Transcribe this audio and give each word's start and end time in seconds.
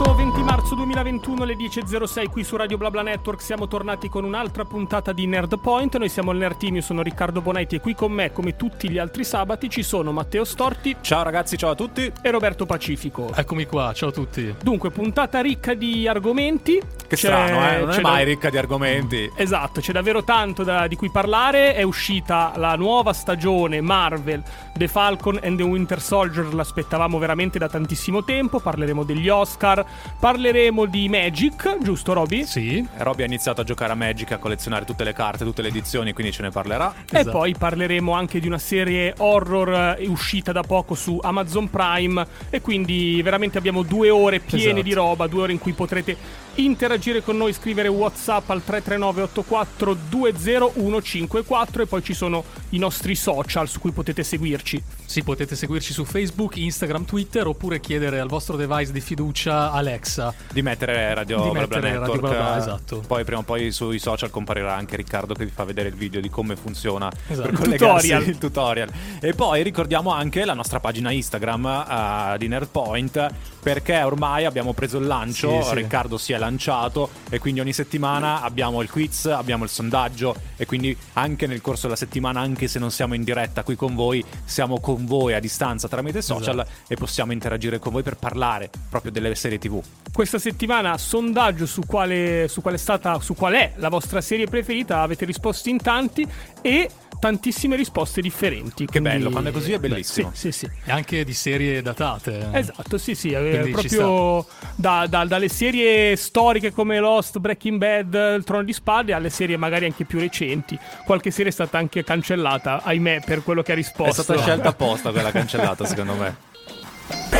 Sabato 0.00 0.16
20 0.16 0.42
marzo 0.42 0.74
2021 0.76 1.42
alle 1.42 1.56
10.06 1.56 2.30
qui 2.30 2.42
su 2.42 2.56
Radio 2.56 2.78
BlaBla 2.78 3.02
Network 3.02 3.42
siamo 3.42 3.68
tornati 3.68 4.08
con 4.08 4.24
un'altra 4.24 4.64
puntata 4.64 5.12
di 5.12 5.26
Nerd 5.26 5.58
Point. 5.60 5.98
Noi 5.98 6.08
siamo 6.08 6.30
il 6.32 6.38
Nerd 6.38 6.56
Team, 6.56 6.76
io 6.76 6.80
sono 6.80 7.02
Riccardo 7.02 7.42
Bonetti 7.42 7.74
e 7.74 7.80
qui 7.80 7.94
con 7.94 8.10
me, 8.10 8.32
come 8.32 8.56
tutti 8.56 8.88
gli 8.88 8.96
altri 8.96 9.24
sabati, 9.24 9.68
ci 9.68 9.82
sono 9.82 10.10
Matteo 10.10 10.44
Storti 10.44 10.96
Ciao 11.02 11.22
ragazzi, 11.22 11.58
ciao 11.58 11.72
a 11.72 11.74
tutti. 11.74 12.10
e 12.22 12.30
Roberto 12.30 12.64
Pacifico. 12.64 13.30
Eccomi 13.34 13.66
qua, 13.66 13.92
ciao 13.92 14.08
a 14.08 14.12
tutti. 14.12 14.54
Dunque, 14.62 14.90
puntata 14.90 15.42
ricca 15.42 15.74
di 15.74 16.08
argomenti. 16.08 16.78
Che 16.80 17.16
C'è- 17.16 17.26
strano, 17.26 17.68
eh? 17.68 17.78
Non 17.80 17.88
c'è 17.90 17.98
è 17.98 18.00
da- 18.00 18.08
mai 18.08 18.24
ricca 18.24 18.48
di 18.48 18.56
argomenti. 18.56 19.30
Esatto, 19.36 19.82
c'è 19.82 19.92
davvero 19.92 20.24
tanto 20.24 20.62
da- 20.64 20.86
di 20.86 20.96
cui 20.96 21.10
parlare. 21.10 21.74
È 21.74 21.82
uscita 21.82 22.52
la 22.56 22.74
nuova 22.74 23.12
stagione 23.12 23.82
Marvel, 23.82 24.42
The 24.74 24.88
Falcon 24.88 25.38
and 25.42 25.58
the 25.58 25.62
Winter 25.64 26.00
Soldier. 26.00 26.54
L'aspettavamo 26.54 27.18
veramente 27.18 27.58
da 27.58 27.68
tantissimo 27.68 28.24
tempo. 28.24 28.60
Parleremo 28.60 29.04
degli 29.04 29.28
Oscar, 29.28 29.84
parleremo 30.18 30.84
di 30.86 31.08
Magic, 31.08 31.78
giusto, 31.80 32.12
Roby? 32.12 32.44
Sì, 32.44 32.76
E 32.78 33.02
Robby 33.02 33.22
ha 33.22 33.26
iniziato 33.26 33.60
a 33.60 33.64
giocare 33.64 33.92
a 33.92 33.94
Magic, 33.94 34.32
a 34.32 34.38
collezionare 34.38 34.84
tutte 34.84 35.04
le 35.04 35.12
carte, 35.12 35.44
tutte 35.44 35.62
le 35.62 35.68
edizioni, 35.68 36.12
quindi 36.12 36.32
ce 36.32 36.42
ne 36.42 36.50
parlerà. 36.50 36.92
E 37.10 37.18
Esatto. 37.20 37.38
poi 37.38 37.54
parleremo 37.56 38.12
anche 38.12 38.40
di 38.40 38.46
una 38.46 38.58
serie 38.58 39.14
horror 39.18 39.96
eh, 39.98 40.06
uscita 40.08 40.52
da 40.52 40.62
poco 40.62 40.94
su 40.94 41.18
Amazon 41.22 41.68
Prime. 41.70 42.26
E 42.50 42.60
quindi 42.60 43.20
veramente 43.22 43.58
abbiamo 43.58 43.82
due 43.82 44.10
ore 44.10 44.40
piene 44.40 44.64
Esatto. 44.64 44.82
di 44.82 44.92
roba, 44.92 45.26
due 45.26 45.42
ore 45.42 45.52
in 45.52 45.58
cui 45.58 45.72
potrete 45.72 46.16
interagire 46.56 47.22
con 47.22 47.36
noi, 47.36 47.52
scrivere 47.52 47.88
WhatsApp 47.88 48.50
al 48.50 48.62
339 48.64 49.22
84 49.22 49.96
20154 50.08 51.82
e 51.82 51.86
poi 51.86 52.02
ci 52.02 52.14
sono 52.14 52.44
i 52.70 52.78
nostri 52.78 53.14
social 53.14 53.68
su 53.68 53.80
cui 53.80 53.92
potete 53.92 54.22
seguirci. 54.22 54.82
Sì, 55.10 55.24
potete 55.24 55.56
seguirci 55.56 55.92
su 55.92 56.04
Facebook, 56.04 56.56
Instagram, 56.56 57.04
Twitter 57.04 57.44
oppure 57.44 57.80
chiedere 57.80 58.20
al 58.20 58.28
vostro 58.28 58.56
device 58.56 58.92
di 58.92 59.00
fiducia 59.00 59.72
Alexa. 59.72 60.32
Di 60.52 60.62
mettere 60.62 61.12
Radio 61.12 61.42
Di 61.42 61.50
mettere 61.50 61.98
Radio 61.98 62.56
esatto. 62.56 63.02
Poi 63.04 63.24
prima 63.24 63.40
o 63.40 63.42
poi 63.42 63.72
sui 63.72 63.98
social 63.98 64.30
comparirà 64.30 64.72
anche 64.72 64.94
Riccardo 64.94 65.34
che 65.34 65.44
vi 65.44 65.50
fa 65.52 65.64
vedere 65.64 65.88
il 65.88 65.96
video 65.96 66.20
di 66.20 66.30
come 66.30 66.54
funziona 66.54 67.10
Esatto. 67.26 67.48
per 67.48 67.58
collegarsi 67.58 68.06
tutorial. 68.06 68.22
il 68.30 68.38
tutorial. 68.38 68.88
E 69.20 69.32
poi 69.32 69.64
ricordiamo 69.64 70.12
anche 70.12 70.44
la 70.44 70.54
nostra 70.54 70.78
pagina 70.78 71.10
Instagram 71.10 71.66
eh, 71.66 72.38
di 72.38 72.46
Nerdpoint 72.46 73.28
perché 73.60 74.00
ormai 74.02 74.44
abbiamo 74.44 74.74
preso 74.74 74.98
il 74.98 75.08
lancio, 75.08 75.60
Sì, 75.60 75.68
sì. 75.70 75.74
Riccardo 75.74 76.18
si 76.18 76.34
è 76.34 76.38
lanciato 76.38 77.10
e 77.28 77.40
quindi 77.40 77.58
ogni 77.58 77.72
settimana 77.72 78.42
abbiamo 78.42 78.80
il 78.80 78.88
quiz, 78.88 79.26
abbiamo 79.26 79.64
il 79.64 79.70
sondaggio 79.70 80.36
e 80.56 80.66
quindi 80.66 80.96
anche 81.14 81.48
nel 81.48 81.60
corso 81.60 81.82
della 81.82 81.96
settimana, 81.96 82.38
anche 82.38 82.68
se 82.68 82.78
non 82.78 82.92
siamo 82.92 83.14
in 83.14 83.24
diretta 83.24 83.64
qui 83.64 83.74
con 83.74 83.96
voi, 83.96 84.24
siamo 84.44 84.78
con 84.78 84.98
voi 85.06 85.34
a 85.34 85.40
distanza 85.40 85.88
tramite 85.88 86.22
social 86.22 86.60
Esatto. 86.60 86.70
e 86.88 86.96
possiamo 86.96 87.32
interagire 87.32 87.78
con 87.78 87.92
voi 87.92 88.02
per 88.02 88.16
parlare 88.16 88.70
proprio 88.88 89.12
delle 89.12 89.34
serie 89.34 89.58
TV. 89.58 89.80
Questa 90.12 90.38
settimana 90.38 90.96
sondaggio 90.98 91.66
su 91.66 91.82
quale, 91.86 92.46
su 92.48 92.60
qual 92.60 92.74
è 92.74 92.78
stata 92.78 93.18
su 93.20 93.34
qual 93.34 93.54
è 93.54 93.72
la 93.76 93.88
vostra 93.88 94.20
serie 94.20 94.46
preferita, 94.46 95.02
avete 95.02 95.24
risposto 95.24 95.68
in 95.68 95.80
tanti 95.80 96.26
e 96.60 96.88
tantissime 97.20 97.76
risposte 97.76 98.20
differenti. 98.20 98.86
Che 98.86 98.90
quindi- 99.00 99.08
bello, 99.10 99.30
quando 99.30 99.50
è 99.50 99.52
così 99.52 99.72
è 99.72 99.78
bellissimo. 99.78 100.30
Sì, 100.34 100.50
sì, 100.50 100.66
sì. 100.66 100.70
E 100.84 100.90
anche 100.90 101.22
di 101.24 101.32
serie 101.34 101.80
datate. 101.82 102.48
Esatto, 102.52 102.98
sì, 102.98 103.14
sì, 103.14 103.30
eh, 103.30 103.48
Quindi 103.60 103.70
proprio 103.70 104.46
da- 104.74 105.06
da- 105.08 105.24
dalle 105.24 105.48
serie 105.48 106.16
storiche 106.16 106.72
come 106.72 106.98
Lost, 106.98 107.38
Breaking 107.38 107.78
Bad, 107.78 108.34
Il 108.38 108.44
Trono 108.44 108.64
di 108.64 108.72
Spade 108.72 109.12
alle 109.12 109.30
serie 109.30 109.56
magari 109.56 109.84
anche 109.84 110.04
più 110.04 110.18
recenti. 110.18 110.76
Qualche 111.04 111.30
serie 111.30 111.50
è 111.50 111.54
stata 111.54 111.78
anche 111.78 112.02
cancellata, 112.02 112.82
ahimè, 112.82 113.20
per 113.24 113.42
quello 113.44 113.62
che 113.62 113.72
ha 113.72 113.74
risposto. 113.76 114.22
È 114.22 114.24
stata 114.24 114.40
scelta 114.40 114.68
apposta 114.70 115.10
quella 115.12 115.30
cancellata, 115.32 115.84
secondo 115.84 116.14
me. 116.14 116.36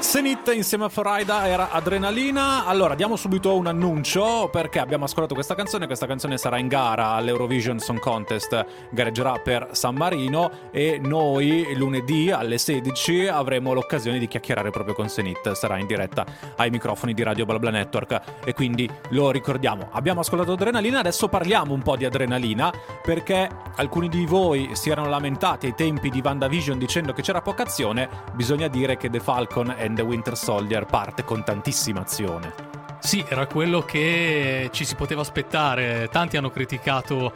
Senit 0.03 0.51
insieme 0.53 0.83
a 0.83 0.89
Florida 0.89 1.47
era 1.47 1.71
Adrenalina. 1.71 2.65
Allora, 2.65 2.93
diamo 2.93 3.15
subito 3.15 3.55
un 3.55 3.67
annuncio 3.67 4.49
perché 4.51 4.79
abbiamo 4.79 5.05
ascoltato 5.05 5.33
questa 5.33 5.55
canzone. 5.55 5.87
Questa 5.87 6.05
canzone 6.05 6.37
sarà 6.37 6.59
in 6.59 6.67
gara 6.67 7.11
all'Eurovision 7.11 7.79
Song 7.79 7.99
Contest, 7.99 8.65
gareggerà 8.91 9.39
per 9.39 9.69
San 9.71 9.95
Marino 9.95 10.69
e 10.71 10.99
noi 11.01 11.73
lunedì 11.75 12.29
alle 12.29 12.57
16 12.57 13.27
avremo 13.27 13.73
l'occasione 13.73 14.19
di 14.19 14.27
chiacchierare 14.27 14.69
proprio 14.71 14.93
con 14.93 15.07
Senit. 15.07 15.53
Sarà 15.53 15.79
in 15.79 15.87
diretta 15.87 16.25
ai 16.57 16.69
microfoni 16.69 17.13
di 17.13 17.23
Radio 17.23 17.45
Blabla 17.45 17.71
Network 17.71 18.21
e 18.43 18.53
quindi 18.53 18.87
lo 19.11 19.31
ricordiamo. 19.31 19.87
Abbiamo 19.93 20.19
ascoltato 20.19 20.51
Adrenalina, 20.51 20.99
adesso 20.99 21.29
parliamo 21.29 21.73
un 21.73 21.81
po' 21.81 21.95
di 21.95 22.05
Adrenalina 22.05 22.71
perché 23.01 23.49
alcuni 23.77 24.09
di 24.09 24.25
voi 24.25 24.71
si 24.73 24.89
erano 24.91 25.09
lamentati 25.09 25.67
ai 25.67 25.75
tempi 25.75 26.09
di 26.09 26.21
WandaVision 26.23 26.77
dicendo 26.77 27.13
che 27.13 27.23
c'era 27.23 27.41
poca 27.41 27.63
azione. 27.63 28.09
Bisogna 28.33 28.67
dire 28.67 28.97
che 28.97 29.09
The 29.09 29.21
Falcon 29.21 29.73
and 29.93 29.97
the 29.97 30.01
Winter 30.03 30.35
Soldier 30.35 30.85
parte 30.85 31.23
con 31.23 31.43
tantissima 31.43 32.01
azione. 32.01 32.71
Sì, 32.99 33.23
era 33.27 33.45
quello 33.47 33.81
che 33.83 34.69
ci 34.71 34.85
si 34.85 34.95
poteva 34.95 35.21
aspettare. 35.21 36.09
Tanti 36.11 36.37
hanno 36.37 36.49
criticato 36.49 37.31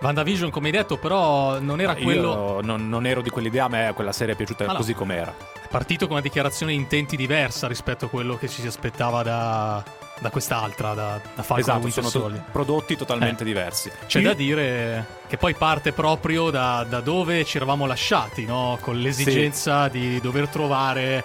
WandaVision, 0.00 0.50
come 0.50 0.66
hai 0.66 0.72
detto, 0.72 0.96
però 0.96 1.58
non 1.58 1.80
era 1.80 1.94
quello. 1.96 2.56
Io 2.56 2.60
non, 2.60 2.88
non 2.88 3.04
ero 3.06 3.20
di 3.20 3.30
quell'idea, 3.30 3.64
a 3.64 3.68
me 3.68 3.92
quella 3.94 4.12
serie 4.12 4.34
è 4.34 4.36
piaciuta 4.36 4.64
Ah, 4.64 4.72
no. 4.72 4.76
così 4.76 4.94
com'era. 4.94 5.34
È 5.54 5.66
partito 5.68 6.04
con 6.04 6.12
una 6.14 6.22
dichiarazione 6.22 6.72
di 6.72 6.78
intenti 6.78 7.16
diversa 7.16 7.66
rispetto 7.66 8.04
a 8.04 8.08
quello 8.08 8.36
che 8.36 8.48
ci 8.48 8.60
si 8.60 8.66
aspettava 8.66 9.22
da, 9.22 9.82
da 10.20 10.30
quest'altra, 10.30 10.92
da, 10.94 11.20
da 11.34 11.42
Falcon 11.42 11.58
esatto, 11.58 11.78
Winter 11.80 11.92
sono 12.04 12.10
to- 12.10 12.18
Soldier. 12.20 12.44
prodotti 12.52 12.96
totalmente 12.96 13.42
Eh. 13.42 13.46
diversi. 13.46 13.90
C'è 14.06 14.20
Io- 14.20 14.28
da 14.28 14.34
dire 14.34 15.06
che 15.26 15.36
poi 15.38 15.54
parte 15.54 15.92
proprio 15.92 16.50
da, 16.50 16.84
da 16.88 17.00
dove 17.00 17.44
ci 17.46 17.56
eravamo 17.56 17.86
lasciati, 17.86 18.44
no? 18.44 18.76
con 18.82 18.98
l'esigenza 19.00 19.88
di 19.88 20.20
dover 20.20 20.48
trovare 20.48 21.24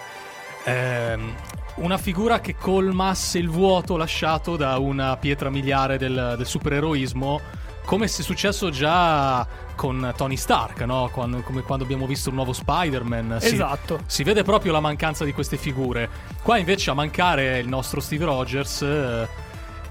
ehm, 0.63 1.33
una 1.75 1.97
figura 1.97 2.39
che 2.39 2.55
colmasse 2.55 3.37
il 3.39 3.49
vuoto 3.49 3.97
lasciato 3.97 4.55
da 4.55 4.77
una 4.77 5.17
pietra 5.17 5.49
miliare 5.49 5.97
del, 5.97 6.35
del 6.37 6.45
supereroismo, 6.45 7.39
come 7.85 8.07
se 8.07 8.21
è 8.21 8.23
successo 8.23 8.69
già 8.69 9.45
con 9.75 10.13
Tony 10.15 10.37
Stark, 10.37 10.81
no? 10.81 11.09
Quando- 11.11 11.41
come 11.41 11.61
quando 11.63 11.83
abbiamo 11.83 12.05
visto 12.05 12.29
il 12.29 12.35
nuovo 12.35 12.53
Spider-Man. 12.53 13.37
Si- 13.41 13.53
Esatto. 13.55 13.99
si 14.05 14.23
vede 14.23 14.43
proprio 14.43 14.71
la 14.71 14.79
mancanza 14.79 15.25
di 15.25 15.33
queste 15.33 15.57
figure. 15.57 16.09
Qua 16.43 16.57
invece 16.57 16.91
a 16.91 16.93
mancare 16.93 17.57
il 17.59 17.67
nostro 17.67 17.99
Steve 17.99 18.25
Rogers. 18.25 18.81
eh, 18.83 19.27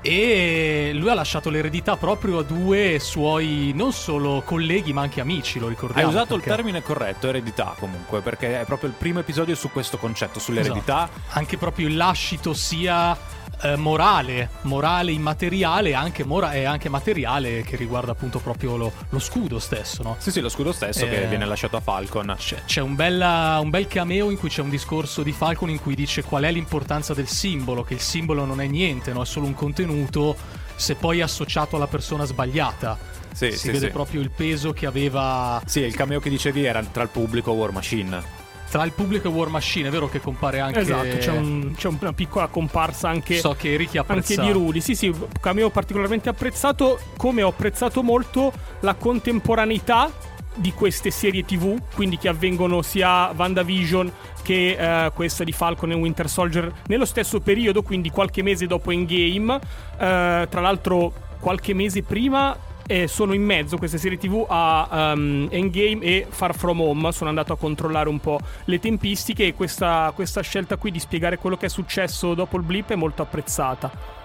e 0.03 0.91
lui 0.95 1.09
ha 1.09 1.15
lasciato 1.15 1.49
l'eredità 1.49 1.97
proprio 1.97 2.39
a 2.39 2.43
due 2.43 2.99
suoi 2.99 3.73
non 3.75 3.93
solo 3.93 4.43
colleghi 4.45 4.93
ma 4.93 5.03
anche 5.03 5.21
amici, 5.21 5.59
lo 5.59 5.67
Hai 5.67 5.71
ricordiamo. 5.71 6.09
usato 6.09 6.35
il 6.35 6.41
perché- 6.41 6.57
termine 6.57 6.83
corretto, 6.83 7.29
eredità 7.29 7.75
comunque, 7.79 8.21
perché 8.21 8.61
è 8.61 8.65
proprio 8.65 8.89
il 8.91 8.97
primo 8.99 9.21
episodio 9.21 9.55
su 9.55 9.71
questo 9.71 9.97
concetto, 9.99 10.39
sull'eredità. 10.41 11.09
Esatto. 11.11 11.39
Anche 11.39 11.57
proprio 11.57 11.87
il 11.87 11.97
lascito 11.97 12.53
sia 12.53 13.17
eh, 13.63 13.77
morale, 13.77 14.49
morale 14.63 15.13
immateriale 15.13 15.95
anche 15.95 16.25
mora- 16.25 16.53
e 16.53 16.65
anche 16.65 16.89
materiale 16.89 17.63
che 17.63 17.77
riguarda 17.77 18.13
appunto 18.13 18.39
proprio 18.39 18.77
lo, 18.77 18.93
lo 19.09 19.19
scudo 19.19 19.59
stesso, 19.59 20.03
no? 20.03 20.17
Sì, 20.19 20.31
sì, 20.31 20.41
lo 20.41 20.49
scudo 20.49 20.73
stesso 20.73 21.05
che 21.07 21.23
Eh. 21.23 21.27
viene 21.29 21.45
lasciato 21.45 21.77
a 21.77 21.81
Falcon. 21.81 22.35
C'è, 22.39 22.63
c'è 22.67 22.81
un, 22.81 22.95
bella- 22.95 23.59
un 23.63 23.71
bel 23.71 23.87
cameo 23.87 24.31
in 24.31 24.39
cui 24.39 24.49
c'è 24.49 24.63
un 24.63 24.71
discorso 24.71 25.23
di 25.23 25.33
Falcon 25.33 25.71
in 25.71 25.81
cui 25.81 25.95
dice 25.95 26.23
qual 26.23 26.45
è 26.45 26.53
l'importanza 26.53 27.15
del 27.15 27.29
simbolo, 27.29 27.83
che 27.85 27.95
il 27.95 28.01
simbolo 28.01 28.45
non 28.45 28.61
è 28.61 28.67
niente, 28.67 29.13
no? 29.13 29.23
è 29.23 29.27
solo 29.27 29.47
un 29.47 29.55
contenuto, 29.55 30.37
se 30.75 30.95
poi 30.95 31.21
associato 31.21 31.77
alla 31.77 31.87
persona 31.87 32.25
sbagliata. 32.25 32.99
Sì, 33.33 33.51
si 33.53 33.57
sì, 33.59 33.67
vede 33.71 33.87
sì. 33.87 33.93
proprio 33.93 34.21
il 34.21 34.31
peso 34.31 34.73
che 34.75 34.85
aveva 34.85 35.63
Sì, 35.65 35.81
il 35.81 35.95
cameo 35.95 36.21
che 36.21 36.29
dicevi 36.29 36.65
era 36.65 36.83
tra 36.83 37.03
il 37.03 37.09
pubblico 37.09 37.53
War 37.53 37.73
Machine. 37.73 38.41
Tra 38.73 38.85
il 38.85 38.93
pubblico 38.93 39.29
e 39.29 39.31
War 39.31 39.49
Machine, 39.51 39.89
è 39.89 39.91
vero 39.91 40.09
che 40.09 40.19
compare 40.19 40.59
anche... 40.59 40.81
Esatto, 40.81 41.19
c'è, 41.19 41.31
un- 41.31 41.75
c'è 41.77 41.89
una 41.89 42.15
piccola 42.15 42.47
comparsa 42.47 43.07
anche 43.07 43.37
So 43.37 43.55
che 43.55 43.77
Ricky 43.77 43.99
anche 43.99 44.35
di 44.35 44.51
Rudy. 44.51 44.81
Sì, 44.81 44.95
sì, 44.95 45.15
cameo 45.43 45.69
particolarmente 45.69 46.31
apprezzato, 46.31 46.99
come 47.19 47.43
ho 47.43 47.49
apprezzato 47.49 48.03
molto 48.03 48.51
la 48.81 48.95
contemporaneità 48.95 50.11
di 50.55 50.73
queste 50.73 51.11
serie 51.11 51.45
TV, 51.45 51.79
quindi 51.95 52.17
che 52.17 52.29
avvengono 52.29 52.81
sia 52.81 53.31
WandaVision 53.37 54.11
che 54.43 55.05
eh, 55.05 55.11
questa 55.13 55.45
di 55.45 55.53
Falcon 55.53 55.91
e 55.91 55.95
Winter 55.95 56.31
Soldier 56.31 56.73
nello 56.87 57.05
stesso 57.05 57.41
periodo, 57.41 57.83
quindi 57.83 58.09
qualche 58.09 58.43
mese 58.43 58.67
dopo 58.67 58.91
Endgame. 58.91 59.55
Eh, 59.99 60.47
tra 60.49 60.61
l'altro 60.63 61.13
qualche 61.41 61.75
mese 61.75 62.03
prima 62.03 62.57
eh, 62.87 63.07
sono 63.09 63.33
in 63.33 63.43
mezzo 63.43 63.77
queste 63.77 63.99
serie 63.99 64.19
TV 64.19 64.45
a 64.49 65.13
um, 65.15 65.49
Endgame 65.51 66.01
e 66.01 66.27
Far 66.29 66.55
From 66.55 66.81
Home. 66.81 67.13
Sono 67.13 67.31
andato 67.31 67.53
a 67.53 67.57
controllare 67.57 68.09
un 68.09 68.19
po' 68.19 68.41
le 68.65 68.79
tempistiche 68.79 69.47
e 69.47 69.55
questa, 69.55 70.13
questa 70.15 70.41
scelta 70.43 70.77
qui 70.77 70.91
di 70.91 70.99
spiegare 70.99 71.39
quello 71.39 71.57
che 71.57 71.67
è 71.67 71.71
successo 71.71 72.35
dopo 72.35 72.57
il 72.57 72.63
blip 72.63 72.91
è 72.91 72.97
molto 72.97 73.23
apprezzata. 73.23 74.21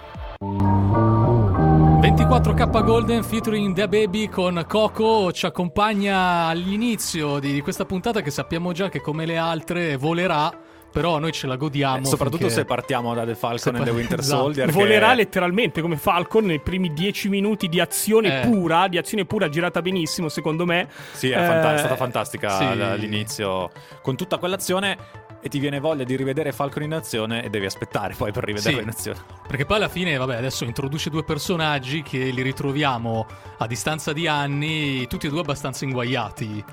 24K 2.00 2.84
Golden 2.84 3.24
featuring 3.24 3.74
The 3.74 3.88
Baby 3.88 4.30
con 4.30 4.64
Coco 4.68 5.32
ci 5.32 5.46
accompagna 5.46 6.46
all'inizio 6.46 7.40
di 7.40 7.60
questa 7.62 7.86
puntata 7.86 8.22
che 8.22 8.30
sappiamo 8.30 8.72
già 8.72 8.88
che 8.88 9.02
come 9.02 9.26
le 9.26 9.38
altre 9.38 9.98
volerà, 9.98 10.52
però 10.92 11.20
noi 11.20 11.32
ce 11.32 11.48
la 11.48 11.56
godiamo. 11.56 12.06
Soprattutto 12.06 12.38
finché- 12.48 12.54
se 12.54 12.66
partiamo 12.66 13.14
da 13.14 13.26
The 13.26 13.36
Falcon 13.36 13.60
Se 13.60 13.70
and 13.70 13.84
the 13.84 13.92
Winter 13.92 14.20
esatto. 14.20 14.42
Soldier. 14.42 14.66
che- 14.68 14.72
Volerà 14.72 15.14
letteralmente 15.14 15.82
come 15.82 15.98
Falcon 15.98 16.46
nei 16.46 16.60
primi 16.60 16.94
dieci 16.94 17.30
minuti 17.30 17.68
di 17.68 17.80
azione 17.80 18.42
Eh. 18.42 18.48
pura, 18.48 18.88
di 18.88 18.98
azione 18.98 19.26
pura 19.26 19.50
girata 19.50 19.82
benissimo 19.82 20.30
secondo 20.30 20.66
me. 20.66 20.88
Sì, 21.12 21.30
è, 21.30 21.42
Eh, 21.42 21.46
fanta- 21.46 21.74
è 21.76 21.78
stata 21.78 21.96
fantastica 21.96 22.58
sì. 22.58 22.64
all'inizio. 22.64 23.70
Con 24.02 24.16
tutta 24.16 24.38
quell'azione 24.38 25.26
e 25.40 25.50
ti 25.50 25.60
viene 25.60 25.80
voglia 25.80 26.04
di 26.04 26.16
rivedere 26.16 26.52
Falcon 26.52 26.82
in 26.84 26.94
azione 26.94 27.44
e 27.44 27.50
devi 27.50 27.66
aspettare 27.66 28.16
poi 28.18 28.32
per 28.32 28.44
rivederlo 28.44 28.78
Sì. 28.80 28.84
in 28.84 28.90
azione. 28.90 29.20
Perché 29.48 29.66
poi 29.66 29.78
alla 29.78 29.88
fine, 29.88 30.18
vabbè, 30.18 30.36
adesso 30.36 30.64
introduce 30.64 31.10
due 31.12 31.24
personaggi 31.24 32.02
che 32.02 32.18
li 32.18 32.42
ritroviamo 32.42 33.26
a 33.60 33.68
distanza 33.68 34.14
di 34.14 34.28
anni, 34.28 35.06
tutti 35.08 35.28
e 35.28 35.30
due 35.30 35.42
abbastanza 35.42 35.86
inguaiati. 35.86 36.64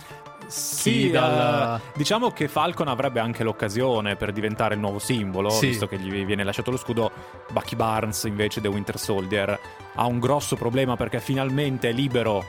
Sì, 0.47 1.11
dal- 1.11 1.81
eh, 1.81 1.91
diciamo 1.97 2.31
che 2.31 2.49
Falcon 2.49 2.89
avrebbe 2.89 3.21
anche 3.21 3.43
l'occasione 3.45 4.17
per 4.17 4.33
diventare 4.33 4.75
il 4.75 4.81
nuovo 4.81 4.99
simbolo, 4.99 5.51
Sì. 5.51 5.69
visto 5.69 5.87
che 5.87 5.99
gli 5.99 6.25
viene 6.25 6.45
lasciato 6.45 6.71
lo 6.71 6.77
scudo. 6.77 7.11
Bucky 7.51 7.77
Barnes, 7.77 8.25
invece, 8.25 8.61
The 8.61 8.69
Winter 8.69 8.99
Soldier, 8.99 9.59
ha 9.95 10.07
un 10.07 10.19
grosso 10.19 10.57
problema 10.57 10.97
perché 10.97 11.21
finalmente 11.21 11.89
è 11.89 11.93
libero 11.93 12.45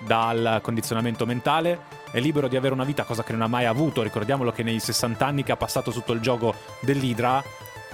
dal 0.00 0.60
condizionamento 0.62 1.26
mentale, 1.26 1.80
è 2.12 2.20
libero 2.20 2.46
di 2.48 2.56
avere 2.56 2.72
una 2.74 2.84
vita, 2.84 3.02
cosa 3.04 3.24
che 3.24 3.32
non 3.32 3.42
ha 3.42 3.48
mai 3.48 3.64
avuto. 3.64 4.02
Ricordiamolo 4.02 4.52
che 4.52 4.62
nei 4.62 4.78
60 4.78 5.26
anni 5.26 5.42
che 5.42 5.52
ha 5.52 5.56
passato 5.56 5.90
sotto 5.90 6.12
il 6.12 6.20
gioco 6.20 6.54
dell'Hydra, 6.80 7.42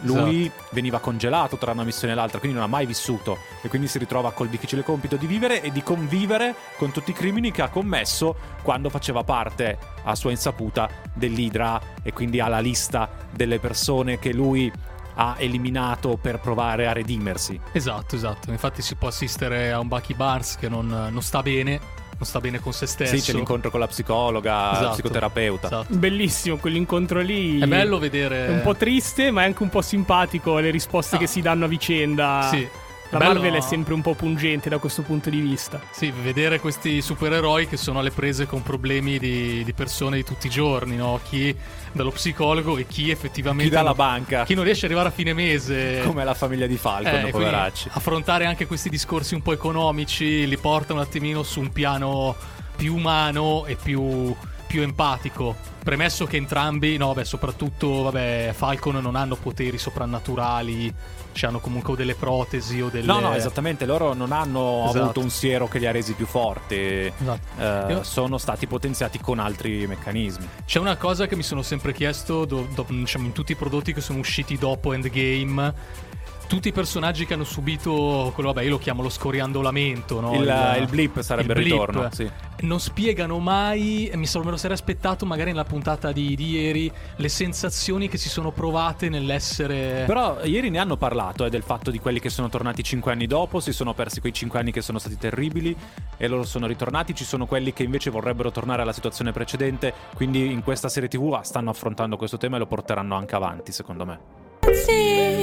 lui 0.04 0.50
veniva 0.70 0.98
congelato 1.00 1.56
tra 1.56 1.72
una 1.72 1.84
missione 1.84 2.12
e 2.12 2.16
l'altra, 2.16 2.38
quindi 2.38 2.56
non 2.56 2.66
ha 2.66 2.70
mai 2.70 2.86
vissuto 2.86 3.38
e 3.62 3.68
quindi 3.68 3.88
si 3.88 3.98
ritrova 3.98 4.32
col 4.32 4.48
difficile 4.48 4.82
compito 4.82 5.16
di 5.16 5.26
vivere 5.26 5.62
e 5.62 5.70
di 5.70 5.82
convivere 5.82 6.54
con 6.76 6.92
tutti 6.92 7.10
i 7.10 7.14
crimini 7.14 7.50
che 7.50 7.62
ha 7.62 7.68
commesso 7.68 8.36
quando 8.62 8.90
faceva 8.90 9.24
parte 9.24 9.78
a 10.04 10.14
sua 10.14 10.30
insaputa 10.30 10.88
dell'Hydra 11.12 11.80
e 12.02 12.12
quindi 12.12 12.40
ha 12.40 12.48
la 12.48 12.60
lista 12.60 13.08
delle 13.30 13.58
persone 13.58 14.18
che 14.18 14.32
lui 14.32 14.72
ha 15.16 15.36
eliminato 15.38 16.16
per 16.20 16.40
provare 16.40 16.86
a 16.86 16.92
redimersi. 16.92 17.58
Esatto, 17.72 18.16
esatto. 18.16 18.50
Infatti 18.50 18.82
si 18.82 18.94
può 18.96 19.08
assistere 19.08 19.72
a 19.72 19.78
un 19.78 19.88
Bucky 19.88 20.14
Barnes 20.14 20.56
che 20.56 20.68
non, 20.68 20.86
non 20.86 21.22
sta 21.22 21.42
bene, 21.42 21.80
non 22.16 22.26
sta 22.26 22.40
bene 22.40 22.60
con 22.60 22.72
se 22.72 22.86
stesso. 22.86 23.16
Sì, 23.16 23.22
c'è 23.22 23.32
l'incontro 23.32 23.70
con 23.70 23.80
la 23.80 23.86
psicologa, 23.86 24.52
la 24.54 24.72
Esatto. 24.72 24.92
psicoterapeuta. 24.92 25.66
Esatto. 25.66 25.94
Bellissimo 25.94 26.56
quell'incontro 26.56 27.20
lì. 27.20 27.58
È 27.60 27.66
bello 27.66 27.98
vedere... 27.98 28.46
È 28.46 28.50
un 28.50 28.62
po' 28.62 28.74
triste, 28.74 29.30
ma 29.30 29.42
è 29.42 29.46
anche 29.46 29.62
un 29.62 29.68
po' 29.68 29.82
simpatico 29.82 30.58
le 30.58 30.70
risposte 30.70 31.16
Ah. 31.16 31.18
che 31.18 31.26
si 31.26 31.40
danno 31.40 31.64
a 31.64 31.68
vicenda. 31.68 32.48
Sì. 32.50 32.68
La 33.10 33.18
bello- 33.18 33.34
Marvel 33.34 33.54
è 33.54 33.60
sempre 33.60 33.94
un 33.94 34.00
po' 34.00 34.14
pungente 34.14 34.68
da 34.68 34.78
questo 34.78 35.02
punto 35.02 35.30
di 35.30 35.38
vista. 35.40 35.80
Sì, 35.92 36.10
vedere 36.22 36.58
questi 36.58 37.00
supereroi 37.00 37.68
che 37.68 37.76
sono 37.76 38.00
alle 38.00 38.10
prese 38.10 38.46
con 38.46 38.62
problemi 38.62 39.18
di, 39.18 39.62
di 39.62 39.72
persone 39.72 40.16
di 40.16 40.24
tutti 40.24 40.48
i 40.48 40.50
giorni, 40.50 40.96
no? 40.96 41.20
Chi 41.22 41.54
dallo 41.92 42.10
psicologo 42.10 42.76
e 42.76 42.86
chi 42.88 43.10
effettivamente... 43.10 43.68
Chi 43.70 43.76
dalla 43.76 43.88
non- 43.88 43.96
banca, 43.96 44.44
Chi 44.44 44.54
non 44.54 44.64
riesce 44.64 44.86
ad 44.86 44.90
arrivare 44.90 45.10
a 45.12 45.16
fine 45.16 45.32
mese. 45.32 46.02
come 46.04 46.24
la 46.24 46.34
famiglia 46.34 46.66
di 46.66 46.76
Falcon, 46.76 47.26
Eh, 47.26 47.30
poveracci. 47.30 47.90
affrontare 47.92 48.46
anche 48.46 48.66
questi 48.66 48.88
discorsi 48.88 49.34
un 49.34 49.42
po' 49.42 49.52
economici 49.52 50.46
li 50.48 50.56
porta 50.58 50.92
un 50.92 50.98
attimino 50.98 51.44
su 51.44 51.60
un 51.60 51.70
piano 51.70 52.34
più 52.74 52.96
umano 52.96 53.64
e 53.66 53.76
più, 53.80 54.34
più 54.66 54.82
empatico. 54.82 55.54
Premesso 55.84 56.26
che 56.26 56.36
entrambi, 56.38 56.96
no, 56.96 57.12
beh, 57.12 57.24
soprattutto 57.24 58.02
vabbè, 58.02 58.52
Falcon 58.56 58.96
non 58.96 59.14
hanno 59.14 59.36
poteri 59.36 59.78
soprannaturali, 59.78 60.92
cioè 61.34 61.50
hanno 61.50 61.60
comunque 61.60 61.92
o 61.92 61.96
delle 61.96 62.14
protesi 62.14 62.80
o 62.80 62.88
delle... 62.88 63.04
No, 63.06 63.20
no, 63.20 63.34
esattamente, 63.34 63.84
loro 63.84 64.14
non 64.14 64.32
hanno 64.32 64.84
Esatto. 64.84 65.02
avuto 65.02 65.20
un 65.20 65.30
siero 65.30 65.68
che 65.68 65.78
li 65.78 65.86
ha 65.86 65.90
resi 65.90 66.14
più 66.14 66.24
forti, 66.26 66.74
eh, 66.76 67.12
Esatto. 67.20 67.92
Io- 67.92 68.02
sono 68.04 68.38
stati 68.38 68.66
potenziati 68.66 69.18
con 69.20 69.38
altri 69.38 69.86
meccanismi. 69.86 70.48
C'è 70.64 70.78
una 70.78 70.96
cosa 70.96 71.26
che 71.26 71.36
mi 71.36 71.42
sono 71.42 71.62
sempre 71.62 71.92
chiesto, 71.92 72.44
do- 72.44 72.66
do- 72.74 72.86
diciamo, 72.88 73.26
in 73.26 73.32
tutti 73.32 73.52
i 73.52 73.56
prodotti 73.56 73.92
che 73.92 74.00
sono 74.00 74.18
usciti 74.20 74.56
dopo 74.56 74.92
Endgame. 74.92 76.02
Tutti 76.46 76.68
i 76.68 76.72
personaggi 76.72 77.26
che 77.26 77.34
hanno 77.34 77.44
subito 77.44 78.30
quello, 78.34 78.52
vabbè, 78.52 78.64
io 78.64 78.70
lo 78.70 78.78
chiamo 78.78 79.02
lo 79.02 79.08
scoriandolamento, 79.08 80.20
no? 80.20 80.34
il, 80.34 80.76
il 80.80 80.86
blip 80.88 81.20
sarebbe 81.20 81.52
il, 81.52 81.58
il 81.58 81.64
blip. 81.64 81.72
ritorno, 81.72 82.08
sì. 82.12 82.30
non 82.60 82.78
spiegano 82.78 83.38
mai, 83.38 84.10
mi 84.14 84.26
so- 84.26 84.42
me 84.42 84.50
lo 84.50 84.56
sarei 84.56 84.76
aspettato 84.76 85.26
magari 85.26 85.50
nella 85.50 85.64
puntata 85.64 86.12
di, 86.12 86.36
di 86.36 86.50
ieri, 86.50 86.92
le 87.16 87.28
sensazioni 87.28 88.08
che 88.08 88.18
si 88.18 88.28
sono 88.28 88.52
provate 88.52 89.08
nell'essere... 89.08 90.04
Però 90.06 90.38
ieri 90.44 90.70
ne 90.70 90.78
hanno 90.78 90.96
parlato 90.96 91.44
eh, 91.44 91.50
del 91.50 91.62
fatto 91.62 91.90
di 91.90 91.98
quelli 91.98 92.20
che 92.20 92.30
sono 92.30 92.48
tornati 92.48 92.82
cinque 92.84 93.12
anni 93.12 93.26
dopo, 93.26 93.58
si 93.58 93.72
sono 93.72 93.94
persi 93.94 94.20
quei 94.20 94.32
cinque 94.32 94.58
anni 94.60 94.70
che 94.70 94.82
sono 94.82 94.98
stati 94.98 95.16
terribili 95.16 95.74
e 96.16 96.28
loro 96.28 96.44
sono 96.44 96.66
ritornati, 96.66 97.14
ci 97.14 97.24
sono 97.24 97.46
quelli 97.46 97.72
che 97.72 97.82
invece 97.82 98.10
vorrebbero 98.10 98.50
tornare 98.50 98.82
alla 98.82 98.92
situazione 98.92 99.32
precedente, 99.32 99.92
quindi 100.14 100.50
in 100.50 100.62
questa 100.62 100.88
serie 100.88 101.08
tv 101.08 101.40
stanno 101.42 101.70
affrontando 101.70 102.16
questo 102.16 102.36
tema 102.36 102.56
e 102.56 102.58
lo 102.60 102.66
porteranno 102.66 103.16
anche 103.16 103.34
avanti, 103.34 103.72
secondo 103.72 104.04
me. 104.04 105.33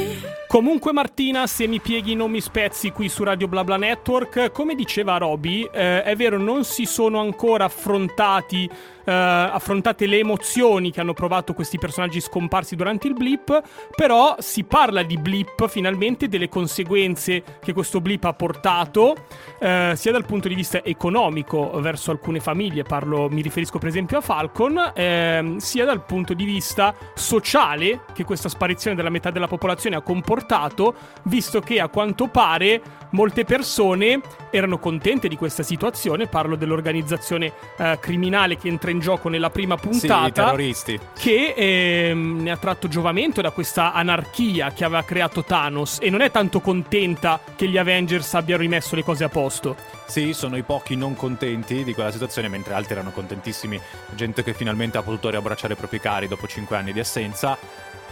Comunque 0.52 0.92
Martina, 0.92 1.48
se 1.48 1.66
mi 1.66 1.80
pieghi 1.80 2.14
non 2.14 2.30
mi 2.30 2.42
spezzi 2.42 2.92
qui 2.92 3.08
su 3.08 3.24
Radio 3.24 3.48
BlaBla 3.48 3.78
Network, 3.78 4.52
come 4.52 4.76
diceva 4.76 5.16
Roby, 5.16 5.64
eh, 5.72 6.04
è 6.04 6.14
vero 6.18 6.38
non 6.38 6.66
si 6.66 6.84
sono 6.84 7.22
ancora 7.22 7.64
affrontati 7.64 8.70
eh, 9.04 9.12
affrontate 9.12 10.06
le 10.06 10.20
emozioni 10.20 10.92
che 10.92 11.00
hanno 11.00 11.14
provato 11.14 11.54
questi 11.54 11.78
personaggi 11.78 12.20
scomparsi 12.22 12.76
durante 12.76 13.08
il 13.08 13.14
blip, 13.14 13.62
però 13.96 14.36
si 14.40 14.64
parla 14.64 15.04
di 15.04 15.18
blip 15.18 15.68
finalmente 15.68 16.28
delle 16.28 16.50
conseguenze 16.50 17.44
che 17.62 17.74
questo 17.74 18.02
blip 18.02 18.24
ha 18.24 18.34
portato, 18.34 19.16
eh, 19.60 19.94
sia 19.96 20.12
dal 20.12 20.26
punto 20.26 20.48
di 20.48 20.56
vista 20.56 20.84
economico 20.84 21.72
verso 21.80 22.12
alcune 22.12 22.40
famiglie, 22.40 22.84
parlo, 22.84 23.30
mi 23.30 23.42
riferisco 23.42 23.78
per 23.78 23.90
esempio 23.90 24.18
a 24.18 24.22
Falcon, 24.22 24.92
ehm, 24.94 25.58
sia 25.58 25.86
dal 25.86 26.06
punto 26.06 26.34
di 26.34 26.46
vista 26.46 26.96
sociale 27.14 28.02
che 28.14 28.24
questa 28.24 28.50
sparizione 28.50 28.96
della 28.96 29.10
metà 29.10 29.32
della 29.32 29.48
popolazione 29.48 29.96
ha 29.96 30.02
comportato, 30.02 30.94
visto 31.24 31.60
che 31.60 31.80
a 31.80 31.90
quanto 31.90 32.28
pare 32.28 32.82
molte 33.12 33.44
persone 33.44 34.22
erano 34.50 34.80
contente 34.80 35.28
di 35.28 35.36
questa 35.36 35.64
situazione, 35.64 36.28
parlo 36.28 36.56
dell'organizzazione 36.56 37.52
eh, 37.78 37.98
criminale 38.00 38.58
che 38.58 38.68
entra 38.68 38.92
in 38.92 39.00
gioco 39.02 39.28
nella 39.28 39.50
prima 39.50 39.76
Sì, 39.78 39.88
puntata 39.90 40.32
terroristi. 40.46 40.98
che 41.20 41.54
ehm, 41.58 42.42
ne 42.44 42.52
ha 42.52 42.58
tratto 42.58 42.88
giovamento 42.88 43.42
da 43.42 43.52
questa 43.52 43.92
anarchia 43.92 44.72
che 44.72 44.86
aveva 44.86 45.04
creato 45.04 45.44
Thanos 45.44 45.98
e 46.00 46.10
non 46.10 46.22
è 46.22 46.32
tanto 46.32 46.62
contenta 46.62 47.42
che 47.58 47.68
gli 47.68 47.78
Avengers 47.78 48.34
abbiano 48.36 48.62
rimesso 48.62 48.96
le 48.96 49.04
cose 49.04 49.26
a 49.26 49.30
posto. 49.30 49.76
Sì, 50.06 50.34
sono 50.34 50.56
i 50.56 50.64
pochi 50.64 50.96
non 50.96 51.16
contenti 51.16 51.84
di 51.84 51.94
quella 51.94 52.12
situazione, 52.12 52.48
mentre 52.48 52.74
altri 52.74 52.94
erano 52.94 53.12
contentissimi. 53.12 53.80
Gente 54.16 54.44
che 54.44 54.54
finalmente 54.54 54.98
ha 54.98 55.02
potuto 55.04 55.30
riabbracciare 55.30 55.74
i 55.74 55.78
propri 55.78 56.00
cari 56.00 56.28
dopo 56.28 56.48
cinque 56.48 56.78
anni 56.78 56.94
di 56.94 57.00
assenza. 57.00 57.58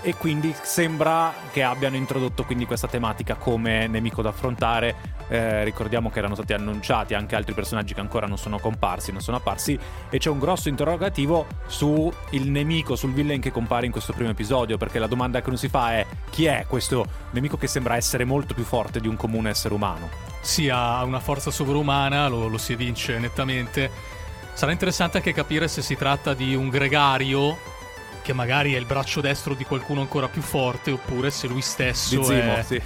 E 0.01 0.16
quindi 0.16 0.56
sembra 0.62 1.34
che 1.51 1.62
abbiano 1.62 1.98
introdotto 1.98 2.46
quindi 2.46 2.66
questa 2.66 2.88
tematica 2.88 3.36
come 3.36 3.88
nemico 3.88 4.22
da 4.22 4.30
affrontare. 4.30 5.18
Eh, 5.28 5.63
ricordiamo 5.63 6.10
che 6.10 6.19
erano 6.19 6.34
stati 6.36 6.54
annunciati 6.54 7.13
anche 7.13 7.36
altri 7.36 7.54
personaggi 7.54 7.94
che 7.94 8.00
ancora 8.00 8.25
non 8.25 8.38
sono 8.38 8.60
comparsi, 8.60 9.12
non 9.12 9.22
sono 9.22 9.38
apparsi. 9.38 9.78
E 10.10 10.18
c'è 10.18 10.30
un 10.30 10.40
grosso 10.40 10.69
interrogativo 10.69 11.46
sul 11.68 12.12
nemico, 12.31 12.96
sul 12.96 13.12
villain 13.12 13.42
che 13.42 13.51
compare 13.51 13.86
in 13.86 13.92
questo 13.92 14.13
primo 14.13 14.30
episodio. 14.30 14.78
Perché 14.78 15.00
la 15.00 15.07
domanda 15.07 15.42
che 15.42 15.50
uno 15.50 15.57
si 15.57 15.68
fa 15.68 15.94
è: 15.94 16.06
chi 16.30 16.45
è 16.45 16.66
questo 16.68 17.06
nemico 17.31 17.57
che 17.57 17.68
sembra 17.68 17.95
essere 17.95 18.23
molto 18.23 18.54
più 18.54 18.64
forte 18.64 19.00
di 19.00 19.07
un 19.07 19.18
comune 19.18 19.50
essere 19.50 19.73
umano? 19.73 20.09
Sì, 20.40 20.69
ha 20.69 21.04
una 21.04 21.19
forza 21.19 21.52
sovrumana, 21.52 22.28
lo, 22.30 22.47
lo 22.47 22.57
si 22.57 22.71
evince 22.71 23.19
nettamente. 23.19 23.92
Sarà 24.54 24.71
interessante 24.71 25.18
anche 25.18 25.33
capire 25.33 25.68
se 25.68 25.81
si 25.81 25.95
tratta 25.95 26.33
di 26.33 26.56
un 26.56 26.69
gregario 26.69 27.78
che 28.30 28.36
magari 28.36 28.76
è 28.76 28.78
il 28.78 28.86
braccio 28.86 29.21
destro 29.21 29.56
di 29.56 29.64
qualcuno 29.64 30.02
ancora 30.02 30.28
più 30.28 30.44
forte 30.44 30.92
oppure 30.92 31.31
se 31.31 31.48
lui 31.48 31.62
stesso 31.64 32.16
Di 32.19 32.24
Zimo, 32.26 32.56
è... 32.57 32.64
sì. 32.64 32.80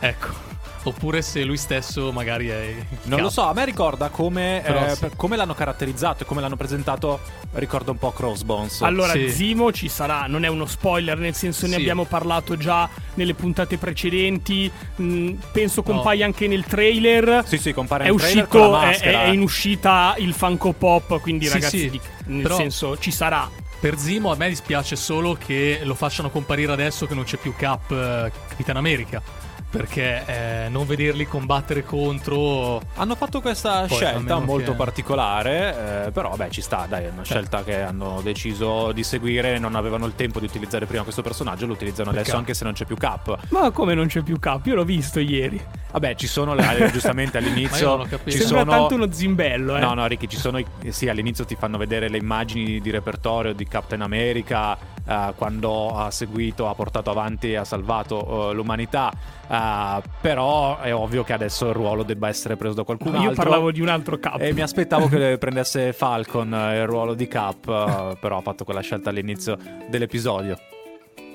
Ecco. 0.00 0.46
Oppure 0.82 1.22
se 1.22 1.42
lui 1.42 1.56
stesso 1.56 2.12
magari 2.12 2.48
è... 2.48 2.74
Non 3.04 3.20
lo 3.20 3.30
so, 3.30 3.42
a 3.44 3.52
me 3.54 3.64
ricorda 3.64 4.10
come, 4.10 4.60
Però 4.62 4.84
eh, 4.86 4.94
sì. 4.94 5.06
come 5.16 5.36
l'hanno 5.36 5.54
caratterizzato 5.54 6.22
e 6.22 6.26
come 6.26 6.40
l'hanno 6.42 6.56
presentato, 6.56 7.18
ricorda 7.52 7.90
un 7.92 7.98
po' 7.98 8.12
Crossbones. 8.12 8.82
Allora, 8.82 9.12
Sì. 9.12 9.30
Zimo 9.30 9.72
ci 9.72 9.88
sarà, 9.88 10.26
non 10.26 10.44
è 10.44 10.48
uno 10.48 10.66
spoiler, 10.66 11.16
nel 11.18 11.34
senso 11.34 11.66
ne 11.66 11.74
Sì. 11.74 11.80
abbiamo 11.80 12.04
parlato 12.04 12.56
già 12.58 12.88
nelle 13.14 13.32
puntate 13.34 13.78
precedenti. 13.78 14.70
mh, 14.96 15.30
penso 15.52 15.82
No. 15.84 15.92
compaia 15.94 16.26
anche 16.26 16.46
nel 16.46 16.64
trailer. 16.64 17.42
sì, 17.46 17.56
sì, 17.56 17.72
compare 17.72 18.04
È 18.04 18.10
nel 18.10 18.18
trailer 18.18 18.46
con 18.48 18.60
uscito, 18.60 18.76
la 18.76 18.90
è, 18.90 19.24
è 19.24 19.28
in 19.28 19.40
uscita 19.40 20.14
il 20.18 20.34
Funko 20.34 20.72
Pop, 20.72 21.20
quindi 21.20 21.46
Sì, 21.46 21.52
ragazzi, 21.54 22.00
nel 22.26 22.42
però- 22.42 22.56
senso 22.56 22.98
ci 22.98 23.10
sarà. 23.10 23.57
Per 23.80 23.96
Zimo 23.96 24.32
a 24.32 24.36
me 24.36 24.48
dispiace 24.48 24.96
solo 24.96 25.34
che 25.34 25.80
lo 25.84 25.94
facciano 25.94 26.30
comparire 26.30 26.72
adesso 26.72 27.06
che 27.06 27.14
non 27.14 27.22
c'è 27.22 27.36
più 27.36 27.54
Cap 27.56 27.90
eh, 27.92 28.32
Capitan 28.48 28.76
America. 28.76 29.22
Perché 29.70 30.24
eh, 30.24 30.68
non 30.70 30.86
vederli 30.86 31.26
combattere 31.26 31.84
contro... 31.84 32.80
Hanno 32.94 33.14
fatto 33.16 33.42
questa 33.42 33.84
Poi, 33.86 33.96
scelta 33.98 34.38
molto 34.38 34.70
che- 34.70 34.76
particolare, 34.76 36.06
eh, 36.06 36.10
però 36.10 36.30
vabbè 36.30 36.48
ci 36.48 36.62
sta, 36.62 36.86
dai, 36.88 37.04
è 37.04 37.10
una 37.10 37.22
scelta 37.22 37.62
che 37.64 37.82
hanno 37.82 38.20
deciso 38.22 38.92
di 38.92 39.02
seguire, 39.02 39.58
non 39.58 39.74
avevano 39.74 40.06
il 40.06 40.14
tempo 40.14 40.40
di 40.40 40.46
utilizzare 40.46 40.86
prima 40.86 41.02
questo 41.02 41.20
personaggio, 41.20 41.66
lo 41.66 41.74
utilizzano 41.74 42.08
adesso 42.08 42.24
Peccato. 42.24 42.38
anche 42.40 42.54
se 42.54 42.64
non 42.64 42.72
c'è 42.72 42.86
più 42.86 42.96
Cap. 42.96 43.36
Ma 43.50 43.70
come 43.70 43.92
non 43.94 44.06
c'è 44.06 44.22
più 44.22 44.38
Cap? 44.38 44.64
Io 44.66 44.74
l'ho 44.74 44.84
visto 44.84 45.20
ieri. 45.20 45.62
Vabbè, 45.90 46.14
ci 46.14 46.26
sono 46.26 46.54
le- 46.54 46.90
giustamente 46.90 47.38
Ma 47.40 47.46
io 47.46 47.52
all'inizio 47.52 47.86
non 47.88 48.00
ho 48.00 48.04
capito. 48.04 48.30
ci 48.30 48.38
Sembra 48.38 48.58
sono 48.60 48.70
tanto 48.70 48.94
uno 48.94 49.12
zimbello, 49.12 49.76
eh. 49.76 49.80
No, 49.80 49.92
no, 49.92 50.06
Ricky, 50.06 50.28
ci 50.28 50.36
sono 50.38 50.58
i- 50.58 50.66
sì, 50.88 51.08
all'inizio 51.10 51.44
ti 51.44 51.56
fanno 51.56 51.76
vedere 51.76 52.08
le 52.08 52.16
immagini 52.16 52.80
di 52.80 52.90
repertorio 52.90 53.52
di 53.52 53.66
Captain 53.68 54.00
America, 54.00 54.76
uh, 55.08 55.34
quando 55.34 55.96
ha 55.96 56.10
seguito, 56.10 56.68
ha 56.68 56.74
portato 56.74 57.10
avanti 57.10 57.52
e 57.52 57.56
ha 57.56 57.64
salvato 57.64 58.24
uh, 58.24 58.52
l'umanità. 58.52 59.12
Uh, 59.48 60.02
però 60.20 60.78
è 60.78 60.94
ovvio 60.94 61.24
che 61.24 61.32
adesso 61.32 61.68
il 61.68 61.74
ruolo 61.74 62.02
debba 62.02 62.28
essere 62.28 62.56
preso 62.56 62.74
da 62.74 62.84
qualcun 62.84 63.14
Io 63.14 63.30
altro. 63.30 63.42
parlavo 63.42 63.72
di 63.72 63.80
un 63.80 63.88
altro 63.88 64.18
Cap. 64.18 64.40
E 64.40 64.52
mi 64.52 64.60
aspettavo 64.60 65.08
che 65.08 65.38
prendesse 65.38 65.92
Falcon 65.92 66.48
il 66.48 66.86
ruolo 66.86 67.14
di 67.14 67.26
Cap, 67.26 68.18
però 68.18 68.38
ha 68.38 68.42
fatto 68.42 68.64
quella 68.64 68.80
scelta 68.80 69.10
all'inizio 69.10 69.56
dell'episodio. 69.88 70.58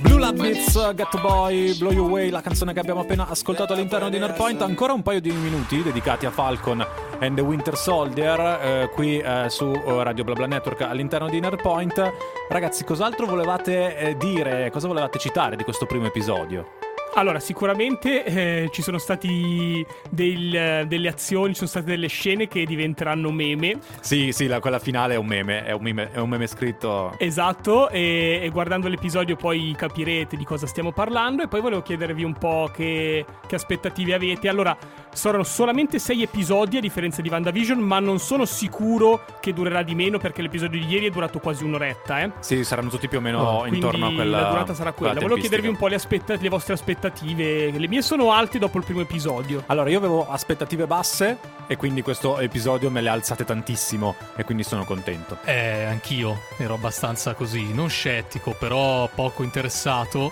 Blue 0.01 0.19
Lab 0.19 0.35
Beats, 0.35 0.93
Get 0.95 1.21
Boy, 1.21 1.77
Blow 1.77 1.91
You 1.91 2.07
Away, 2.07 2.29
la 2.29 2.41
canzone 2.41 2.73
che 2.73 2.79
abbiamo 2.79 3.01
appena 3.01 3.27
ascoltato 3.29 3.73
all'interno 3.73 4.09
di 4.09 4.17
Nerdpoint. 4.17 4.61
Ancora 4.61 4.93
un 4.93 5.03
paio 5.03 5.21
di 5.21 5.31
minuti 5.31 5.83
dedicati 5.83 6.25
a 6.25 6.31
Falcon 6.31 6.85
and 7.19 7.35
the 7.35 7.41
Winter 7.41 7.77
Soldier, 7.77 8.39
eh, 8.39 8.89
qui 8.93 9.19
eh, 9.19 9.45
su 9.49 9.71
Radio 9.71 10.23
BlaBla 10.23 10.47
Network 10.47 10.81
all'interno 10.81 11.29
di 11.29 11.39
Nerdpoint. 11.39 12.13
Ragazzi, 12.49 12.83
cos'altro 12.83 13.27
volevate 13.27 13.95
eh, 13.95 14.17
dire, 14.17 14.69
cosa 14.71 14.87
volevate 14.87 15.19
citare 15.19 15.55
di 15.55 15.63
questo 15.63 15.85
primo 15.85 16.07
episodio? 16.07 16.90
Allora, 17.13 17.39
sicuramente 17.41 18.23
eh, 18.23 18.69
ci 18.71 18.81
sono 18.81 18.97
stati 18.97 19.85
del, 20.09 20.85
delle 20.87 21.07
azioni, 21.09 21.49
ci 21.49 21.55
sono 21.55 21.69
state 21.69 21.87
delle 21.87 22.07
scene 22.07 22.47
che 22.47 22.65
diventeranno 22.65 23.31
meme. 23.31 23.79
Sì, 23.99 24.31
sì, 24.31 24.47
la, 24.47 24.61
quella 24.61 24.79
finale 24.79 25.15
è 25.15 25.17
un 25.17 25.25
meme, 25.25 25.65
è 25.65 25.73
un 25.73 25.81
meme, 25.81 26.11
è 26.11 26.19
un 26.19 26.29
meme 26.29 26.47
scritto. 26.47 27.13
Esatto, 27.17 27.89
e, 27.89 28.39
e, 28.41 28.49
guardando 28.49 28.87
l'episodio 28.87 29.35
poi 29.35 29.75
capirete 29.77 30.37
di 30.37 30.45
cosa 30.45 30.65
stiamo 30.67 30.93
parlando. 30.93 31.43
E 31.43 31.47
poi 31.49 31.59
volevo 31.59 31.81
chiedervi 31.81 32.23
un 32.23 32.33
po' 32.33 32.71
che, 32.73 33.25
che 33.45 33.55
aspettative 33.55 34.13
avete. 34.13 34.47
Allora, 34.47 34.77
saranno 35.11 35.43
solamente 35.43 35.99
sei 35.99 36.23
episodi 36.23 36.77
a 36.77 36.79
differenza 36.79 37.21
di 37.21 37.27
WandaVision, 37.27 37.77
ma 37.77 37.99
non 37.99 38.19
sono 38.19 38.45
sicuro 38.45 39.25
che 39.41 39.51
durerà 39.51 39.83
di 39.83 39.95
meno 39.95 40.17
perché 40.17 40.41
l'episodio 40.41 40.79
di 40.79 40.87
ieri 40.87 41.07
è 41.07 41.09
durato 41.09 41.39
quasi 41.39 41.65
un'oretta. 41.65 42.21
Eh? 42.21 42.31
Sì, 42.39 42.63
saranno 42.63 42.89
tutti 42.89 43.09
più 43.09 43.17
o 43.17 43.21
meno 43.21 43.39
oh, 43.41 43.65
intorno 43.65 44.07
a 44.07 44.13
quella. 44.13 44.41
La 44.41 44.49
durata 44.49 44.73
sarà 44.73 44.93
quella. 44.93 45.15
Volevo 45.15 45.35
chiedervi 45.35 45.67
un 45.67 45.75
po' 45.75 45.87
le, 45.87 45.95
aspetta- 45.95 46.37
le 46.39 46.49
vostre 46.49 46.73
aspettative 46.73 46.99
aspettative. 47.01 47.71
Le 47.71 47.87
mie 47.87 48.03
sono 48.03 48.31
alte 48.31 48.59
dopo 48.59 48.77
il 48.77 48.83
primo 48.83 49.01
episodio. 49.01 49.63
Allora, 49.65 49.89
io 49.89 49.97
avevo 49.97 50.29
aspettative 50.29 50.85
basse 50.85 51.37
e 51.65 51.75
quindi 51.75 52.03
questo 52.03 52.39
episodio 52.39 52.91
me 52.91 53.01
le 53.01 53.09
ha 53.09 53.13
alzate 53.13 53.43
tantissimo 53.43 54.15
e 54.35 54.43
quindi 54.43 54.63
sono 54.63 54.85
contento. 54.85 55.39
Eh, 55.45 55.85
anch'io 55.85 56.41
ero 56.57 56.75
abbastanza 56.75 57.33
così, 57.33 57.73
non 57.73 57.89
scettico, 57.89 58.55
però 58.57 59.09
poco 59.13 59.41
interessato 59.41 60.31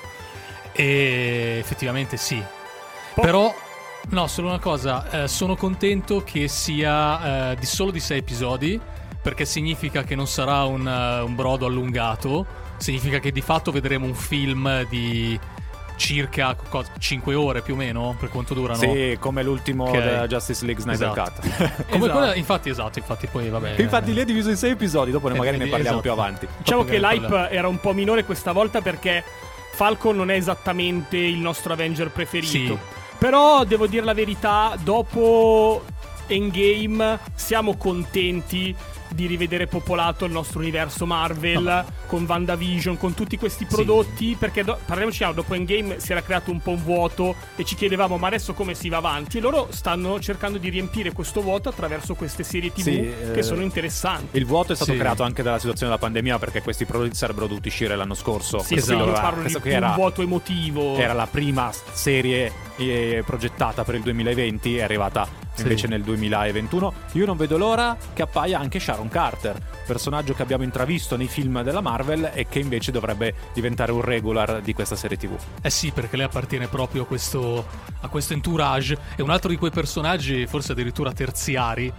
e 0.72 1.58
effettivamente 1.60 2.18
sì. 2.18 2.42
Po- 3.16 3.22
però 3.22 3.54
no, 4.10 4.28
solo 4.28 4.50
una 4.50 4.60
cosa, 4.60 5.24
eh, 5.24 5.28
sono 5.28 5.56
contento 5.56 6.24
che 6.24 6.48
sia 6.48 7.52
eh, 7.52 7.56
di 7.56 7.66
solo 7.66 7.90
di 7.90 8.00
sei 8.00 8.20
episodi 8.20 8.80
perché 9.22 9.44
significa 9.44 10.04
che 10.04 10.16
non 10.16 10.28
sarà 10.28 10.64
un, 10.64 10.86
uh, 10.86 11.26
un 11.26 11.36
brodo 11.36 11.66
allungato, 11.66 12.46
significa 12.78 13.20
che 13.20 13.34
di 13.34 13.42
fatto 13.42 13.70
vedremo 13.70 14.06
un 14.06 14.16
film 14.16 14.88
di 14.88 15.38
circa 16.00 16.56
5 16.98 17.36
ore 17.36 17.62
più 17.62 17.74
o 17.74 17.78
meno 17.78 18.16
per 18.18 18.30
quanto 18.30 18.54
durano. 18.54 18.80
Sì, 18.80 19.18
come 19.20 19.44
l'ultimo 19.44 19.90
okay. 19.90 20.02
della 20.02 20.28
Justice 20.28 20.66
League 20.66 20.82
Snyder 20.82 21.12
esatto. 21.12 21.42
Cut. 21.42 21.86
come 21.92 22.06
esatto. 22.06 22.18
Quella, 22.18 22.36
infatti, 22.36 22.70
esatto, 22.70 23.00
infatti 23.00 23.28
poi 23.28 23.50
vabbè. 23.50 23.76
Infatti 23.78 24.14
lì 24.14 24.22
è 24.22 24.26
diviso 24.26 24.50
in 24.50 24.56
6 24.56 24.72
episodi, 24.72 25.12
dopo 25.12 25.30
eh, 25.30 25.34
magari 25.34 25.58
ne 25.58 25.68
parliamo 25.68 26.00
esatto. 26.00 26.02
più 26.02 26.12
avanti. 26.12 26.48
Diciamo 26.58 26.86
che 26.86 26.98
l'hype 26.98 27.28
parliamo. 27.28 27.48
era 27.50 27.68
un 27.68 27.80
po' 27.80 27.94
minore 27.94 28.24
questa 28.24 28.54
volta 28.54 28.82
perché 28.82 29.24
Falcon 29.74 30.16
non 30.16 30.32
è 30.32 30.36
esattamente 30.36 31.18
il 31.18 31.38
nostro 31.38 31.74
Avenger 31.74 32.10
preferito. 32.10 32.76
Sì. 32.76 32.78
Però 33.18 33.66
devo 33.66 33.86
dire 33.86 34.06
la 34.06 34.14
verità, 34.14 34.76
dopo 34.82 35.84
Endgame 36.28 37.20
siamo 37.36 37.76
contenti 37.76 38.74
di 39.10 39.26
rivedere 39.26 39.68
popolato 39.68 40.26
il 40.26 40.32
nostro 40.32 40.60
universo 40.60 41.06
Marvel 41.06 41.64
no. 41.64 41.86
con 42.08 42.26
WandaVision, 42.28 42.98
con 42.98 43.14
tutti 43.14 43.38
questi 43.38 43.66
prodotti. 43.66 44.30
Sì. 44.30 44.36
Perché 44.38 44.64
do- 44.64 44.78
parliamoci 44.86 45.18
chiaro, 45.18 45.34
dopo 45.34 45.54
Endgame 45.54 46.00
si 46.00 46.12
era 46.12 46.22
creato 46.22 46.52
un 46.52 46.62
po' 46.62 46.72
un 46.72 46.84
vuoto 46.84 47.36
e 47.56 47.64
ci 47.64 47.76
chiedevamo 47.76 48.18
ma 48.18 48.28
adesso 48.28 48.54
come 48.54 48.74
si 48.74 48.90
va 48.90 48.98
avanti? 48.98 49.38
E 49.38 49.42
loro 49.42 49.68
stanno 49.72 50.20
cercando 50.20 50.58
di 50.58 50.70
riempire 50.70 51.12
questo 51.12 51.42
vuoto 51.42 51.70
attraverso 51.70 52.16
queste 52.16 52.44
serie 52.44 52.72
TV 52.72 52.82
sì, 52.82 53.14
che 53.34 53.40
eh, 53.40 53.44
sono 53.44 53.62
interessanti. 53.62 54.38
Il 54.38 54.46
vuoto 54.46 54.74
è 54.74 54.76
stato 54.76 54.92
sì. 54.92 54.98
creato 54.98 55.24
anche 55.24 55.44
dalla 55.44 55.60
situazione 55.60 55.92
della 55.92 56.04
pandemia 56.04 56.38
perché 56.40 56.62
questi 56.62 56.86
prodotti 56.86 57.16
sarebbero 57.16 57.48
dovuti 57.48 57.68
uscire 57.68 57.96
l'anno 57.96 58.14
scorso. 58.14 58.60
Sì, 58.60 58.76
esatto. 58.76 59.06
io 59.06 59.12
parlo 59.12 59.44
di 59.44 59.54
un 59.54 59.62
era, 59.64 59.94
vuoto 59.94 60.22
emotivo. 60.22 60.96
Era 60.96 61.14
la 61.14 61.28
prima 61.28 61.72
serie 61.92 62.52
eh, 62.78 63.24
progettata 63.26 63.84
per 63.84 63.96
il 63.96 64.02
2020, 64.02 64.78
è 64.78 64.82
arrivata 64.82 65.28
invece 65.62 65.88
nel 65.88 66.02
2021. 66.04 66.94
Io 67.14 67.26
non 67.26 67.38
vedo 67.38 67.58
l'ora 67.58 67.98
che 68.14 68.22
appaia 68.22 68.60
anche 68.60 68.80
Sharon 68.80 69.10
Carter, 69.10 69.60
personaggio 69.86 70.34
che 70.34 70.42
abbiamo 70.42 70.64
intravisto 70.64 71.16
nei 71.16 71.28
film 71.28 71.62
della 71.62 71.82
Marvel 71.82 72.32
e 72.34 72.48
che 72.48 72.60
invece 72.60 72.92
dovrebbe 72.92 73.34
diventare 73.54 73.92
un 73.92 74.02
regular 74.02 74.62
di 74.62 74.74
questa 74.74 74.96
serie 74.96 75.18
TV. 75.18 75.36
Eh 75.62 75.70
sì, 75.70 75.92
perché 75.92 76.18
lei 76.18 76.26
appartiene 76.26 76.68
proprio 76.68 77.04
a 77.04 77.06
questo, 77.06 77.66
a 78.02 78.08
questo 78.08 78.34
entourage. 78.34 78.98
È 79.16 79.22
un 79.22 79.30
altro 79.30 79.50
di 79.50 79.58
quei 79.58 79.72
personaggi, 79.72 80.46
forse 80.48 80.72
addirittura 80.72 81.12
terziari, 81.12 81.92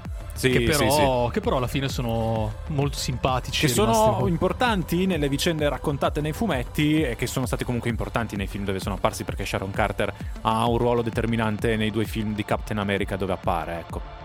sì, 0.49 0.50
che, 0.50 0.61
però, 0.62 1.26
sì, 1.26 1.32
che, 1.32 1.40
però, 1.40 1.56
alla 1.59 1.66
fine 1.66 1.88
sono 1.88 2.52
molto 2.68 2.97
simpatici. 2.97 3.66
Che 3.66 3.73
sono 3.73 4.25
importanti 4.26 5.06
nelle 5.06 5.28
vicende 5.28 5.68
raccontate 5.68 6.20
nei 6.20 6.32
fumetti 6.32 7.02
e 7.02 7.16
che 7.16 7.26
sono 7.26 7.47
stati 7.47 7.64
comunque 7.64 7.90
importanti 7.90 8.37
nei 8.37 8.47
film 8.47 8.64
dove 8.64 8.80
sono 8.80 8.94
apparsi 8.94 9.25
perché 9.25 9.44
Sharon 9.44 9.70
Carter 9.70 10.12
ha 10.42 10.66
un 10.66 10.78
ruolo 10.78 11.02
determinante 11.02 11.76
nei 11.76 11.90
due 11.90 12.04
film 12.04 12.35
di 12.35 12.44
Captain 12.44 12.78
America 12.78 13.16
dove 13.16 13.32
appare, 13.32 13.78
ecco. 13.78 14.20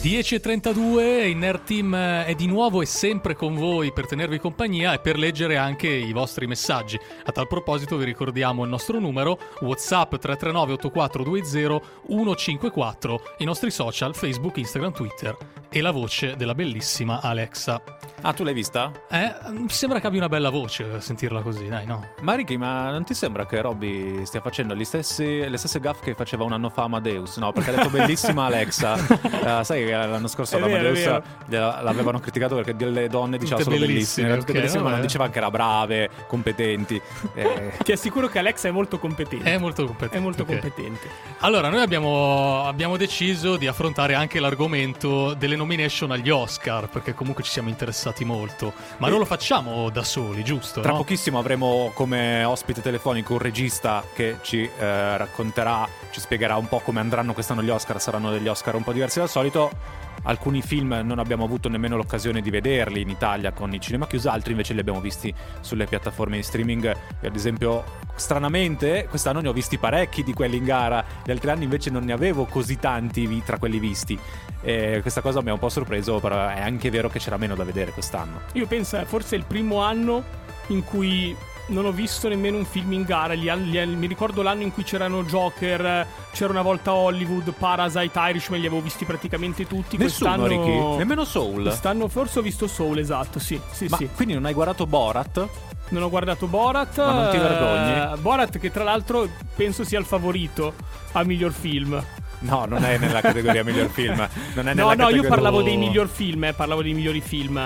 10.32, 0.00 1.26
il 1.26 1.36
Nerd 1.36 1.64
Team 1.64 1.96
è 1.96 2.32
di 2.36 2.46
nuovo 2.46 2.80
e 2.80 2.86
sempre 2.86 3.34
con 3.34 3.56
voi 3.56 3.92
per 3.92 4.06
tenervi 4.06 4.38
compagnia 4.38 4.92
e 4.92 5.00
per 5.00 5.18
leggere 5.18 5.56
anche 5.56 5.88
i 5.88 6.12
vostri 6.12 6.46
messaggi. 6.46 6.96
A 7.24 7.32
tal 7.32 7.48
proposito 7.48 7.96
vi 7.96 8.04
ricordiamo 8.04 8.62
il 8.62 8.70
nostro 8.70 9.00
numero 9.00 9.38
WhatsApp 9.60 10.14
339 10.14 10.72
8420 10.74 11.80
154, 12.06 13.22
i 13.38 13.44
nostri 13.44 13.72
social 13.72 14.14
Facebook, 14.14 14.56
Instagram, 14.58 14.92
Twitter 14.92 15.36
e 15.68 15.80
la 15.80 15.90
voce 15.90 16.36
della 16.36 16.54
bellissima 16.54 17.20
Alexa. 17.20 18.07
Ah, 18.22 18.32
tu 18.32 18.42
l'hai 18.42 18.54
vista? 18.54 18.90
Eh, 19.10 19.32
mi 19.50 19.68
sembra 19.68 20.00
che 20.00 20.06
abbia 20.08 20.18
una 20.18 20.28
bella 20.28 20.50
voce 20.50 20.90
a 20.96 21.00
sentirla 21.00 21.40
così, 21.40 21.68
dai, 21.68 21.86
no? 21.86 22.08
Ma 22.22 22.34
Ricky, 22.34 22.56
ma 22.56 22.90
non 22.90 23.04
ti 23.04 23.14
sembra 23.14 23.46
che 23.46 23.60
Robby 23.60 24.26
stia 24.26 24.40
facendo 24.40 24.74
stessi, 24.84 25.48
le 25.48 25.56
stesse 25.56 25.78
gaffe 25.78 26.04
che 26.04 26.14
faceva 26.14 26.44
un 26.44 26.52
anno 26.52 26.68
fa 26.68 26.82
Amadeus? 26.84 27.36
No, 27.36 27.52
perché 27.52 27.70
ha 27.70 27.74
detto 27.74 27.90
bellissima 27.90 28.46
Alexa. 28.46 28.94
uh, 28.94 29.62
sai 29.62 29.84
che 29.84 29.92
l'anno 29.92 30.26
scorso 30.26 30.56
ad 30.56 30.64
Amadeus 30.64 31.20
l'avevano 31.46 32.18
criticato 32.18 32.56
perché 32.56 32.74
delle 32.74 33.08
donne 33.08 33.38
diceva 33.38 33.62
solo 33.62 33.76
bellissime, 33.76 34.28
bellissime, 34.28 34.32
okay, 34.32 34.54
bellissime 34.54 34.82
ma 34.82 34.90
non 34.90 35.00
diceva 35.00 35.28
che 35.28 35.38
era 35.38 35.50
brave, 35.50 36.10
competenti. 36.26 37.00
Eh. 37.34 37.72
Ti 37.84 37.92
assicuro 37.92 38.28
che 38.28 38.38
Alexa 38.38 38.68
è 38.68 38.70
molto 38.72 38.98
competente. 38.98 39.52
È 39.52 39.58
molto 39.58 39.84
competente. 39.84 40.16
È 40.16 40.20
molto 40.20 40.42
okay. 40.42 40.58
competente. 40.58 41.08
Allora, 41.38 41.68
noi 41.68 41.82
abbiamo, 41.82 42.64
abbiamo 42.64 42.96
deciso 42.96 43.56
di 43.56 43.66
affrontare 43.66 44.14
anche 44.14 44.40
l'argomento 44.40 45.34
delle 45.34 45.54
nomination 45.54 46.10
agli 46.10 46.30
Oscar, 46.30 46.88
perché 46.88 47.14
comunque 47.14 47.44
ci 47.44 47.50
siamo 47.50 47.68
interessati 47.68 48.07
molto. 48.24 48.72
Ma 48.98 49.06
e 49.06 49.10
non 49.10 49.18
lo 49.18 49.24
facciamo 49.24 49.90
da 49.90 50.02
soli, 50.02 50.44
giusto? 50.44 50.80
Tra 50.80 50.92
no? 50.92 50.98
pochissimo 50.98 51.38
avremo 51.38 51.90
come 51.94 52.44
ospite 52.44 52.80
telefonico 52.80 53.34
un 53.34 53.38
regista 53.38 54.02
che 54.14 54.36
ci 54.42 54.62
eh, 54.62 55.16
racconterà, 55.16 55.88
ci 56.10 56.20
spiegherà 56.20 56.56
un 56.56 56.68
po' 56.68 56.80
come 56.80 57.00
andranno 57.00 57.32
quest'anno 57.32 57.62
gli 57.62 57.70
Oscar. 57.70 58.00
Saranno 58.00 58.30
degli 58.30 58.48
Oscar 58.48 58.74
un 58.74 58.82
po' 58.82 58.92
diversi 58.92 59.18
dal 59.18 59.28
solito. 59.28 60.06
Alcuni 60.28 60.60
film 60.60 61.00
non 61.04 61.18
abbiamo 61.18 61.44
avuto 61.44 61.70
nemmeno 61.70 61.96
l'occasione 61.96 62.42
di 62.42 62.50
vederli 62.50 63.00
in 63.00 63.08
Italia 63.08 63.52
con 63.52 63.72
i 63.72 63.80
cinema 63.80 64.06
chiusi, 64.06 64.28
altri 64.28 64.50
invece 64.50 64.74
li 64.74 64.80
abbiamo 64.80 65.00
visti 65.00 65.32
sulle 65.60 65.86
piattaforme 65.86 66.36
di 66.36 66.42
streaming. 66.42 66.94
Ad 67.22 67.34
esempio, 67.34 67.82
stranamente, 68.14 69.06
quest'anno 69.08 69.40
ne 69.40 69.48
ho 69.48 69.54
visti 69.54 69.78
parecchi 69.78 70.22
di 70.22 70.34
quelli 70.34 70.58
in 70.58 70.64
gara, 70.64 71.02
gli 71.24 71.30
altri 71.30 71.48
anni 71.48 71.64
invece 71.64 71.88
non 71.88 72.04
ne 72.04 72.12
avevo 72.12 72.44
così 72.44 72.78
tanti 72.78 73.42
tra 73.42 73.58
quelli 73.58 73.78
visti. 73.78 74.18
E 74.60 74.98
questa 75.00 75.22
cosa 75.22 75.40
mi 75.40 75.48
ha 75.48 75.54
un 75.54 75.58
po' 75.58 75.70
sorpreso, 75.70 76.20
però 76.20 76.46
è 76.46 76.60
anche 76.60 76.90
vero 76.90 77.08
che 77.08 77.18
c'era 77.18 77.38
meno 77.38 77.54
da 77.54 77.64
vedere 77.64 77.92
quest'anno. 77.92 78.40
Io 78.52 78.66
penso, 78.66 79.02
forse 79.06 79.34
è 79.34 79.38
il 79.38 79.46
primo 79.46 79.80
anno 79.80 80.22
in 80.66 80.84
cui 80.84 81.34
non 81.68 81.84
ho 81.84 81.92
visto 81.92 82.28
nemmeno 82.28 82.56
un 82.56 82.64
film 82.64 82.92
in 82.92 83.02
gara. 83.02 83.34
Gli, 83.34 83.50
gli, 83.50 83.84
mi 83.86 84.06
ricordo 84.06 84.42
l'anno 84.42 84.62
in 84.62 84.72
cui 84.72 84.84
c'erano 84.84 85.24
Joker, 85.24 86.06
c'era 86.32 86.50
una 86.50 86.62
volta 86.62 86.92
Hollywood, 86.92 87.52
Parasite, 87.52 88.18
Irishman, 88.18 88.60
li 88.60 88.66
avevo 88.66 88.82
visti 88.82 89.04
praticamente 89.04 89.66
tutti. 89.66 89.96
Nessuno, 89.96 90.30
quest'anno, 90.30 90.46
Ricky? 90.46 90.96
Nemmeno 90.96 91.24
Soul? 91.24 91.62
Quest'anno 91.62 92.08
forse 92.08 92.38
ho 92.38 92.42
visto 92.42 92.66
Soul, 92.66 92.98
esatto, 92.98 93.38
sì. 93.38 93.60
sì, 93.70 93.86
Ma 93.88 93.96
sì. 93.96 94.08
quindi 94.14 94.34
non 94.34 94.44
hai 94.44 94.52
guardato 94.52 94.86
Borat? 94.86 95.48
Non 95.90 96.02
ho 96.02 96.10
guardato 96.10 96.46
Borat. 96.46 96.98
Ma 96.98 97.12
non 97.12 97.30
ti 97.30 97.38
vergogni? 97.38 98.12
Uh, 98.12 98.20
Borat 98.20 98.58
che 98.58 98.70
tra 98.70 98.84
l'altro 98.84 99.28
penso 99.54 99.84
sia 99.84 99.98
il 99.98 100.04
favorito 100.04 100.74
al 101.12 101.26
miglior 101.26 101.52
film. 101.52 102.02
No, 102.40 102.66
non 102.66 102.84
è 102.84 102.98
nella 102.98 103.20
categoria 103.20 103.64
miglior 103.64 103.88
film. 103.88 104.16
Non 104.54 104.68
è 104.68 104.74
no, 104.74 104.82
no, 104.82 104.88
categoria... 104.90 105.22
io 105.22 105.28
parlavo 105.28 105.62
dei 105.62 105.76
miglior 105.76 106.08
film, 106.08 106.44
eh, 106.44 106.52
parlavo 106.52 106.82
dei 106.82 106.94
migliori 106.94 107.20
film. 107.20 107.58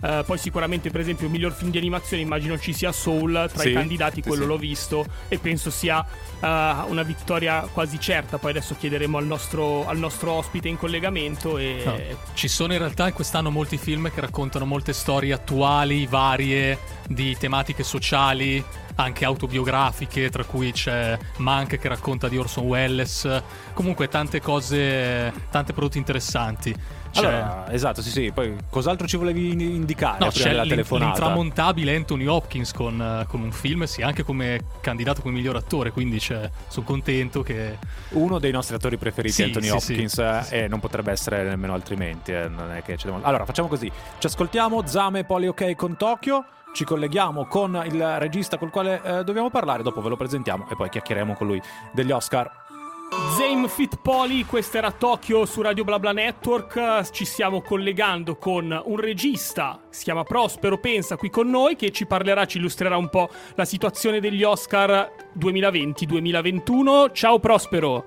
Uh, 0.00 0.24
poi 0.24 0.38
sicuramente 0.38 0.90
per 0.90 1.00
esempio 1.00 1.26
il 1.26 1.32
miglior 1.32 1.52
film 1.52 1.70
di 1.70 1.78
animazione 1.78 2.22
immagino 2.22 2.56
ci 2.58 2.72
sia 2.72 2.92
Soul 2.92 3.50
tra 3.52 3.62
Sì, 3.62 3.70
i 3.70 3.72
candidati, 3.72 4.22
quello 4.22 4.42
sì. 4.42 4.48
l'ho 4.48 4.56
visto 4.56 5.06
e 5.26 5.38
penso 5.38 5.70
sia 5.70 5.98
uh, 5.98 6.46
una 6.88 7.02
vittoria 7.02 7.68
quasi 7.72 7.98
certa. 7.98 8.38
Poi 8.38 8.50
adesso 8.50 8.76
chiederemo 8.78 9.18
al 9.18 9.26
nostro, 9.26 9.86
al 9.86 9.98
nostro 9.98 10.32
ospite 10.32 10.68
in 10.68 10.76
collegamento 10.76 11.58
e 11.58 11.82
No, 11.84 11.96
Ci 12.34 12.48
sono 12.48 12.72
in 12.72 12.78
realtà 12.78 13.12
quest'anno 13.12 13.50
molti 13.50 13.76
film 13.76 14.10
che 14.12 14.20
raccontano 14.20 14.64
molte 14.64 14.92
storie 14.92 15.32
attuali, 15.32 16.06
varie, 16.06 16.78
di 17.08 17.36
tematiche 17.36 17.82
sociali, 17.82 18.62
anche 18.96 19.24
autobiografiche, 19.24 20.28
tra 20.30 20.44
cui 20.44 20.72
c'è 20.72 21.18
Mank 21.38 21.78
che 21.78 21.88
racconta 21.88 22.28
di 22.28 22.36
Orson 22.36 22.64
Welles. 22.64 23.42
Comunque 23.72 24.08
tante 24.08 24.40
cose, 24.40 25.32
tante 25.50 25.72
prodotti 25.72 25.98
interessanti. 25.98 26.74
Allora, 27.14 27.70
esatto, 27.72 28.02
sì, 28.02 28.10
sì. 28.10 28.30
Poi 28.32 28.54
cos'altro 28.70 29.06
ci 29.06 29.16
volevi 29.16 29.50
in- 29.52 29.60
indicare 29.60 30.18
no, 30.24 30.30
c'è 30.30 30.52
l'in- 30.54 30.68
telefonata? 30.68 31.10
l'intramontabile 31.12 31.94
Anthony 31.96 32.26
Hopkins 32.26 32.72
con, 32.72 33.00
eh, 33.00 33.26
con 33.26 33.40
un 33.40 33.50
film, 33.52 33.84
sì, 33.84 34.02
anche 34.02 34.22
come 34.22 34.60
candidato 34.80 35.20
come 35.22 35.34
miglior 35.34 35.56
attore, 35.56 35.90
quindi 35.90 36.18
sono 36.20 36.50
contento 36.84 37.42
che... 37.42 37.78
Uno 38.10 38.38
dei 38.38 38.52
nostri 38.52 38.74
attori 38.76 38.96
preferiti, 38.96 39.34
Sì, 39.34 39.42
Anthony 39.44 39.66
sì. 39.66 39.72
Hopkins, 39.72 40.18
eh, 40.18 40.40
Sì, 40.44 40.54
e 40.54 40.68
non 40.68 40.80
potrebbe 40.80 41.10
essere 41.12 41.42
nemmeno 41.44 41.74
altrimenti. 41.74 42.32
eh, 42.32 42.48
non 42.48 42.70
è 42.72 42.82
che 42.82 42.96
c'è 42.96 43.08
da- 43.08 43.18
Allora, 43.22 43.44
facciamo 43.44 43.68
così: 43.68 43.90
ci 44.18 44.26
ascoltiamo 44.26 44.86
Zame 44.86 45.24
Poli 45.24 45.48
OK 45.48 45.74
con 45.74 45.96
Tokyo. 45.96 46.44
Ci 46.70 46.84
colleghiamo 46.84 47.46
con 47.46 47.82
il 47.90 48.18
regista 48.18 48.58
col 48.58 48.70
quale 48.70 49.00
eh, 49.02 49.24
dobbiamo 49.24 49.48
parlare, 49.50 49.82
dopo 49.82 50.02
ve 50.02 50.10
lo 50.10 50.16
presentiamo 50.16 50.68
e 50.70 50.76
poi 50.76 50.90
chiacchieremo 50.90 51.34
con 51.34 51.46
lui 51.46 51.60
degli 51.92 52.10
Oscar. 52.12 52.66
Zame 53.10 53.68
Fit 53.68 53.98
Poli, 54.02 54.44
questa 54.44 54.78
era 54.78 54.90
Tokyo 54.90 55.44
su 55.46 55.62
Radio 55.62 55.84
BlaBla 55.84 56.12
Network. 56.12 57.10
Ci 57.10 57.24
stiamo 57.24 57.62
collegando 57.62 58.36
con 58.36 58.82
un 58.84 58.96
regista, 58.96 59.80
si 59.88 60.04
chiama 60.04 60.24
Prospero 60.24 60.78
Pensa, 60.78 61.16
qui 61.16 61.30
con 61.30 61.48
noi, 61.48 61.76
che 61.76 61.90
ci 61.90 62.06
parlerà, 62.06 62.44
ci 62.44 62.58
illustrerà 62.58 62.96
un 62.96 63.08
po' 63.08 63.28
la 63.54 63.64
situazione 63.64 64.20
degli 64.20 64.42
Oscar 64.42 65.10
2020-2021. 65.38 67.12
Ciao 67.12 67.38
Prospero, 67.38 68.04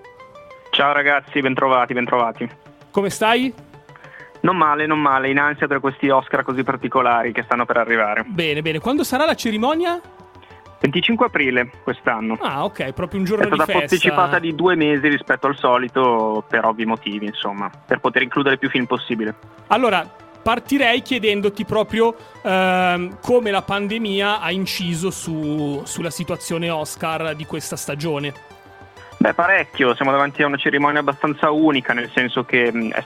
Ciao 0.72 0.94
ragazzi, 0.94 1.40
bentrovati, 1.42 1.94
bentrovati. 1.94 2.50
come 2.92 3.10
stai? 3.10 3.54
Non 4.42 4.58
male, 4.58 4.86
non 4.88 5.00
male, 5.00 5.30
in 5.30 5.38
ansia 5.38 5.68
per 5.68 5.80
questi 5.80 6.10
Oscar 6.10 6.44
così 6.44 6.64
particolari 6.64 7.32
che 7.32 7.44
stanno 7.44 7.66
per 7.66 7.78
arrivare. 7.78 8.24
Bene, 8.26 8.62
bene. 8.62 8.80
Quando 8.80 9.04
sarà 9.04 9.26
la 9.26 9.36
cerimonia? 9.36 10.00
25 10.82 11.28
aprile 11.28 11.70
quest'anno. 11.84 12.38
Ah, 12.42 12.64
ok, 12.64 12.92
proprio 12.94 13.20
un 13.20 13.26
È 13.26 13.30
giorno 13.30 13.48
di 13.48 13.56
stata 13.56 13.72
posticipata 13.72 14.40
di 14.40 14.56
due 14.56 14.76
mesi 14.76 15.08
rispetto 15.08 15.46
al 15.46 15.56
solito 15.56 16.44
per 16.48 16.66
ovvi 16.66 16.86
motivi, 16.86 17.28
insomma, 17.28 17.70
per 17.86 18.00
poter 18.00 18.24
includere 18.24 18.58
più 18.58 18.68
film 18.70 18.86
possibile. 18.86 19.36
Allora, 19.68 20.04
partirei 20.42 21.04
chiedendoti 21.04 21.66
proprio 21.66 22.16
ehm, 22.42 23.20
come 23.22 23.52
la 23.52 23.62
pandemia 23.62 24.42
ha 24.42 24.52
inciso 24.52 25.12
su- 25.12 25.82
sulla 25.86 26.10
situazione 26.10 26.72
Oscar 26.72 27.36
di 27.36 27.46
questa 27.46 27.76
stagione. 27.76 28.34
Beh, 29.22 29.36
parecchio, 29.36 29.94
siamo 29.94 30.10
davanti 30.10 30.42
a 30.42 30.48
una 30.48 30.58
cerimonia 30.58 31.02
abbastanza 31.02 31.52
unica, 31.52 31.94
nel 31.94 32.10
senso 32.10 32.44
che 32.44 32.70
è, 32.70 33.06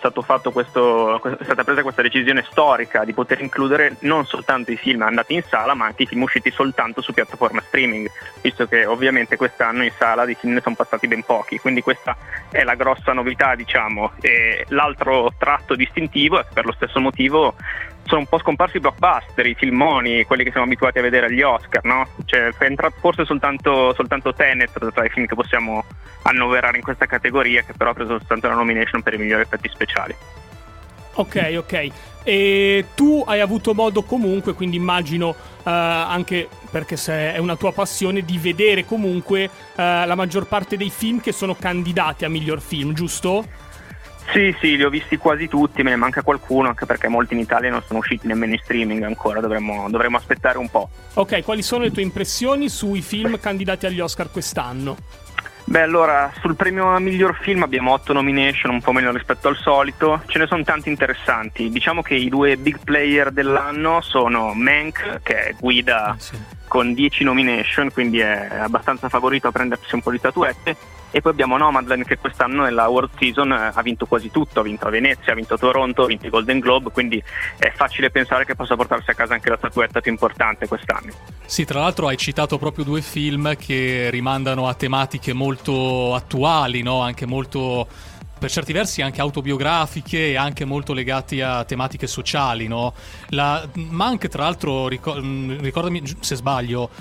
questo, 0.53 1.21
è 1.21 1.43
stata 1.43 1.65
presa 1.65 1.81
questa 1.81 2.01
decisione 2.03 2.45
storica 2.49 3.03
di 3.03 3.11
poter 3.11 3.41
includere 3.41 3.97
non 3.99 4.25
soltanto 4.25 4.71
i 4.71 4.77
film 4.77 5.01
andati 5.01 5.33
in 5.33 5.43
sala, 5.43 5.73
ma 5.73 5.87
anche 5.87 6.03
i 6.03 6.05
film 6.05 6.21
usciti 6.21 6.51
soltanto 6.51 7.01
su 7.01 7.11
piattaforma 7.11 7.59
streaming, 7.59 8.09
visto 8.41 8.65
che 8.65 8.85
ovviamente 8.85 9.35
quest'anno 9.35 9.83
in 9.83 9.91
sala 9.97 10.23
di 10.23 10.35
film 10.35 10.53
ne 10.53 10.61
sono 10.61 10.75
passati 10.75 11.05
ben 11.09 11.23
pochi, 11.23 11.59
quindi 11.59 11.81
questa 11.81 12.15
è 12.49 12.63
la 12.63 12.75
grossa 12.75 13.11
novità, 13.11 13.53
diciamo. 13.55 14.13
E 14.21 14.63
l'altro 14.69 15.33
tratto 15.37 15.75
distintivo 15.75 16.39
è 16.39 16.43
che 16.43 16.53
per 16.53 16.63
lo 16.63 16.71
stesso 16.71 17.01
motivo 17.01 17.55
sono 18.05 18.21
un 18.21 18.27
po' 18.27 18.39
scomparsi 18.39 18.77
i 18.77 18.79
blockbuster, 18.79 19.45
i 19.45 19.55
filmoni, 19.55 20.23
quelli 20.23 20.43
che 20.43 20.51
siamo 20.51 20.65
abituati 20.65 20.99
a 20.99 21.01
vedere 21.01 21.25
agli 21.25 21.41
Oscar, 21.41 21.83
no? 21.83 22.07
Cioè, 22.23 22.49
è 22.57 22.63
entrato 22.63 22.95
forse 22.99 23.25
soltanto, 23.25 23.93
soltanto 23.93 24.33
Tenet 24.33 24.91
tra 24.93 25.05
i 25.05 25.09
film 25.09 25.25
che 25.25 25.35
possiamo 25.35 25.83
annoverare 26.23 26.77
in 26.77 26.83
questa 26.83 27.05
categoria, 27.05 27.63
che 27.63 27.73
però 27.75 27.91
ha 27.91 27.93
preso 27.93 28.17
soltanto 28.17 28.47
la 28.47 28.53
nomination 28.53 29.01
per 29.01 29.15
i 29.15 29.17
migliori 29.17 29.41
effetti 29.41 29.69
speciali. 29.69 30.15
Ok, 31.15 31.55
ok. 31.57 31.87
E 32.23 32.85
tu 32.95 33.23
hai 33.25 33.39
avuto 33.39 33.73
modo 33.73 34.03
comunque, 34.03 34.53
quindi 34.53 34.75
immagino 34.75 35.35
eh, 35.63 35.69
anche 35.71 36.47
perché 36.69 36.97
se 36.97 37.33
è 37.33 37.37
una 37.37 37.55
tua 37.55 37.71
passione, 37.71 38.21
di 38.21 38.37
vedere 38.37 38.85
comunque 38.85 39.43
eh, 39.43 39.49
la 39.75 40.15
maggior 40.15 40.47
parte 40.47 40.75
dei 40.75 40.89
film 40.89 41.21
che 41.21 41.31
sono 41.31 41.55
candidati 41.55 42.25
a 42.25 42.29
miglior 42.29 42.61
film, 42.61 42.93
giusto? 42.93 43.45
Sì, 44.31 44.55
sì, 44.59 44.75
li 44.75 44.83
ho 44.83 44.89
visti 44.89 45.17
quasi 45.17 45.47
tutti, 45.47 45.83
me 45.83 45.91
ne 45.91 45.95
manca 45.95 46.21
qualcuno, 46.21 46.67
anche 46.67 46.85
perché 46.85 47.07
molti 47.07 47.33
in 47.33 47.39
Italia 47.39 47.69
non 47.69 47.83
sono 47.85 47.99
usciti 47.99 48.27
nemmeno 48.27 48.53
in 48.53 48.59
streaming 48.61 49.03
ancora, 49.03 49.39
dovremmo, 49.39 49.89
dovremmo 49.89 50.17
aspettare 50.17 50.57
un 50.57 50.69
po'. 50.69 50.89
Ok, 51.13 51.43
quali 51.43 51.61
sono 51.61 51.83
le 51.83 51.91
tue 51.91 52.01
impressioni 52.01 52.67
sui 52.67 53.01
film 53.01 53.39
candidati 53.39 53.85
agli 53.85 53.99
Oscar 53.99 54.29
quest'anno? 54.31 54.97
Beh, 55.67 55.81
allora, 55.81 56.31
sul 56.41 56.55
premio 56.55 56.93
a 56.93 56.99
miglior 56.99 57.39
film 57.41 57.63
abbiamo 57.63 57.91
8 57.93 58.13
nomination, 58.13 58.71
un 58.71 58.81
po' 58.81 58.91
meno 58.91 59.11
rispetto 59.11 59.47
al 59.47 59.57
solito. 59.57 60.21
Ce 60.27 60.37
ne 60.37 60.45
sono 60.45 60.63
tanti 60.63 60.89
interessanti. 60.89 61.71
Diciamo 61.71 62.03
che 62.03 62.13
i 62.13 62.29
due 62.29 62.55
big 62.57 62.79
player 62.83 63.31
dell'anno 63.31 63.99
sono 64.01 64.53
Mank, 64.53 65.21
che 65.23 65.55
guida 65.59 66.15
sì. 66.19 66.37
Con 66.75 66.93
10 66.93 67.23
nomination, 67.23 67.89
quindi 67.89 68.19
è 68.19 68.49
abbastanza 68.59 69.07
favorito 69.07 69.47
a 69.47 69.51
prendersi 69.53 69.95
un 69.95 70.01
po' 70.01 70.11
di 70.11 70.17
statuette. 70.17 70.75
E 71.09 71.21
poi 71.21 71.31
abbiamo 71.31 71.55
Nomadland 71.55 72.03
che 72.03 72.17
quest'anno 72.17 72.63
nella 72.63 72.89
World 72.89 73.11
Season 73.17 73.49
eh, 73.49 73.71
ha 73.73 73.81
vinto 73.81 74.05
quasi 74.05 74.29
tutto, 74.29 74.59
ha 74.59 74.63
vinto 74.63 74.85
a 74.85 74.89
Venezia, 74.89 75.31
ha 75.31 75.35
vinto 75.35 75.57
Toronto, 75.57 76.03
ha 76.03 76.07
vinto 76.07 76.25
i 76.25 76.29
Golden 76.29 76.59
Globe, 76.59 76.91
quindi 76.91 77.23
è 77.57 77.71
facile 77.73 78.09
pensare 78.09 78.43
che 78.43 78.55
possa 78.55 78.75
portarsi 78.75 79.09
a 79.09 79.13
casa 79.13 79.35
anche 79.35 79.49
la 79.49 79.55
statuetta 79.55 80.01
più 80.01 80.11
importante 80.11 80.67
quest'anno. 80.67 81.13
Sì, 81.45 81.63
tra 81.63 81.79
l'altro 81.79 82.07
hai 82.07 82.17
citato 82.17 82.57
proprio 82.57 82.83
due 82.83 83.01
film 83.01 83.55
che 83.55 84.09
rimandano 84.09 84.67
a 84.67 84.73
tematiche 84.73 85.31
molto 85.31 86.13
attuali, 86.13 86.81
no? 86.81 86.99
Anche 86.99 87.25
molto 87.25 87.87
per 88.45 88.53
certi 88.53 88.73
versi 88.73 89.01
anche 89.01 89.21
autobiografiche 89.21 90.27
e 90.27 90.37
anche 90.37 90.65
molto 90.65 90.93
legati 90.93 91.41
a 91.41 91.63
tematiche 91.65 92.05
sociali, 92.05 92.67
no? 92.67 92.93
La 93.29 93.67
Mank, 93.73 94.27
tra 94.27 94.43
l'altro, 94.43 94.85
mh, 94.85 95.61
ricordami 95.61 96.03
se 96.19 96.35
sbaglio, 96.35 96.91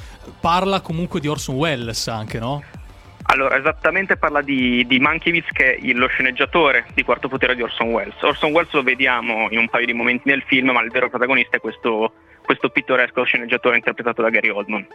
parla 0.41 0.81
comunque 0.81 1.21
di 1.21 1.29
Orson 1.29 1.57
Welles 1.57 2.09
anche, 2.09 2.39
no? 2.39 2.63
Allora, 3.25 3.59
esattamente 3.59 4.17
parla 4.17 4.41
di, 4.41 4.87
di 4.87 4.99
Mankiewicz 4.99 5.49
che 5.51 5.75
è 5.75 5.93
lo 5.93 6.07
sceneggiatore 6.07 6.87
di 6.95 7.03
Quarto 7.03 7.29
Potere 7.29 7.55
di 7.55 7.61
Orson 7.61 7.89
Welles. 7.89 8.23
Orson 8.23 8.51
Welles 8.51 8.73
lo 8.73 8.83
vediamo 8.83 9.49
in 9.51 9.59
un 9.59 9.69
paio 9.69 9.85
di 9.85 9.93
momenti 9.93 10.23
nel 10.31 10.45
film, 10.47 10.71
ma 10.71 10.81
il 10.81 10.91
vero 10.91 11.11
protagonista 11.11 11.59
è 11.59 11.61
questo, 11.61 12.15
questo 12.43 12.71
pittoresco 12.71 13.23
sceneggiatore 13.23 13.77
interpretato 13.77 14.23
da 14.23 14.31
Gary 14.31 14.49
Oldman. 14.49 14.87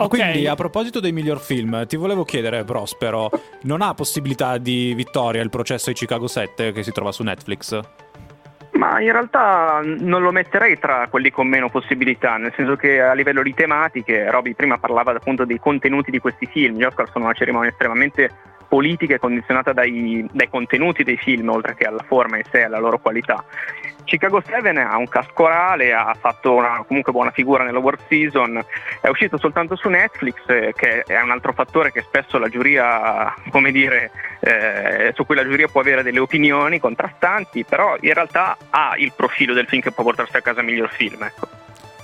Ma 0.00 0.06
Ok. 0.06 0.16
Quindi, 0.16 0.46
a 0.46 0.54
proposito 0.54 0.98
dei 0.98 1.12
miglior 1.12 1.40
film, 1.40 1.86
ti 1.86 1.96
volevo 1.96 2.24
chiedere, 2.24 2.64
Prospero, 2.64 3.30
non 3.62 3.82
ha 3.82 3.92
possibilità 3.92 4.56
di 4.56 4.94
vittoria 4.94 5.42
il 5.42 5.50
processo 5.50 5.90
di 5.90 5.94
Chicago 5.94 6.26
7 6.26 6.72
che 6.72 6.82
si 6.82 6.90
trova 6.90 7.12
su 7.12 7.22
Netflix? 7.22 7.78
Ma 8.72 8.98
in 9.00 9.12
realtà 9.12 9.80
non 9.82 10.22
lo 10.22 10.30
metterei 10.30 10.78
tra 10.78 11.06
quelli 11.10 11.30
con 11.30 11.46
meno 11.46 11.68
possibilità, 11.68 12.38
nel 12.38 12.52
senso 12.56 12.76
che 12.76 13.00
a 13.02 13.12
livello 13.12 13.42
di 13.42 13.52
tematiche, 13.52 14.30
Roby 14.30 14.54
prima 14.54 14.78
parlava 14.78 15.12
appunto 15.12 15.44
dei 15.44 15.58
contenuti 15.58 16.10
di 16.10 16.18
questi 16.18 16.46
film, 16.46 16.78
gli 16.78 16.84
Oscar 16.84 17.10
sono 17.10 17.24
una 17.24 17.34
cerimonia 17.34 17.68
estremamente 17.68 18.30
politica 18.68 19.16
e 19.16 19.18
condizionata 19.18 19.72
dai, 19.72 20.24
dai 20.30 20.48
contenuti 20.48 21.02
dei 21.02 21.16
film, 21.16 21.50
oltre 21.50 21.74
che 21.74 21.84
alla 21.84 22.04
forma 22.06 22.38
in 22.38 22.44
sé 22.50 22.60
e 22.60 22.62
alla 22.62 22.78
loro 22.78 23.00
qualità. 23.00 23.44
Chicago 24.04 24.42
7 24.44 24.68
ha 24.70 24.96
un 24.96 25.08
cast 25.08 25.32
corale, 25.32 25.92
ha 25.92 26.14
fatto 26.18 26.54
una 26.54 26.84
comunque 26.86 27.12
buona 27.12 27.30
figura 27.30 27.64
nella 27.64 27.78
World 27.78 28.00
Season, 28.08 28.62
è 29.00 29.08
uscito 29.08 29.38
soltanto 29.38 29.76
su 29.76 29.88
Netflix, 29.88 30.36
eh, 30.46 30.72
che 30.76 31.02
è 31.02 31.20
un 31.20 31.30
altro 31.30 31.52
fattore 31.52 31.92
che 31.92 32.02
spesso 32.02 32.38
la 32.38 32.48
giuria, 32.48 33.34
come 33.50 33.70
dire, 33.72 34.10
eh, 34.40 35.12
su 35.14 35.24
cui 35.24 35.34
la 35.34 35.44
giuria 35.44 35.68
può 35.68 35.80
avere 35.80 36.02
delle 36.02 36.18
opinioni 36.18 36.78
contrastanti, 36.78 37.64
però 37.64 37.96
in 38.00 38.14
realtà 38.14 38.56
ha 38.70 38.94
il 38.96 39.12
profilo 39.14 39.54
del 39.54 39.66
film 39.66 39.82
che 39.82 39.92
può 39.92 40.04
portarsi 40.04 40.36
a 40.36 40.40
casa 40.40 40.62
miglior 40.62 40.90
film. 40.90 41.22
Ecco. 41.22 41.48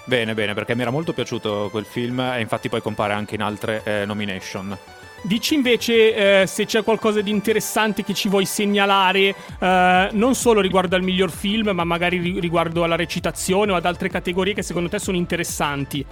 Bene, 0.05 0.35
bene, 0.35 0.55
perché 0.55 0.77
mi 0.77 0.83
era 0.83 0.91
molto 0.91 1.13
piaciuto 1.13 1.69
quel 1.71 1.85
film 1.85 2.21
e 2.21 2.41
infatti 2.41 2.69
poi 2.69 2.81
compare 2.81 3.13
anche 3.13 3.35
in 3.35 3.43
altre 3.43 3.81
eh, 3.85 4.05
nomination. 4.05 4.77
Dici 5.23 5.55
invece 5.55 6.43
eh, 6.43 6.47
se 6.47 6.67
c'è 6.67 6.85
qualcosa 6.85 7.21
di 7.21 7.31
interessante 7.31 8.05
che 8.05 8.15
ci 8.15 8.29
vuoi 8.29 8.45
segnalare, 8.45 9.35
eh, 9.59 10.09
non 10.13 10.35
solo 10.35 10.61
riguardo 10.61 10.95
al 10.95 11.03
miglior 11.03 11.31
film, 11.31 11.71
ma 11.71 11.85
magari 11.85 12.19
ri- 12.19 12.39
riguardo 12.39 12.85
alla 12.85 12.97
recitazione 12.97 13.73
o 13.73 13.75
ad 13.75 13.87
altre 13.87 14.09
categorie 14.09 14.55
che 14.55 14.63
secondo 14.63 14.89
te 14.89 14.99
sono 14.99 15.17
interessanti. 15.17 16.05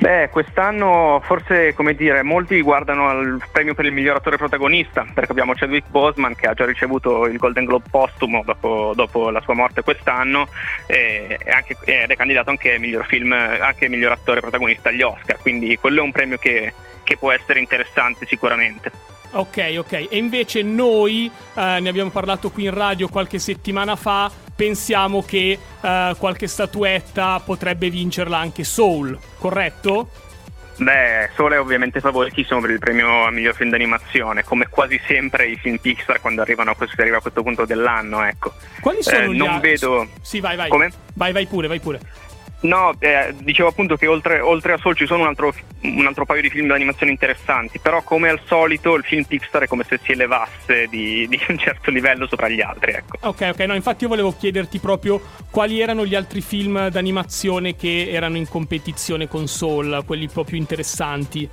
Beh, 0.00 0.30
quest'anno 0.30 1.20
forse, 1.22 1.74
come 1.74 1.94
dire, 1.94 2.22
molti 2.22 2.62
guardano 2.62 3.10
al 3.10 3.38
premio 3.52 3.74
per 3.74 3.84
il 3.84 3.92
miglior 3.92 4.16
attore 4.16 4.38
protagonista, 4.38 5.04
perché 5.12 5.30
abbiamo 5.30 5.52
Chadwick 5.52 5.90
Boseman 5.90 6.34
che 6.34 6.46
ha 6.46 6.54
già 6.54 6.64
ricevuto 6.64 7.26
il 7.26 7.36
Golden 7.36 7.66
Globe 7.66 7.84
postumo 7.90 8.42
dopo, 8.42 8.92
dopo 8.96 9.28
la 9.28 9.42
sua 9.42 9.52
morte 9.52 9.82
quest'anno 9.82 10.48
e, 10.86 11.38
anche- 11.50 11.76
ed 11.84 12.10
è 12.10 12.16
candidato 12.16 12.48
anche 12.48 12.78
miglior 12.78 13.04
film, 13.04 13.32
anche 13.32 13.90
miglior 13.90 14.12
attore 14.12 14.40
protagonista 14.40 14.88
agli 14.88 15.02
Oscar, 15.02 15.36
quindi 15.36 15.76
quello 15.76 16.00
è 16.00 16.04
un 16.04 16.12
premio 16.12 16.38
che, 16.38 16.72
che 17.02 17.18
può 17.18 17.30
essere 17.30 17.60
interessante 17.60 18.24
sicuramente. 18.24 18.90
Ok, 19.32 19.74
ok. 19.78 19.92
E 19.92 20.16
invece 20.16 20.62
noi, 20.62 21.30
eh, 21.54 21.78
ne 21.80 21.88
abbiamo 21.88 22.10
parlato 22.10 22.50
qui 22.50 22.64
in 22.64 22.74
radio 22.74 23.08
qualche 23.08 23.38
settimana 23.38 23.94
fa, 23.96 24.30
pensiamo 24.56 25.22
che 25.22 25.58
eh, 25.80 26.14
qualche 26.18 26.46
statuetta 26.48 27.40
potrebbe 27.44 27.90
vincerla 27.90 28.36
anche 28.38 28.64
Soul, 28.64 29.16
corretto? 29.38 30.10
Beh, 30.76 31.28
Soul 31.36 31.52
è 31.52 31.60
ovviamente 31.60 32.00
favoritissimo 32.00 32.58
per 32.60 32.70
il 32.70 32.78
premio 32.78 33.24
a 33.26 33.30
miglior 33.30 33.54
film 33.54 33.68
d'animazione, 33.70 34.42
come 34.44 34.66
quasi 34.68 34.98
sempre 35.06 35.46
i 35.46 35.56
film 35.56 35.76
Pixar 35.76 36.20
quando 36.20 36.40
arrivano 36.40 36.70
a 36.70 36.74
questo, 36.74 36.94
si 36.94 37.00
arriva 37.02 37.18
a 37.18 37.20
questo 37.20 37.42
punto 37.42 37.66
dell'anno, 37.66 38.24
ecco. 38.24 38.54
Quali 38.80 39.02
sono 39.02 39.18
Eh, 39.24 39.34
gli 39.34 39.36
non 39.36 39.48
a- 39.50 39.58
vedo- 39.60 40.08
Sì, 40.22 40.40
vai, 40.40 40.56
vai. 40.56 40.70
Come? 40.70 40.90
Vai, 41.14 41.32
vai 41.32 41.46
pure, 41.46 41.68
vai 41.68 41.80
pure. 41.80 42.00
No, 42.62 42.94
eh, 42.98 43.34
dicevo 43.38 43.68
appunto 43.68 43.96
che 43.96 44.06
oltre, 44.06 44.40
oltre 44.40 44.74
a 44.74 44.78
Soul 44.78 44.94
ci 44.94 45.06
sono 45.06 45.22
un 45.22 45.28
altro, 45.28 45.54
un 45.82 46.06
altro 46.06 46.26
paio 46.26 46.42
di 46.42 46.50
film 46.50 46.66
d'animazione 46.66 47.10
interessanti, 47.10 47.78
però 47.78 48.02
come 48.02 48.28
al 48.28 48.40
solito 48.44 48.94
il 48.96 49.04
film 49.04 49.24
Pixar 49.24 49.62
è 49.62 49.66
come 49.66 49.84
se 49.88 49.98
si 50.02 50.12
elevasse 50.12 50.86
di, 50.88 51.26
di 51.26 51.40
un 51.48 51.58
certo 51.58 51.90
livello 51.90 52.26
sopra 52.26 52.48
gli 52.48 52.60
altri, 52.60 52.92
ecco. 52.92 53.16
Ok, 53.20 53.50
ok, 53.52 53.60
no, 53.60 53.74
infatti 53.74 54.02
io 54.04 54.10
volevo 54.10 54.34
chiederti 54.36 54.78
proprio 54.78 55.20
quali 55.50 55.80
erano 55.80 56.04
gli 56.04 56.14
altri 56.14 56.42
film 56.42 56.88
d'animazione 56.88 57.76
che 57.76 58.10
erano 58.10 58.36
in 58.36 58.48
competizione 58.48 59.26
con 59.26 59.46
Soul, 59.46 60.02
quelli 60.04 60.28
più 60.28 60.56
interessanti. 60.56 61.48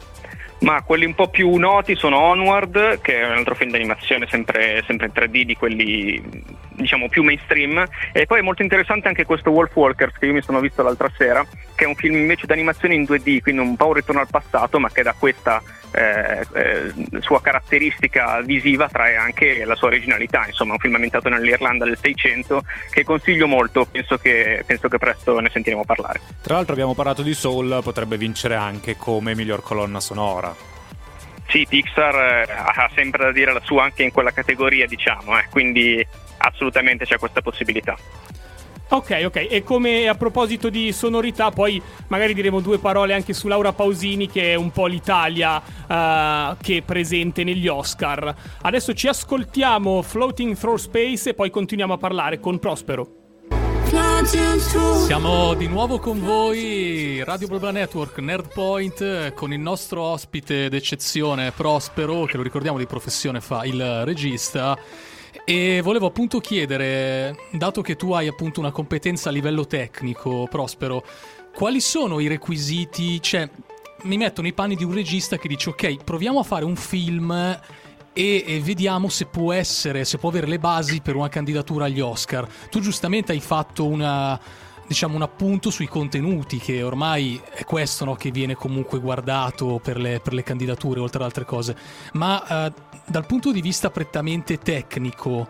Ma 0.59 0.81
quelli 0.81 1.05
un 1.05 1.13
po' 1.13 1.27
più 1.29 1.53
noti 1.55 1.95
sono 1.95 2.17
Onward, 2.17 2.99
che 3.01 3.21
è 3.21 3.25
un 3.25 3.37
altro 3.37 3.53
film 3.53 3.69
d'animazione 3.69 4.27
sempre, 4.27 4.83
sempre 4.87 5.05
in 5.05 5.11
3D 5.13 5.41
di 5.41 5.55
quelli 5.55 6.55
diciamo 6.77 7.09
più 7.09 7.23
mainstream, 7.23 7.83
e 8.11 8.25
poi 8.25 8.39
è 8.39 8.41
molto 8.41 8.61
interessante 8.61 9.07
anche 9.07 9.25
questo 9.25 9.51
Wolf 9.51 9.75
Walkers 9.75 10.17
che 10.17 10.27
io 10.27 10.33
mi 10.33 10.41
sono 10.41 10.59
visto 10.59 10.81
l'altra 10.81 11.11
sera, 11.15 11.45
che 11.75 11.83
è 11.83 11.87
un 11.87 11.95
film 11.95 12.15
invece 12.15 12.47
d'animazione 12.47 12.95
in 12.95 13.03
2D, 13.03 13.41
quindi 13.41 13.61
un 13.61 13.75
po' 13.75 13.87
un 13.87 13.93
ritorno 13.93 14.21
al 14.21 14.27
passato, 14.29 14.79
ma 14.79 14.89
che 14.89 15.03
da 15.03 15.13
questa 15.17 15.61
eh, 15.91 16.45
eh, 16.53 16.93
sua 17.21 17.41
caratteristica 17.41 18.41
visiva 18.41 18.87
trae 18.87 19.15
anche 19.15 19.63
la 19.65 19.75
sua 19.75 19.87
originalità, 19.87 20.45
insomma 20.45 20.73
un 20.73 20.79
film 20.79 20.95
ambientato 20.95 21.29
nell'Irlanda 21.29 21.85
del 21.85 21.97
600 21.99 22.63
che 22.91 23.03
consiglio 23.03 23.47
molto, 23.47 23.85
penso 23.85 24.17
che, 24.17 24.63
penso 24.65 24.87
che 24.87 24.97
presto 24.97 25.39
ne 25.39 25.49
sentiremo 25.49 25.85
parlare. 25.85 26.19
Tra 26.41 26.55
l'altro 26.55 26.73
abbiamo 26.73 26.93
parlato 26.93 27.21
di 27.21 27.33
Soul, 27.33 27.79
potrebbe 27.83 28.17
vincere 28.17 28.55
anche 28.55 28.95
come 28.97 29.35
miglior 29.35 29.61
colonna 29.61 29.99
sonora. 29.99 30.53
Sì, 31.47 31.65
Pixar 31.67 32.15
eh, 32.15 32.51
ha 32.51 32.89
sempre 32.93 33.23
da 33.23 33.31
dire 33.31 33.53
la 33.53 33.61
sua 33.63 33.83
anche 33.83 34.03
in 34.03 34.11
quella 34.11 34.31
categoria, 34.31 34.85
diciamo, 34.85 35.37
eh, 35.37 35.45
quindi 35.49 36.05
assolutamente 36.37 37.05
c'è 37.05 37.17
questa 37.17 37.41
possibilità. 37.41 37.97
Ok, 38.89 39.23
ok, 39.25 39.47
e 39.49 39.63
come 39.63 40.07
a 40.07 40.15
proposito 40.15 40.69
di 40.69 40.93
sonorità, 40.93 41.51
poi 41.51 41.81
magari 42.07 42.33
diremo 42.33 42.61
due 42.61 42.79
parole 42.79 43.13
anche 43.13 43.33
su 43.33 43.47
Laura 43.47 43.73
Pausini, 43.73 44.27
che 44.27 44.53
è 44.53 44.55
un 44.55 44.71
po' 44.71 44.85
l'Italia 44.85 45.61
eh, 45.61 46.55
che 46.61 46.77
è 46.77 46.81
presente 46.81 47.43
negli 47.43 47.67
Oscar. 47.67 48.33
Adesso 48.61 48.93
ci 48.93 49.07
ascoltiamo 49.07 50.01
Floating 50.01 50.55
Through 50.55 50.77
Space 50.77 51.29
e 51.29 51.33
poi 51.33 51.49
continuiamo 51.49 51.93
a 51.93 51.97
parlare 51.97 52.39
con 52.39 52.59
Prospero. 52.59 53.25
Siamo 55.05 55.53
di 55.53 55.67
nuovo 55.67 55.99
con 55.99 56.21
voi, 56.21 57.23
Radio 57.23 57.47
Blabla 57.47 57.71
Network, 57.71 58.17
Nerdpoint, 58.19 59.01
eh, 59.01 59.33
con 59.33 59.51
il 59.53 59.59
nostro 59.59 60.01
ospite 60.01 60.69
d'eccezione, 60.69 61.51
Prospero, 61.51 62.25
che 62.25 62.37
lo 62.37 62.43
ricordiamo 62.43 62.77
di 62.77 62.85
professione 62.85 63.41
fa 63.41 63.63
il 63.65 64.03
regista. 64.05 64.77
E 65.49 65.79
volevo 65.81 66.07
appunto 66.07 66.41
chiedere, 66.41 67.33
dato 67.51 67.81
che 67.81 67.95
tu 67.95 68.11
hai 68.11 68.27
appunto 68.27 68.59
una 68.59 68.71
competenza 68.71 69.29
a 69.29 69.31
livello 69.31 69.65
tecnico, 69.65 70.45
Prospero, 70.49 71.05
quali 71.55 71.79
sono 71.79 72.19
i 72.19 72.27
requisiti? 72.27 73.21
Cioè, 73.21 73.49
mi 74.01 74.17
metto 74.17 74.41
nei 74.41 74.51
panni 74.51 74.75
di 74.75 74.83
un 74.83 74.93
regista 74.93 75.37
che 75.37 75.47
dice, 75.47 75.69
ok, 75.69 76.03
proviamo 76.03 76.39
a 76.39 76.43
fare 76.43 76.65
un 76.65 76.75
film 76.75 77.31
e, 78.11 78.43
e 78.45 78.59
vediamo 78.59 79.07
se 79.07 79.27
può 79.27 79.53
essere, 79.53 80.03
se 80.03 80.17
può 80.17 80.27
avere 80.27 80.47
le 80.47 80.59
basi 80.59 80.99
per 80.99 81.15
una 81.15 81.29
candidatura 81.29 81.85
agli 81.85 82.01
Oscar. 82.01 82.45
Tu 82.69 82.81
giustamente 82.81 83.31
hai 83.31 83.39
fatto 83.39 83.85
una, 83.87 84.37
diciamo, 84.85 85.15
un 85.15 85.21
appunto 85.21 85.69
sui 85.69 85.87
contenuti, 85.87 86.57
che 86.57 86.83
ormai 86.83 87.39
è 87.53 87.63
questo 87.63 88.03
no, 88.03 88.15
che 88.15 88.31
viene 88.31 88.55
comunque 88.55 88.99
guardato 88.99 89.79
per 89.81 89.97
le, 89.97 90.19
per 90.19 90.33
le 90.33 90.43
candidature, 90.43 90.99
oltre 90.99 91.19
ad 91.19 91.25
altre 91.25 91.45
cose. 91.45 91.75
Ma 92.13 92.65
eh, 92.65 92.73
dal 93.07 93.25
punto 93.25 93.51
di 93.51 93.61
vista 93.61 93.89
prettamente 93.89 94.57
tecnico, 94.57 95.47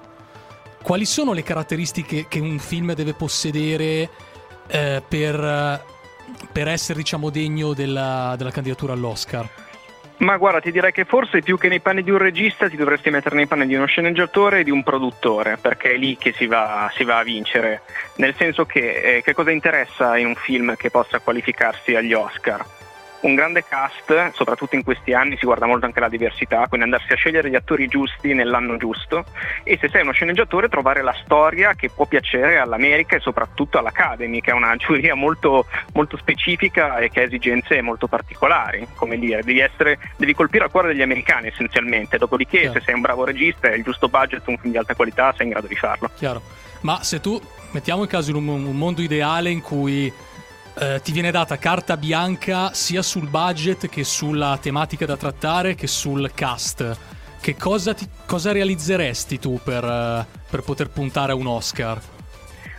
quali 0.83 1.05
sono 1.05 1.33
le 1.33 1.43
caratteristiche 1.43 2.27
che 2.27 2.39
un 2.39 2.59
film 2.59 2.93
deve 2.93 3.13
possedere 3.13 4.09
eh, 4.67 5.03
per, 5.07 5.83
per 6.51 6.67
essere, 6.67 6.99
diciamo, 6.99 7.29
degno 7.29 7.73
della, 7.73 8.35
della 8.37 8.51
candidatura 8.51 8.93
all'Oscar? 8.93 9.49
Ma 10.17 10.37
guarda, 10.37 10.59
ti 10.59 10.71
direi 10.71 10.91
che 10.91 11.05
forse 11.05 11.41
più 11.41 11.57
che 11.57 11.67
nei 11.67 11.79
panni 11.79 12.01
di 12.01 12.09
un 12.09 12.17
regista 12.17 12.67
ti 12.67 12.75
dovresti 12.75 13.11
mettere 13.11 13.35
nei 13.35 13.45
panni 13.45 13.67
di 13.67 13.75
uno 13.75 13.85
sceneggiatore 13.85 14.59
e 14.59 14.63
di 14.63 14.71
un 14.71 14.81
produttore, 14.81 15.57
perché 15.57 15.91
è 15.91 15.97
lì 15.97 16.17
che 16.17 16.33
si 16.33 16.47
va, 16.47 16.91
si 16.95 17.03
va 17.03 17.19
a 17.19 17.23
vincere. 17.23 17.81
Nel 18.15 18.33
senso 18.35 18.65
che 18.65 19.17
eh, 19.17 19.21
che 19.21 19.33
cosa 19.33 19.51
interessa 19.51 20.17
in 20.17 20.27
un 20.27 20.35
film 20.35 20.75
che 20.75 20.89
possa 20.89 21.19
qualificarsi 21.19 21.95
agli 21.95 22.13
Oscar? 22.13 22.65
Un 23.19 23.33
grande 23.33 23.63
cast, 23.67 24.31
soprattutto 24.33 24.75
in 24.75 24.83
questi 24.83 25.13
anni 25.13 25.37
si 25.37 25.45
guarda 25.45 25.65
molto 25.65 25.85
anche 25.85 25.99
la 25.99 26.09
diversità, 26.09 26.67
quindi 26.67 26.85
andarsi 26.85 27.11
a 27.13 27.15
scegliere 27.15 27.49
gli 27.49 27.55
attori 27.55 27.87
giusti 27.87 28.33
nell'anno 28.33 28.77
giusto 28.77 29.25
e 29.63 29.77
se 29.81 29.89
sei 29.89 30.03
uno 30.03 30.11
sceneggiatore 30.11 30.69
trovare 30.69 31.01
la 31.01 31.15
storia 31.23 31.73
che 31.73 31.89
può 31.89 32.05
piacere 32.05 32.59
all'America 32.59 33.15
e 33.15 33.19
soprattutto 33.19 33.79
all'Academy, 33.79 34.39
che 34.39 34.51
è 34.51 34.53
una 34.53 34.75
giuria 34.77 35.15
molto, 35.15 35.65
molto 35.93 36.15
specifica 36.17 36.97
e 36.97 37.09
che 37.09 37.21
ha 37.21 37.23
esigenze 37.23 37.81
molto 37.81 38.07
particolari, 38.07 38.87
come 38.95 39.17
dire, 39.17 39.41
devi, 39.43 39.59
essere, 39.59 39.97
devi 40.15 40.33
colpire 40.33 40.65
al 40.65 40.71
cuore 40.71 40.89
degli 40.89 41.01
americani 41.01 41.47
essenzialmente, 41.47 42.17
dopodiché 42.17 42.59
Chiaro. 42.59 42.79
se 42.79 42.85
sei 42.85 42.93
un 42.93 43.01
bravo 43.01 43.25
regista 43.25 43.67
e 43.67 43.71
hai 43.71 43.77
il 43.79 43.83
giusto 43.83 44.09
budget, 44.09 44.47
un 44.47 44.57
film 44.57 44.71
di 44.71 44.77
alta 44.77 44.93
qualità, 44.93 45.33
sei 45.35 45.47
in 45.47 45.51
grado 45.51 45.67
di 45.67 45.75
farlo. 45.75 46.09
Chiaro. 46.15 46.41
Ma 46.81 47.03
se 47.03 47.19
tu, 47.19 47.41
mettiamo 47.71 48.03
in 48.03 48.07
caso 48.07 48.29
in 48.29 48.35
un, 48.35 48.47
un 48.47 48.77
mondo 48.77 49.01
ideale 49.01 49.49
in 49.49 49.61
cui 49.61 50.11
eh, 50.79 51.01
ti 51.03 51.11
viene 51.11 51.31
data 51.31 51.57
carta 51.57 51.97
bianca 51.97 52.71
sia 52.73 53.01
sul 53.01 53.27
budget 53.27 53.87
che 53.89 54.03
sulla 54.03 54.57
tematica 54.61 55.05
da 55.05 55.17
trattare 55.17 55.75
che 55.75 55.87
sul 55.87 56.31
cast, 56.33 56.97
che 57.41 57.55
cosa, 57.55 57.93
ti- 57.93 58.07
cosa 58.25 58.51
realizzeresti 58.51 59.39
tu 59.39 59.59
per, 59.63 59.83
eh, 59.83 60.25
per 60.49 60.61
poter 60.61 60.89
puntare 60.89 61.31
a 61.31 61.35
un 61.35 61.47
Oscar? 61.47 61.99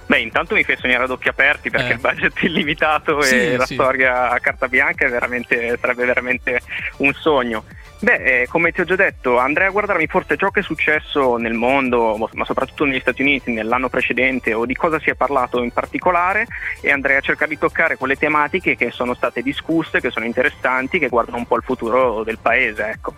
Beh, 0.06 0.20
intanto 0.20 0.54
mi 0.54 0.64
fai 0.64 0.76
sognare 0.78 1.04
a 1.04 1.06
doppi 1.06 1.28
aperti 1.28 1.68
perché 1.68 1.90
Eh. 1.90 1.94
il 1.94 2.00
budget 2.00 2.32
è 2.40 2.44
illimitato 2.46 3.20
Sì, 3.20 3.34
e 3.34 3.56
la 3.58 3.66
sì. 3.66 3.74
storia 3.74 4.30
a 4.30 4.38
carta 4.40 4.66
bianca 4.66 5.04
è 5.04 5.10
veramente- 5.10 5.76
sarebbe 5.78 6.06
veramente 6.06 6.60
un 6.98 7.12
sogno. 7.12 7.64
Beh, 8.00 8.42
eh, 8.42 8.46
come 8.46 8.70
ti 8.70 8.80
ho 8.80 8.84
già 8.84 8.94
detto, 8.94 9.38
andrei 9.38 9.66
a 9.66 9.70
guardarmi 9.70 10.06
forse 10.06 10.36
ciò 10.36 10.50
che 10.50 10.60
è 10.60 10.62
successo 10.62 11.36
nel 11.36 11.54
mondo, 11.54 12.16
ma 12.32 12.44
soprattutto 12.44 12.84
negli 12.84 13.00
Stati 13.00 13.22
Uniti 13.22 13.50
nell'anno 13.50 13.88
precedente 13.88 14.54
o 14.54 14.66
di 14.66 14.74
cosa 14.74 15.00
si 15.00 15.10
è 15.10 15.14
parlato 15.14 15.62
in 15.64 15.72
particolare 15.72 16.46
e 16.80 16.92
andrei 16.92 17.16
a 17.16 17.20
cercare 17.20 17.50
di 17.50 17.58
toccare 17.58 17.96
quelle 17.96 18.14
tematiche 18.16 18.76
che 18.76 18.92
sono 18.92 19.14
state 19.14 19.42
discusse, 19.42 20.00
che 20.00 20.10
sono 20.10 20.26
interessanti, 20.26 21.00
che 21.00 21.08
guardano 21.08 21.38
un 21.38 21.46
po' 21.46 21.56
il 21.56 21.64
futuro 21.64 22.22
del 22.22 22.38
paese, 22.40 22.88
ecco. 22.88 23.14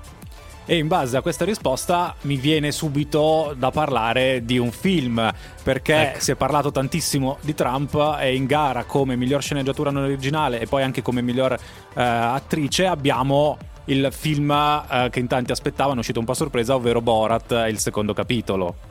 E 0.64 0.76
in 0.76 0.86
base 0.86 1.16
a 1.16 1.20
questa 1.20 1.44
risposta 1.44 2.14
mi 2.22 2.36
viene 2.36 2.70
subito 2.70 3.54
da 3.58 3.70
parlare 3.70 4.44
di 4.44 4.56
un 4.56 4.70
film, 4.70 5.30
perché 5.62 6.10
Ecco. 6.10 6.20
si 6.20 6.30
è 6.30 6.36
parlato 6.36 6.70
tantissimo 6.70 7.38
di 7.40 7.54
Trump 7.54 8.16
e 8.20 8.34
in 8.34 8.46
gara 8.46 8.84
come 8.84 9.16
miglior 9.16 9.42
sceneggiatura 9.42 9.90
non 9.90 10.04
originale 10.04 10.60
e 10.60 10.66
poi 10.66 10.84
anche 10.84 11.02
come 11.02 11.22
miglior 11.22 11.52
eh, 11.52 11.58
attrice 12.00 12.86
abbiamo 12.86 13.58
il 13.90 14.08
film 14.12 14.50
eh, 14.50 15.08
che 15.10 15.20
in 15.20 15.26
tanti 15.26 15.52
aspettavano, 15.52 16.00
uscito 16.00 16.18
un 16.18 16.24
po' 16.24 16.32
a 16.32 16.36
sorpresa, 16.36 16.74
ovvero 16.74 17.00
Borat, 17.00 17.66
il 17.68 17.78
secondo 17.78 18.12
capitolo. 18.12 18.89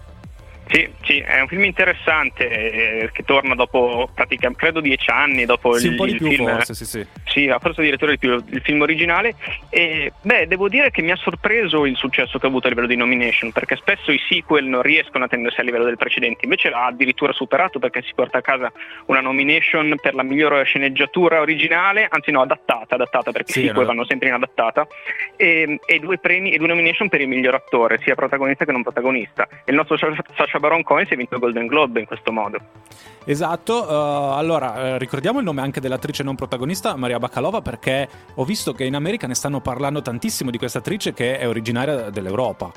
Sì, 0.71 0.87
sì, 1.01 1.17
è 1.17 1.41
un 1.41 1.47
film 1.47 1.63
interessante 1.63 2.47
eh, 2.47 3.09
che 3.11 3.23
torna 3.23 3.55
dopo 3.55 4.07
praticamente, 4.13 4.61
credo 4.63 4.81
dieci 4.81 5.09
anni 5.09 5.45
dopo 5.45 5.73
Sì, 5.73 5.85
il, 5.85 5.91
un 5.91 5.95
po' 5.97 6.05
di 6.05 6.15
più 6.17 6.29
film. 6.29 6.47
forse, 6.47 6.75
sì 6.75 6.85
sì. 6.85 7.05
Sì, 7.25 7.49
ha 7.49 7.57
forse 7.57 7.81
addirittura 7.81 8.11
di 8.11 8.19
più 8.19 8.33
il 8.33 8.61
film 8.61 8.81
originale 8.81 9.33
e 9.69 10.13
beh, 10.21 10.45
devo 10.45 10.69
dire 10.69 10.91
che 10.91 11.01
mi 11.01 11.09
ha 11.09 11.15
sorpreso 11.15 11.87
il 11.87 11.95
successo 11.97 12.37
che 12.37 12.45
ha 12.45 12.49
avuto 12.49 12.67
a 12.67 12.69
livello 12.69 12.85
di 12.87 12.95
nomination, 12.95 13.51
perché 13.51 13.77
spesso 13.77 14.11
i 14.11 14.19
sequel 14.29 14.65
non 14.65 14.83
riescono 14.83 15.23
a 15.25 15.27
tendersi 15.27 15.59
a 15.59 15.63
livello 15.63 15.85
del 15.85 15.97
precedente, 15.97 16.41
invece 16.45 16.69
l'ha 16.69 16.85
addirittura 16.85 17.33
superato 17.33 17.79
perché 17.79 18.03
si 18.03 18.11
porta 18.13 18.37
a 18.37 18.41
casa 18.41 18.71
una 19.07 19.21
nomination 19.21 19.95
per 19.99 20.13
la 20.13 20.21
migliore 20.21 20.63
sceneggiatura 20.65 21.39
originale, 21.39 22.07
anzi 22.07 22.29
no, 22.29 22.41
adattata, 22.41 22.93
adattata 22.93 23.31
perché 23.31 23.53
Sì, 23.53 23.59
i 23.61 23.65
sequel 23.65 23.87
no. 23.87 23.93
vanno 23.93 24.05
sempre 24.05 24.27
in 24.27 24.35
adattata 24.35 24.85
e, 25.35 25.79
e 25.83 25.97
due 25.99 26.19
premi 26.19 26.51
e 26.51 26.57
due 26.59 26.67
nomination 26.67 27.09
per 27.09 27.21
il 27.21 27.27
miglior 27.27 27.55
attore, 27.55 27.97
sia 28.03 28.13
protagonista 28.13 28.65
che 28.65 28.71
non 28.71 28.83
protagonista. 28.83 29.47
E 29.65 29.71
il 29.71 29.75
nostro 29.75 29.97
Sacha 29.97 30.58
Sacha 30.59 30.67
Baron 30.67 30.83
Cohen 30.83 31.05
si 31.07 31.13
è 31.13 31.15
vinto 31.15 31.35
il 31.35 31.41
Golden 31.41 31.67
Globe 31.67 32.01
in 32.01 32.05
questo 32.05 32.31
modo. 32.31 32.59
Esatto, 33.25 33.87
eh, 33.87 34.37
allora 34.37 34.75
eh, 34.75 34.97
ricordiamo 34.97 35.39
il 35.39 35.45
nome 35.45 35.61
anche 35.61 35.79
dell'attrice 35.79 36.23
non 36.23 36.35
protagonista, 36.35 36.95
Maria 36.95 37.17
Bakalova, 37.17 37.61
perché 37.61 38.07
ho 38.35 38.43
visto 38.43 38.73
che 38.73 38.83
in 38.83 38.95
America 38.95 39.25
ne 39.25 39.35
stanno 39.35 39.61
parlando 39.61 40.01
tantissimo 40.01 40.51
di 40.51 40.57
questa 40.57 40.79
attrice 40.79 41.13
che 41.13 41.39
è 41.39 41.47
originaria 41.47 42.09
dell'Europa. 42.09 42.71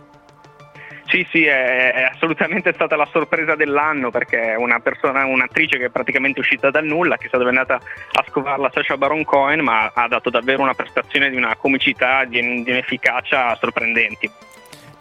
Sì, 1.07 1.27
sì, 1.31 1.45
è, 1.45 1.93
è 1.93 2.03
assolutamente 2.05 2.73
stata 2.73 2.97
la 2.97 3.09
sorpresa 3.11 3.55
dell'anno 3.55 4.11
perché 4.11 4.53
è 4.53 4.57
una 4.57 4.81
persona, 4.81 5.27
un'attrice 5.27 5.77
che 5.77 5.87
è 5.87 5.91
praticamente 5.91 6.41
uscita 6.41 6.71
dal 6.71 6.87
nulla, 6.87 7.19
chissà 7.19 7.37
dove 7.37 7.51
è 7.51 7.55
andata 7.55 7.75
a 7.75 8.25
scovarla 8.29 8.71
Sacha 8.73 8.97
Baron 8.97 9.25
Cohen, 9.25 9.61
ma 9.61 9.91
ha 9.93 10.09
dato 10.09 10.31
davvero 10.31 10.63
una 10.63 10.75
prestazione 10.75 11.29
di 11.29 11.37
una 11.37 11.55
comicità, 11.57 12.25
di, 12.25 12.41
di 12.63 12.71
un'efficacia 12.71 13.55
sorprendenti. 13.57 14.31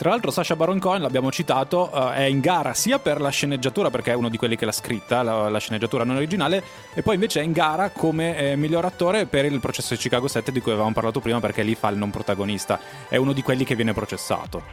Tra 0.02 0.10
l'altro 0.10 0.32
Sasha 0.32 0.56
Baron 0.56 0.80
Cohen, 0.80 1.04
l'abbiamo 1.04 1.30
citato, 1.30 1.92
uh, 1.94 2.10
è 2.10 2.24
in 2.24 2.40
gara 2.40 2.74
sia 2.74 2.98
per 2.98 3.22
la 3.22 3.30
sceneggiatura, 3.30 3.92
perché 3.92 4.10
è 4.10 4.16
uno 4.16 4.30
di 4.30 4.38
quelli 4.38 4.56
che 4.56 4.66
l'ha 4.66 4.72
scritta, 4.72 5.22
la, 5.22 5.48
la 5.48 5.60
sceneggiatura 5.60 6.04
non 6.04 6.16
originale, 6.16 6.64
e 6.96 7.04
poi 7.04 7.14
invece 7.14 7.42
è 7.42 7.44
in 7.44 7.52
gara 7.52 7.92
come 7.92 8.36
eh, 8.36 8.56
miglior 8.56 8.84
attore 8.84 9.28
per 9.28 9.46
il 9.46 9.60
processo 9.60 9.94
di 9.94 10.00
Chicago 10.00 10.28
7 10.28 10.52
di 10.52 10.60
cui 10.60 10.72
avevamo 10.72 10.92
parlato 10.92 11.20
prima, 11.20 11.40
perché 11.40 11.62
lì 11.62 11.76
fa 11.76 11.90
il 11.90 11.98
non 11.98 12.10
protagonista. 12.10 12.80
È 13.08 13.18
uno 13.18 13.32
di 13.32 13.44
quelli 13.44 13.64
che 13.64 13.76
viene 13.76 13.94
processato. 13.94 14.64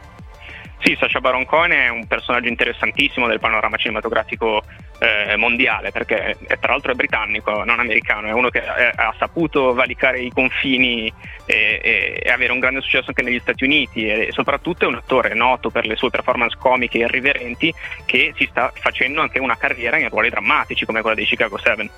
Sì, 0.79 0.97
Sacha 0.99 1.19
Baron 1.19 1.45
Cohen 1.45 1.73
è 1.73 1.89
un 1.89 2.07
personaggio 2.07 2.47
interessantissimo 2.47 3.27
del 3.27 3.39
panorama 3.39 3.77
cinematografico 3.77 4.63
eh, 4.99 5.35
mondiale 5.37 5.91
perché 5.91 6.35
è, 6.45 6.59
tra 6.59 6.73
l'altro 6.73 6.91
è 6.91 6.95
britannico, 6.95 7.63
non 7.63 7.79
americano, 7.79 8.27
è 8.27 8.31
uno 8.31 8.49
che 8.49 8.61
è, 8.61 8.91
ha 8.93 9.13
saputo 9.17 9.73
valicare 9.73 10.19
i 10.19 10.31
confini 10.31 11.11
e, 11.45 11.79
e, 11.81 12.19
e, 12.21 12.29
avere 12.29 12.51
un 12.51 12.59
grande 12.59 12.81
successo 12.81 13.07
anche 13.07 13.23
negli 13.23 13.39
Stati 13.39 13.63
Uniti 13.63 14.07
e 14.07 14.29
soprattutto 14.31 14.85
è 14.85 14.87
un 14.87 14.95
attore 14.95 15.33
noto 15.33 15.69
per 15.69 15.85
le 15.85 15.95
sue 15.95 16.09
performance 16.09 16.57
comiche 16.59 16.99
e 16.99 17.01
irriverenti 17.01 17.73
che 18.05 18.33
si 18.35 18.47
sta 18.49 18.71
facendo 18.75 19.21
anche 19.21 19.39
una 19.39 19.57
carriera 19.57 19.97
in 19.97 20.09
ruoli 20.09 20.29
drammatici 20.29 20.85
come 20.85 21.01
quella 21.01 21.15
dei 21.15 21.25
Chicago 21.25 21.57
7. 21.57 21.89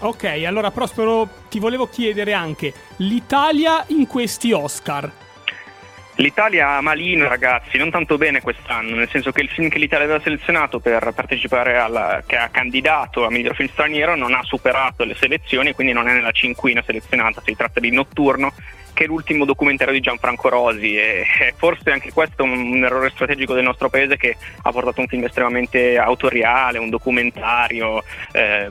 Ok, 0.00 0.24
allora 0.46 0.70
Prospero 0.70 1.28
ti 1.48 1.58
volevo 1.58 1.88
chiedere 1.88 2.32
anche 2.32 2.72
l'Italia 2.98 3.84
in 3.88 4.06
questi 4.06 4.52
Oscar 4.52 5.10
L'Italia 6.20 6.80
malino 6.80 7.28
ragazzi, 7.28 7.78
non 7.78 7.90
tanto 7.90 8.16
bene 8.16 8.40
quest'anno, 8.40 8.96
nel 8.96 9.08
senso 9.08 9.30
che 9.30 9.40
il 9.40 9.48
film 9.48 9.68
che 9.68 9.78
l'Italia 9.78 10.04
aveva 10.04 10.20
selezionato 10.20 10.80
per 10.80 11.12
partecipare 11.14 11.78
alla, 11.78 12.24
che 12.26 12.36
ha 12.36 12.48
candidato 12.48 13.24
a 13.24 13.30
miglior 13.30 13.54
film 13.54 13.68
straniero 13.68 14.16
non 14.16 14.34
ha 14.34 14.42
superato 14.42 15.04
le 15.04 15.14
selezioni, 15.14 15.74
quindi 15.74 15.92
non 15.92 16.08
è 16.08 16.14
nella 16.14 16.32
cinquina 16.32 16.82
selezionata, 16.84 17.40
si 17.44 17.54
tratta 17.54 17.78
di 17.78 17.92
Notturno, 17.92 18.52
che 18.94 19.04
è 19.04 19.06
l'ultimo 19.06 19.44
documentario 19.44 19.94
di 19.94 20.00
Gianfranco 20.00 20.48
Rosi 20.48 20.96
e, 20.96 21.22
e 21.38 21.54
forse 21.56 21.92
anche 21.92 22.12
questo 22.12 22.42
è 22.42 22.46
un, 22.46 22.72
un, 22.72 22.82
errore 22.82 23.10
strategico 23.10 23.54
del 23.54 23.62
nostro 23.62 23.88
paese 23.88 24.16
che 24.16 24.36
ha 24.62 24.72
portato 24.72 25.00
un 25.00 25.06
film 25.06 25.22
estremamente 25.22 25.98
autoriale, 25.98 26.78
un 26.78 26.90
documentario. 26.90 28.02
Eh, 28.32 28.68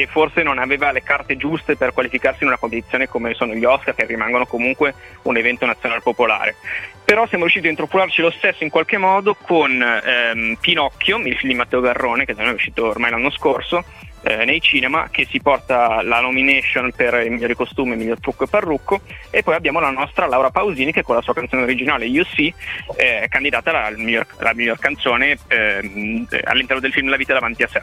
che 0.00 0.06
forse 0.06 0.42
non 0.42 0.58
aveva 0.58 0.92
le 0.92 1.02
carte 1.02 1.36
giuste 1.36 1.76
per 1.76 1.92
qualificarsi 1.92 2.42
in 2.42 2.48
una 2.48 2.56
competizione 2.56 3.08
come 3.08 3.34
sono 3.34 3.54
gli 3.54 3.64
Oscar, 3.64 3.94
che 3.94 4.06
rimangono 4.06 4.46
comunque 4.46 4.94
un 5.22 5.36
evento 5.36 5.66
nazionale 5.66 6.00
popolare. 6.00 6.56
Però 7.04 7.26
siamo 7.26 7.44
riusciti 7.44 7.66
a 7.66 7.70
introppolarci 7.70 8.22
lo 8.22 8.30
stesso 8.30 8.64
in 8.64 8.70
qualche 8.70 8.96
modo 8.96 9.34
con 9.34 9.70
ehm, 9.70 10.56
Pinocchio, 10.60 11.18
il 11.18 11.36
film 11.36 11.52
di 11.52 11.58
Matteo 11.58 11.80
Garrone, 11.80 12.24
che 12.24 12.34
è 12.34 12.48
uscito 12.48 12.86
ormai 12.86 13.10
l'anno 13.10 13.30
scorso, 13.30 13.84
eh, 14.22 14.44
nei 14.44 14.60
cinema, 14.60 15.08
che 15.10 15.26
si 15.28 15.40
porta 15.40 16.02
la 16.02 16.20
nomination 16.20 16.92
per 16.94 17.22
i 17.24 17.28
migliori 17.28 17.54
costumi, 17.54 17.92
il 17.92 17.98
miglior 17.98 18.20
trucco 18.20 18.44
e 18.44 18.48
parrucco, 18.48 19.00
e 19.28 19.42
poi 19.42 19.54
abbiamo 19.54 19.80
la 19.80 19.90
nostra 19.90 20.26
Laura 20.26 20.50
Pausini 20.50 20.92
che 20.92 21.02
con 21.02 21.14
la 21.14 21.22
sua 21.22 21.34
canzone 21.34 21.62
originale 21.62 22.06
Io 22.06 22.24
sì 22.24 22.52
è 22.96 23.26
candidata 23.28 23.70
alla 23.70 23.96
miglior, 23.96 24.26
miglior 24.54 24.78
canzone 24.78 25.38
eh, 25.48 26.26
all'interno 26.44 26.80
del 26.80 26.92
film 26.92 27.08
La 27.08 27.16
vita 27.16 27.34
davanti 27.34 27.62
a 27.64 27.68
sé. 27.68 27.82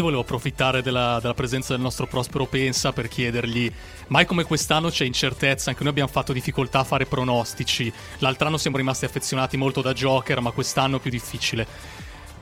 Io 0.00 0.06
volevo 0.06 0.22
approfittare 0.22 0.80
della, 0.80 1.18
della, 1.20 1.34
presenza 1.34 1.74
del 1.74 1.82
nostro 1.82 2.06
Prospero 2.06 2.46
Pensa 2.46 2.90
per 2.90 3.06
chiedergli, 3.06 3.70
mai 4.06 4.24
come 4.24 4.44
quest'anno 4.44 4.88
c'è 4.88 5.04
incertezza, 5.04 5.68
anche 5.68 5.82
noi 5.82 5.92
abbiamo 5.92 6.08
fatto 6.08 6.32
difficoltà 6.32 6.78
a 6.78 6.84
fare 6.84 7.04
pronostici, 7.04 7.92
l'altro 8.20 8.46
anno 8.46 8.56
siamo 8.56 8.78
rimasti 8.78 9.04
affezionati 9.04 9.58
molto 9.58 9.82
da 9.82 9.92
Joker, 9.92 10.40
ma 10.40 10.52
quest'anno 10.52 10.96
è 10.96 11.00
più 11.00 11.10
difficile. 11.10 11.66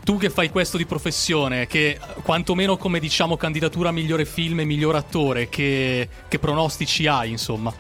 Tu 0.05 0.19
che 0.19 0.31
fai 0.31 0.51
questo 0.51 0.77
di 0.77 0.87
professione, 0.87 1.67
che 1.67 1.99
quantomeno 2.23 2.77
come 2.77 3.01
diciamo 3.01 3.37
candidatura 3.37 3.91
migliore 3.91 4.25
film 4.25 4.61
e 4.61 4.65
miglior 4.65 4.95
attore, 4.95 5.49
che, 5.49 6.09
che 6.29 6.39
pronostici 6.39 7.09
hai 7.09 7.33
insomma? 7.33 7.75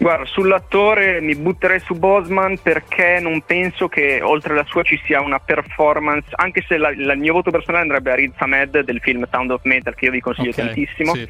Guarda, 0.00 0.24
sull'attore 0.24 1.20
mi 1.20 1.36
butterei 1.36 1.78
su 1.78 1.92
Bosman 1.92 2.56
perché 2.62 3.18
non 3.20 3.42
penso 3.42 3.86
che 3.86 4.22
oltre 4.22 4.54
alla 4.54 4.64
sua 4.64 4.82
ci 4.82 4.98
sia 5.04 5.20
una 5.20 5.38
performance, 5.38 6.26
anche 6.30 6.64
se 6.66 6.78
la, 6.78 6.90
la, 6.96 7.12
il 7.12 7.18
mio 7.18 7.34
voto 7.34 7.50
personale 7.50 7.82
andrebbe 7.82 8.10
a 8.10 8.14
Riz 8.14 8.32
Ahmed 8.38 8.80
del 8.80 8.98
film 9.00 9.28
Sound 9.30 9.50
of 9.50 9.60
Metal 9.64 9.94
che 9.94 10.06
io 10.06 10.10
vi 10.10 10.20
consiglio 10.20 10.52
okay, 10.52 10.64
tantissimo. 10.64 11.14
Sì. 11.14 11.28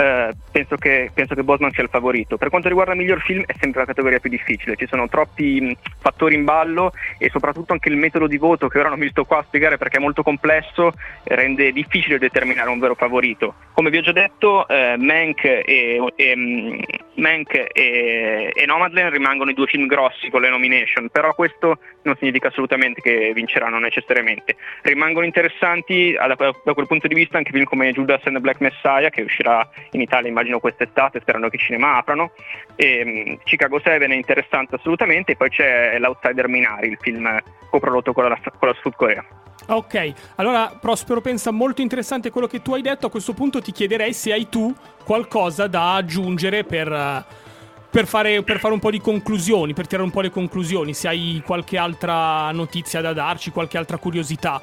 Uh, 0.00 0.34
penso, 0.50 0.76
che, 0.76 1.10
penso 1.12 1.34
che 1.34 1.42
Bosman 1.42 1.72
sia 1.72 1.82
il 1.82 1.90
favorito. 1.90 2.38
Per 2.38 2.48
quanto 2.48 2.68
riguarda 2.68 2.94
miglior 2.94 3.20
film 3.20 3.42
è 3.44 3.52
sempre 3.60 3.80
la 3.80 3.86
categoria 3.86 4.18
più 4.18 4.30
difficile, 4.30 4.74
ci 4.74 4.86
sono 4.86 5.08
troppi 5.08 5.60
mh, 5.60 5.72
fattori 5.98 6.36
in 6.36 6.44
ballo 6.44 6.92
e 7.18 7.28
soprattutto 7.28 7.74
anche 7.74 7.90
il 7.90 7.98
metodo 7.98 8.26
di 8.26 8.38
voto 8.38 8.68
che 8.68 8.78
ora 8.78 8.88
non 8.88 8.98
mi 8.98 9.10
sto 9.10 9.26
qua 9.26 9.40
a 9.40 9.44
spiegare 9.46 9.76
perché 9.76 9.98
è 9.98 10.00
molto 10.00 10.22
complesso 10.22 10.94
rende 11.24 11.70
difficile 11.72 12.18
determinare 12.18 12.70
un 12.70 12.78
vero 12.78 12.94
favorito. 12.94 13.56
Come 13.74 13.90
vi 13.90 13.98
ho 13.98 14.00
già 14.00 14.12
detto, 14.12 14.64
uh, 14.66 14.96
Mank 14.96 15.44
e, 15.44 16.02
e, 16.16 16.94
Mank 17.16 17.54
e, 17.70 18.52
e 18.54 18.66
Nomadland 18.66 19.12
rimangono 19.12 19.50
i 19.50 19.54
due 19.54 19.66
film 19.66 19.86
grossi 19.86 20.30
con 20.30 20.40
le 20.40 20.48
nomination, 20.48 21.10
però 21.10 21.34
questo 21.34 21.78
non 22.04 22.16
significa 22.16 22.48
assolutamente 22.48 23.02
che 23.02 23.32
vinceranno 23.34 23.78
necessariamente. 23.78 24.56
Rimangono 24.80 25.26
interessanti 25.26 26.12
da, 26.12 26.34
da 26.36 26.72
quel 26.72 26.86
punto 26.86 27.06
di 27.06 27.14
vista 27.14 27.36
anche 27.36 27.50
film 27.50 27.64
come 27.64 27.92
Judas 27.92 28.24
and 28.24 28.36
the 28.36 28.40
Black 28.40 28.60
Messiah 28.60 29.10
che 29.10 29.22
uscirà 29.22 29.68
in 29.92 30.00
Italia 30.00 30.28
immagino 30.28 30.60
quest'estate, 30.60 31.20
sperando 31.20 31.48
che 31.48 31.56
i 31.56 31.60
cinema 31.60 31.96
aprano. 31.96 32.32
E, 32.76 33.02
um, 33.02 33.38
Chicago 33.44 33.80
7 33.80 34.04
è 34.04 34.14
interessante 34.14 34.76
assolutamente, 34.76 35.32
e 35.32 35.36
poi 35.36 35.50
c'è 35.50 35.98
l'Outsider 35.98 36.48
Minari, 36.48 36.88
il 36.88 36.98
film 37.00 37.38
coprodotto 37.68 38.12
con 38.12 38.28
la, 38.28 38.38
con 38.58 38.68
la 38.68 38.74
Sud 38.80 38.94
Corea. 38.96 39.24
Ok, 39.66 40.12
allora 40.36 40.76
Prospero 40.80 41.20
pensa 41.20 41.50
molto 41.50 41.80
interessante 41.80 42.30
quello 42.30 42.46
che 42.46 42.62
tu 42.62 42.74
hai 42.74 42.82
detto. 42.82 43.06
A 43.06 43.10
questo 43.10 43.34
punto 43.34 43.60
ti 43.60 43.72
chiederei 43.72 44.12
se 44.12 44.32
hai 44.32 44.48
tu 44.48 44.74
qualcosa 45.04 45.66
da 45.66 45.94
aggiungere 45.94 46.64
per, 46.64 47.24
per, 47.88 48.06
fare, 48.06 48.42
per, 48.42 48.58
fare, 48.58 48.74
un 48.74 48.80
po' 48.80 48.90
di 48.90 49.00
conclusioni, 49.00 49.72
per 49.72 49.86
tirare 49.86 50.04
un 50.04 50.12
po' 50.12 50.22
le 50.22 50.30
conclusioni, 50.30 50.92
se 50.92 51.08
hai 51.08 51.42
qualche 51.44 51.76
altra 51.76 52.50
notizia 52.50 53.00
da 53.00 53.12
darci, 53.12 53.50
qualche 53.50 53.78
altra 53.78 53.98
curiosità. 53.98 54.60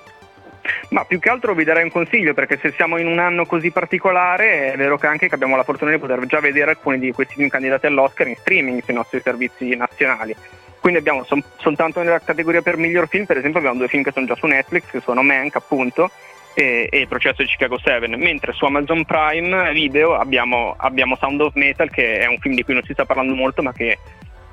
Ma 0.90 1.06
più 1.06 1.20
che 1.20 1.30
altro 1.30 1.54
vi 1.54 1.64
darei 1.64 1.84
un 1.84 1.92
consiglio 1.92 2.34
perché 2.34 2.58
se 2.58 2.72
siamo 2.72 2.98
in 2.98 3.08
un 3.08 3.20
anno 3.20 3.46
così 3.46 3.72
particolare 3.72 4.74
è 4.74 4.78
vero 4.78 4.98
che 4.98 5.08
anche 5.08 5.28
che 5.28 5.36
abbiamo 5.36 5.56
la 5.56 5.64
fortuna 5.64 5.92
di 5.92 5.98
poter 5.98 6.26
già 6.26 6.40
vedere 6.40 6.72
alcuni 6.72 7.00
di 7.00 7.12
questi 7.12 7.36
film 7.36 7.50
candidati 7.50 7.86
all'Oscar 7.86 8.28
in 8.28 8.36
streaming 8.36 8.84
sui 8.84 8.94
nostri 8.94 9.22
servizi 9.22 9.76
nazionali. 9.76 10.36
Quindi 10.80 11.00
abbiamo 11.00 11.24
sol- 11.24 11.44
soltanto 11.58 12.02
nella 12.02 12.20
categoria 12.20 12.62
per 12.62 12.78
miglior 12.78 13.08
film, 13.08 13.26
per 13.26 13.38
esempio 13.38 13.60
abbiamo 13.60 13.78
due 13.78 13.88
film 13.88 14.04
che 14.04 14.12
sono 14.12 14.26
già 14.26 14.36
su 14.36 14.46
Netflix, 14.46 14.90
che 14.90 15.02
sono 15.02 15.22
Mank 15.22 15.56
appunto 15.56 16.10
e, 16.58 16.88
e 16.90 17.00
Il 17.02 17.08
processo 17.08 17.44
di 17.44 17.48
Chicago 17.48 17.78
7, 17.78 18.08
mentre 18.18 18.52
su 18.52 18.66
Amazon 18.66 19.06
Prime 19.06 19.72
Video 19.74 20.16
abbiamo, 20.16 20.74
abbiamo 20.76 21.16
Sound 21.16 21.42
of 21.42 21.54
Metal 21.54 21.88
che 21.92 22.18
è 22.18 22.26
un 22.26 22.40
film 22.40 22.56
di 22.56 22.64
cui 22.64 22.74
non 22.74 22.82
si 22.84 22.94
sta 22.94 23.06
parlando 23.06 23.36
molto 23.36 23.62
ma 23.62 23.72
che 23.74 24.00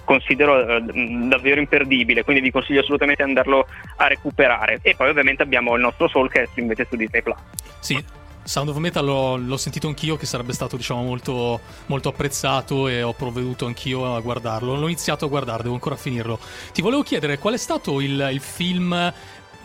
considero 0.05 0.77
eh, 0.77 0.83
davvero 1.29 1.61
imperdibile, 1.61 2.25
quindi 2.25 2.43
vi 2.43 2.51
consiglio 2.51 2.81
assolutamente 2.81 3.23
di 3.23 3.29
andarlo 3.29 3.67
a 3.97 4.07
recuperare. 4.07 4.79
E 4.83 4.95
poi 4.95 5.09
ovviamente 5.09 5.43
abbiamo 5.43 5.75
il 5.75 5.81
nostro 5.81 6.09
Soulcast 6.09 6.57
invece 6.59 6.87
su 6.88 6.97
Disney 6.97 7.23
Plus. 7.23 7.38
Sì. 7.81 8.23
Sound 8.45 8.69
of 8.69 8.77
Metal 8.77 9.03
l'ho, 9.03 9.37
l'ho, 9.37 9.57
sentito 9.57 9.87
anch'io 9.87 10.17
che 10.17 10.27
sarebbe 10.27 10.53
stato 10.53 10.77
diciamo 10.77 11.03
molto, 11.03 11.61
molto, 11.87 12.11
apprezzato 12.11 12.88
e 12.88 13.03
ho 13.03 13.14
provveduto 13.14 13.64
anch'io 13.64 14.14
a 14.14 14.21
guardarlo. 14.21 14.75
L'ho 14.75 14.85
iniziato 14.85 15.25
a 15.25 15.29
guardare, 15.29 15.62
devo 15.62 15.75
ancora 15.75 15.97
finirlo. 15.97 16.38
Ti 16.73 16.83
volevo 16.83 17.03
chiedere 17.03 17.38
qual 17.38 17.55
è 17.55 17.57
stato 17.57 18.03
il, 18.03 18.29
il 18.33 18.40
film 18.40 19.12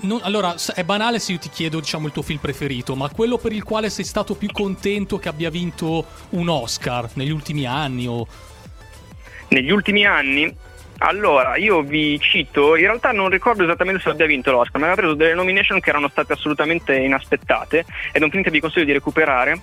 non, 0.02 0.20
allora, 0.24 0.56
è 0.74 0.84
banale 0.84 1.20
se 1.20 1.34
io 1.34 1.40
ti 1.40 1.50
chiedo, 1.50 1.80
diciamo, 1.80 2.08
il 2.08 2.14
tuo 2.14 2.22
film 2.22 2.40
preferito, 2.40 2.96
ma 2.96 3.10
quello 3.10 3.38
per 3.38 3.52
il 3.52 3.64
quale 3.64 3.90
sei 3.90 4.06
stato 4.06 4.36
più 4.36 4.50
contento 4.52 5.18
che 5.18 5.28
abbia 5.28 5.50
vinto 5.50 6.06
un 6.30 6.48
Oscar 6.48 7.10
negli 7.16 7.32
ultimi 7.32 7.66
anni 7.66 8.08
o 8.08 8.26
negli 9.50 9.72
ultimi 9.72 10.06
anni 10.06 10.54
allora, 11.00 11.56
io 11.56 11.82
vi 11.82 12.20
cito, 12.20 12.76
in 12.76 12.86
realtà 12.86 13.12
non 13.12 13.30
ricordo 13.30 13.64
esattamente 13.64 14.02
se 14.02 14.10
abbia 14.10 14.26
vinto 14.26 14.52
l'Oscar, 14.52 14.82
ma 14.82 14.88
aveva 14.88 15.02
preso 15.02 15.16
delle 15.16 15.34
nomination 15.34 15.80
che 15.80 15.90
erano 15.90 16.10
state 16.10 16.34
assolutamente 16.34 16.94
inaspettate 16.96 17.86
ed 18.12 18.22
è 18.22 18.24
un 18.24 18.30
film 18.30 18.44
che 18.44 18.52
vi 18.52 18.60
consiglio 18.60 18.86
di 18.86 18.92
recuperare. 18.92 19.62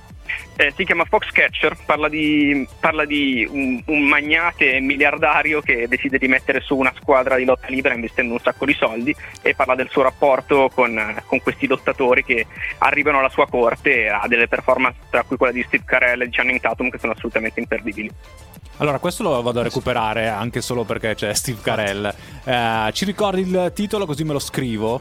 Eh, 0.56 0.72
si 0.74 0.84
chiama 0.84 1.04
Foxcatcher, 1.04 1.76
parla 1.84 2.08
di, 2.08 2.66
parla 2.80 3.04
di 3.04 3.46
un, 3.48 3.80
un, 3.84 4.02
magnate 4.02 4.80
miliardario 4.80 5.60
che 5.60 5.86
decide 5.88 6.18
di 6.18 6.26
mettere 6.26 6.60
su 6.60 6.76
una 6.76 6.92
squadra 6.98 7.36
di 7.36 7.44
lotta 7.44 7.68
libera 7.68 7.94
investendo 7.94 8.32
un 8.32 8.40
sacco 8.40 8.64
di 8.64 8.74
soldi 8.74 9.14
e 9.42 9.54
parla 9.54 9.74
del 9.74 9.90
suo 9.90 10.02
rapporto 10.02 10.70
con, 10.74 11.22
con 11.26 11.40
questi 11.42 11.66
lottatori 11.66 12.24
che 12.24 12.46
arrivano 12.78 13.18
alla 13.18 13.28
sua 13.28 13.46
corte 13.46 14.08
ha 14.08 14.26
delle 14.26 14.48
performance 14.48 14.98
tra 15.10 15.22
cui 15.22 15.36
quella 15.36 15.52
di 15.52 15.62
Steve 15.62 15.84
Carell 15.86 16.22
e 16.22 16.24
di 16.24 16.34
Channing 16.34 16.60
Tatum 16.60 16.88
che 16.88 16.98
sono 16.98 17.12
assolutamente 17.12 17.60
imperdibili. 17.60 18.10
Allora, 18.78 18.98
questo 18.98 19.22
lo 19.22 19.40
vado 19.40 19.60
a 19.60 19.62
recuperare 19.62 20.28
anche 20.28 20.60
solo 20.60 20.84
perché 20.84 21.14
c'è 21.26 21.34
Steve 21.34 21.60
Carell. 21.60 22.14
Eh, 22.44 22.90
ci 22.92 23.04
ricordi 23.04 23.40
il 23.40 23.72
titolo 23.74 24.06
così 24.06 24.24
me 24.24 24.32
lo 24.32 24.38
scrivo? 24.38 25.00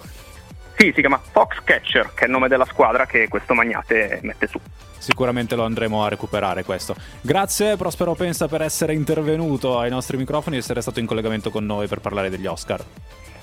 Sì, 0.78 0.92
si 0.94 1.00
chiama 1.00 1.22
Foxcatcher, 1.32 2.14
che 2.14 2.24
è 2.24 2.26
il 2.26 2.32
nome 2.32 2.48
della 2.48 2.66
squadra 2.66 3.06
che 3.06 3.28
questo 3.28 3.54
magnate 3.54 4.20
mette 4.24 4.48
su. 4.48 4.60
Sicuramente 4.98 5.56
lo 5.56 5.64
andremo 5.64 6.04
a 6.04 6.10
recuperare 6.10 6.64
questo. 6.64 6.96
Grazie 7.22 7.78
Prospero 7.78 8.14
Pensa 8.16 8.48
per 8.48 8.62
essere 8.62 8.94
intervenuto 8.94 9.80
ai 9.80 9.90
nostri 9.90 10.18
microfoni 10.18 10.58
e 10.58 10.60
essere 10.60 10.82
stato 10.82 11.00
in 11.00 11.06
collegamento 11.06 11.50
con 11.50 11.66
noi 11.66 11.88
per 11.88 12.00
parlare 12.00 12.30
degli 12.30 12.48
Oscar. 12.48 12.84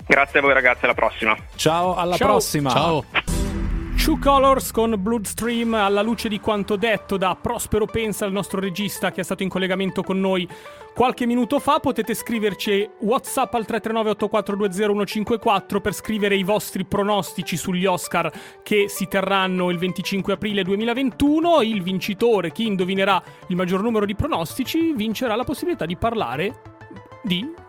Grazie 0.07 0.41
a 0.41 0.43
voi 0.43 0.53
ragazzi, 0.53 0.85
alla 0.85 0.95
prossima. 0.95 1.37
Ciao, 1.55 1.95
alla 1.95 2.17
Ciao. 2.17 2.29
prossima. 2.29 2.71
Ciao. 2.71 3.05
True 3.97 4.19
Colors 4.19 4.73
con 4.73 4.97
Bloodstream 4.99 5.75
alla 5.75 6.03
luce 6.03 6.29
di 6.29 6.41
quanto 6.41 6.75
detto 6.75 7.17
da 7.17 7.37
Prospero 7.41 7.87
Pensa, 7.87 8.27
il 8.27 8.33
nostro 8.33 8.59
regista 8.59 9.13
che 9.13 9.21
è 9.21 9.25
stato 9.25 9.45
in 9.45 9.49
collegamento 9.49 10.03
con 10.03 10.19
noi 10.19 10.47
qualche 10.95 11.27
minuto 11.27 11.59
fa. 11.59 11.81
Potete 11.81 12.15
scriverci 12.15 12.89
WhatsApp 13.01 13.55
al 13.55 13.65
339-8420-154 13.69 15.81
per 15.81 15.95
scrivere 15.95 16.37
i 16.37 16.43
vostri 16.43 16.85
pronostici 16.85 17.57
sugli 17.57 17.87
Oscar 17.87 18.31
che 18.63 18.89
si 18.89 19.09
terranno 19.09 19.71
il 19.71 19.79
25 19.79 20.35
aprile 20.35 20.63
2021. 20.63 21.63
Il 21.63 21.83
vincitore, 21.83 22.53
chi 22.53 22.67
indovinerà 22.67 23.23
il 23.49 23.57
maggior 23.57 23.83
numero 23.83 24.07
di 24.07 24.15
pronostici, 24.15 24.93
vincerà 24.93 25.35
la 25.35 25.45
possibilità 25.45 25.87
di 25.87 25.97
parlare 25.97 26.61
di 27.23 27.62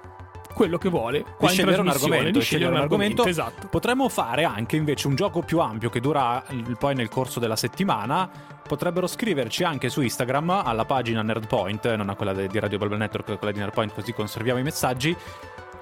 quello 0.54 0.78
che 0.78 0.90
vuole 0.90 1.26
di 1.40 1.48
scegliere 1.48 1.82
un 1.82 1.90
argomento, 1.90 2.40
di 2.40 2.42
scegliere 2.42 2.72
un 2.72 2.80
argomento, 2.80 3.26
esatto. 3.26 3.68
Potremmo 3.68 4.08
fare 4.10 4.44
anche 4.44 4.76
invece 4.76 5.08
un 5.08 5.16
gioco 5.16 5.42
più 5.42 5.60
ampio 5.60 5.90
che 5.90 6.00
dura 6.00 6.44
poi 6.78 6.96
nel 6.96 7.10
corso 7.10 7.40
della 7.40 7.56
settimana. 7.56 8.30
Potrebbero 8.66 9.08
scriverci 9.08 9.64
anche 9.64 9.90
su 9.90 10.02
Instagram 10.02 10.50
alla 10.64 10.86
pagina 10.86 11.22
Nerdpoint, 11.22 11.94
non 11.96 12.10
a 12.10 12.16
quella 12.16 12.34
di 12.34 12.60
Radio 12.60 12.78
Bubble 12.78 12.98
Network, 12.98 13.38
quella 13.38 13.54
di 13.54 13.60
Nerdpoint, 13.60 13.94
così 13.94 14.14
conserviamo 14.14 14.60
i 14.60 14.64
messaggi. 14.64 15.16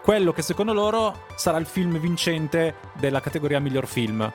Quello 0.02 0.34
che 0.34 0.42
secondo 0.42 0.74
loro 0.74 1.26
sarà 1.36 1.58
il 1.58 1.68
film 1.68 2.00
vincente 2.00 2.76
della 2.94 3.20
categoria 3.20 3.60
miglior 3.60 3.86
film. 3.86 4.32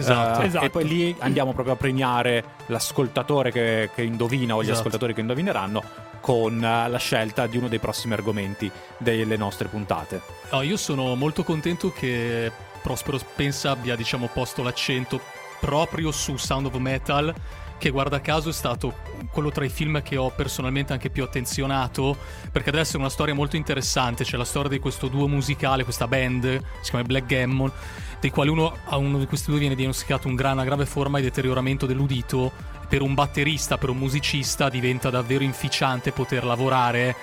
Esatto. 0.00 0.40
Uh, 0.40 0.44
esatto. 0.44 0.64
E 0.64 0.70
poi 0.70 0.86
lì 0.86 1.16
andiamo 1.18 1.52
proprio 1.52 1.74
a 1.74 1.76
premiare 1.76 2.44
l'ascoltatore 2.66 3.50
che, 3.50 3.90
che 3.94 4.02
indovina 4.02 4.54
o 4.54 4.60
gli 4.60 4.64
Esatto. 4.64 4.78
ascoltatori 4.78 5.14
che 5.14 5.20
indovineranno 5.20 5.82
con 6.20 6.56
uh, 6.56 6.90
la 6.90 6.98
scelta 6.98 7.46
di 7.46 7.56
uno 7.56 7.68
dei 7.68 7.78
prossimi 7.78 8.12
argomenti 8.12 8.70
delle 8.98 9.36
nostre 9.36 9.68
puntate. 9.68 10.20
No, 10.50 10.62
io 10.62 10.76
sono 10.76 11.14
molto 11.14 11.44
contento 11.44 11.92
che 11.92 12.50
Prospero 12.82 13.18
Pensa 13.36 13.70
abbia, 13.70 13.94
diciamo, 13.94 14.28
posto 14.32 14.62
l'accento 14.62 15.20
proprio 15.60 16.10
su 16.10 16.36
Sound 16.36 16.66
of 16.66 16.74
Metal, 16.76 17.34
che 17.76 17.90
guarda 17.90 18.20
caso 18.20 18.48
è 18.48 18.52
stato 18.52 18.94
quello 19.30 19.50
tra 19.50 19.64
i 19.64 19.68
film 19.68 20.02
che 20.02 20.16
ho 20.16 20.30
personalmente 20.30 20.92
anche 20.92 21.10
più 21.10 21.22
attenzionato, 21.22 22.16
perché 22.50 22.70
deve 22.70 22.82
essere 22.82 22.98
una 22.98 23.10
storia 23.10 23.34
molto 23.34 23.56
interessante. 23.56 24.24
C'è 24.24 24.36
la 24.36 24.44
storia 24.44 24.70
di 24.70 24.78
questo 24.78 25.08
duo 25.08 25.26
musicale, 25.28 25.84
questa 25.84 26.06
band, 26.06 26.62
si 26.80 26.90
chiama 26.90 27.04
Black 27.04 27.26
Gammon, 27.26 27.70
dei 28.20 28.30
quali 28.30 28.50
uno, 28.50 28.76
a 28.84 28.96
uno 28.96 29.18
di 29.18 29.26
questi 29.26 29.50
due 29.50 29.58
viene 29.58 29.74
diagnosticato 29.74 30.28
un 30.28 30.34
gran- 30.34 30.54
una 30.54 30.64
grave 30.64 30.86
forma 30.86 31.18
di 31.18 31.24
deterioramento 31.24 31.86
dell'udito. 31.86 32.52
Per 32.88 33.02
un 33.02 33.14
batterista, 33.14 33.78
per 33.78 33.88
un 33.88 33.98
musicista, 33.98 34.68
diventa 34.68 35.10
davvero 35.10 35.44
inficiante 35.44 36.12
poter 36.12 36.44
lavorare 36.44 37.16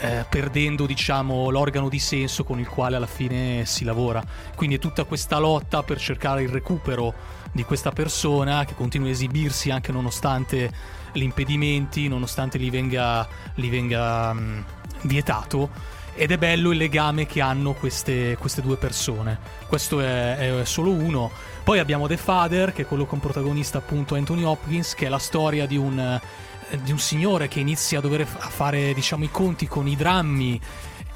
eh, 0.00 0.24
perdendo 0.28 0.86
diciamo 0.86 1.50
l'organo 1.50 1.88
di 1.88 1.98
senso 1.98 2.42
con 2.42 2.58
il 2.58 2.66
quale 2.66 2.96
alla 2.96 3.06
fine 3.06 3.64
si 3.66 3.84
lavora. 3.84 4.22
Quindi 4.54 4.76
è 4.76 4.78
tutta 4.78 5.04
questa 5.04 5.38
lotta 5.38 5.82
per 5.82 5.98
cercare 5.98 6.42
il 6.42 6.48
recupero 6.48 7.12
di 7.52 7.64
questa 7.64 7.90
persona 7.90 8.64
che 8.64 8.74
continua 8.74 9.08
a 9.08 9.10
esibirsi 9.10 9.70
anche 9.70 9.92
nonostante 9.92 10.70
gli 11.12 11.22
impedimenti, 11.22 12.08
nonostante 12.08 12.58
gli 12.58 12.70
venga, 12.70 13.26
gli 13.54 13.68
venga 13.68 14.32
mh, 14.32 14.64
vietato. 15.02 15.98
Ed 16.14 16.32
è 16.32 16.38
bello 16.38 16.72
il 16.72 16.78
legame 16.78 17.26
che 17.26 17.40
hanno 17.40 17.72
queste, 17.72 18.36
queste 18.38 18.62
due 18.62 18.76
persone. 18.76 19.38
Questo 19.66 20.00
è, 20.00 20.60
è 20.60 20.64
solo 20.64 20.90
uno. 20.90 21.30
Poi 21.62 21.78
abbiamo 21.78 22.06
The 22.06 22.16
Father, 22.16 22.72
che 22.72 22.82
è 22.82 22.86
quello 22.86 23.06
con 23.06 23.20
protagonista 23.20 23.78
appunto 23.78 24.14
Anthony 24.14 24.42
Hopkins, 24.42 24.94
che 24.94 25.06
è 25.06 25.08
la 25.08 25.18
storia 25.18 25.66
di 25.66 25.76
un, 25.76 25.98
eh, 25.98 26.82
di 26.82 26.92
un 26.92 26.98
signore 26.98 27.48
che 27.48 27.60
inizia 27.60 27.98
a 27.98 28.00
dover 28.00 28.22
a 28.22 28.48
fare 28.48 28.92
diciamo 28.92 29.24
i 29.24 29.30
conti 29.30 29.66
con 29.66 29.86
i 29.86 29.96
drammi 29.96 30.60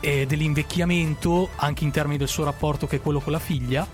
eh, 0.00 0.26
dell'invecchiamento, 0.26 1.50
anche 1.56 1.84
in 1.84 1.90
termini 1.90 2.18
del 2.18 2.28
suo 2.28 2.44
rapporto 2.44 2.86
che 2.86 2.96
è 2.96 3.00
quello 3.00 3.20
con 3.20 3.32
la 3.32 3.38
figlia. 3.38 3.86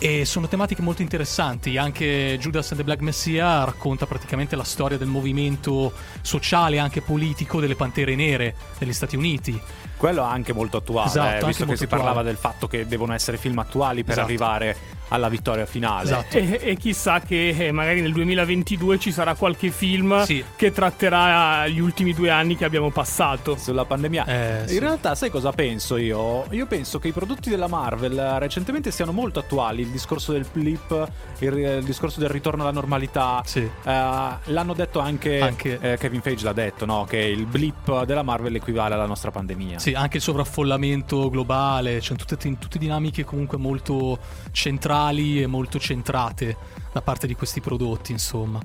E 0.00 0.24
sono 0.24 0.46
tematiche 0.46 0.80
molto 0.80 1.02
interessanti. 1.02 1.76
Anche 1.76 2.38
Judas 2.40 2.70
and 2.70 2.78
the 2.78 2.84
Black 2.84 3.00
Messiah 3.00 3.64
racconta 3.64 4.06
praticamente 4.06 4.54
la 4.54 4.64
storia 4.64 4.96
del 4.96 5.08
movimento 5.08 5.92
sociale 6.22 6.78
anche 6.78 7.02
politico 7.02 7.60
delle 7.60 7.74
Pantere 7.74 8.14
Nere 8.14 8.54
negli 8.78 8.92
Stati 8.92 9.16
Uniti. 9.16 9.60
Quello 9.98 10.22
è 10.22 10.26
anche 10.26 10.52
molto 10.54 10.78
attuale, 10.78 11.08
Esatto, 11.08 11.26
eh, 11.28 11.32
anche 11.34 11.46
visto 11.46 11.62
che 11.64 11.68
molto 11.70 11.82
si 11.82 11.86
parlava 11.88 12.10
attuale. 12.20 12.28
del 12.30 12.38
fatto 12.38 12.66
che 12.68 12.86
devono 12.86 13.12
essere 13.12 13.36
film 13.36 13.58
attuali 13.58 14.02
per 14.04 14.12
Esatto. 14.12 14.26
arrivare 14.26 14.76
alla 15.10 15.28
vittoria 15.28 15.64
finale. 15.66 16.04
Esatto. 16.04 16.36
E, 16.36 16.60
e 16.62 16.76
chissà 16.76 17.20
che 17.20 17.48
eh, 17.48 17.72
magari 17.72 18.00
nel 18.02 18.12
2022 18.12 18.98
ci 18.98 19.10
sarà 19.10 19.34
qualche 19.34 19.70
film 19.70 20.22
Sì. 20.24 20.44
che 20.54 20.70
tratterà 20.70 21.66
gli 21.66 21.78
ultimi 21.80 22.12
due 22.14 22.30
anni 22.30 22.56
che 22.56 22.64
abbiamo 22.64 22.90
passato. 22.90 23.56
Sulla 23.56 23.84
pandemia. 23.86 24.24
Eh, 24.26 24.60
In 24.62 24.68
sì. 24.68 24.78
realtà, 24.78 25.14
sai 25.14 25.30
cosa 25.30 25.50
penso 25.52 25.96
io? 25.96 26.44
Io 26.50 26.66
penso 26.66 26.98
che 26.98 27.08
i 27.08 27.12
prodotti 27.12 27.48
della 27.50 27.68
Marvel 27.68 28.18
eh, 28.18 28.38
recentemente 28.38 28.90
siano 28.90 29.12
molto 29.12 29.38
attuali. 29.40 29.80
Il 29.82 29.88
discorso 29.88 30.32
del 30.32 30.46
blip, 30.52 31.08
il, 31.38 31.56
il 31.56 31.84
discorso 31.84 32.20
del 32.20 32.28
ritorno 32.28 32.62
alla 32.62 32.70
normalità. 32.72 33.42
Sì. 33.46 33.60
Eh, 33.60 33.70
l'hanno 33.82 34.74
detto 34.74 34.98
anche, 35.00 35.40
Anche- 35.40 35.78
eh, 35.80 35.96
Kevin 35.96 36.20
Feige 36.20 36.44
l'ha 36.44 36.52
detto, 36.52 36.84
no? 36.84 37.06
Che 37.08 37.16
il 37.16 37.46
blip 37.46 38.04
della 38.04 38.22
Marvel 38.22 38.54
equivale 38.54 38.92
alla 38.94 39.06
nostra 39.06 39.30
pandemia. 39.30 39.78
Sì, 39.78 39.87
anche 39.94 40.16
il 40.16 40.22
sovraffollamento 40.22 41.28
globale, 41.30 42.00
cioè 42.00 42.16
tutte, 42.16 42.36
tutte 42.36 42.78
dinamiche 42.78 43.24
comunque 43.24 43.58
molto 43.58 44.18
centrali 44.52 45.42
e 45.42 45.46
molto 45.46 45.78
centrate 45.78 46.56
da 46.92 47.02
parte 47.02 47.26
di 47.26 47.34
questi 47.34 47.60
prodotti, 47.60 48.12
insomma. 48.12 48.60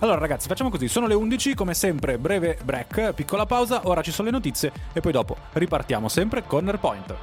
Allora, 0.00 0.18
ragazzi, 0.18 0.48
facciamo 0.48 0.70
così. 0.70 0.88
Sono 0.88 1.06
le 1.06 1.14
11, 1.14 1.54
come 1.54 1.74
sempre, 1.74 2.18
breve 2.18 2.58
break, 2.62 3.14
piccola 3.14 3.46
pausa. 3.46 3.82
Ora 3.84 4.02
ci 4.02 4.12
sono 4.12 4.28
le 4.28 4.34
notizie 4.34 4.72
e 4.92 5.00
poi 5.00 5.12
dopo 5.12 5.36
ripartiamo 5.52 6.08
sempre 6.08 6.44
con 6.44 6.64
Nerdpoint. 6.64 7.16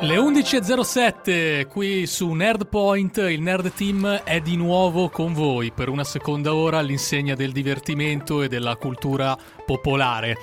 Le 0.00 0.16
11.07 0.16 1.66
qui 1.66 2.06
su 2.06 2.30
Nerdpoint, 2.30 3.16
il 3.16 3.42
Nerd 3.42 3.72
Team 3.72 4.06
è 4.22 4.40
di 4.40 4.56
nuovo 4.56 5.08
con 5.08 5.32
voi 5.32 5.72
per 5.72 5.88
una 5.88 6.04
seconda 6.04 6.54
ora 6.54 6.78
all'insegna 6.78 7.34
del 7.34 7.50
divertimento 7.50 8.42
e 8.42 8.48
della 8.48 8.76
cultura 8.76 9.36
popolare. 9.66 10.36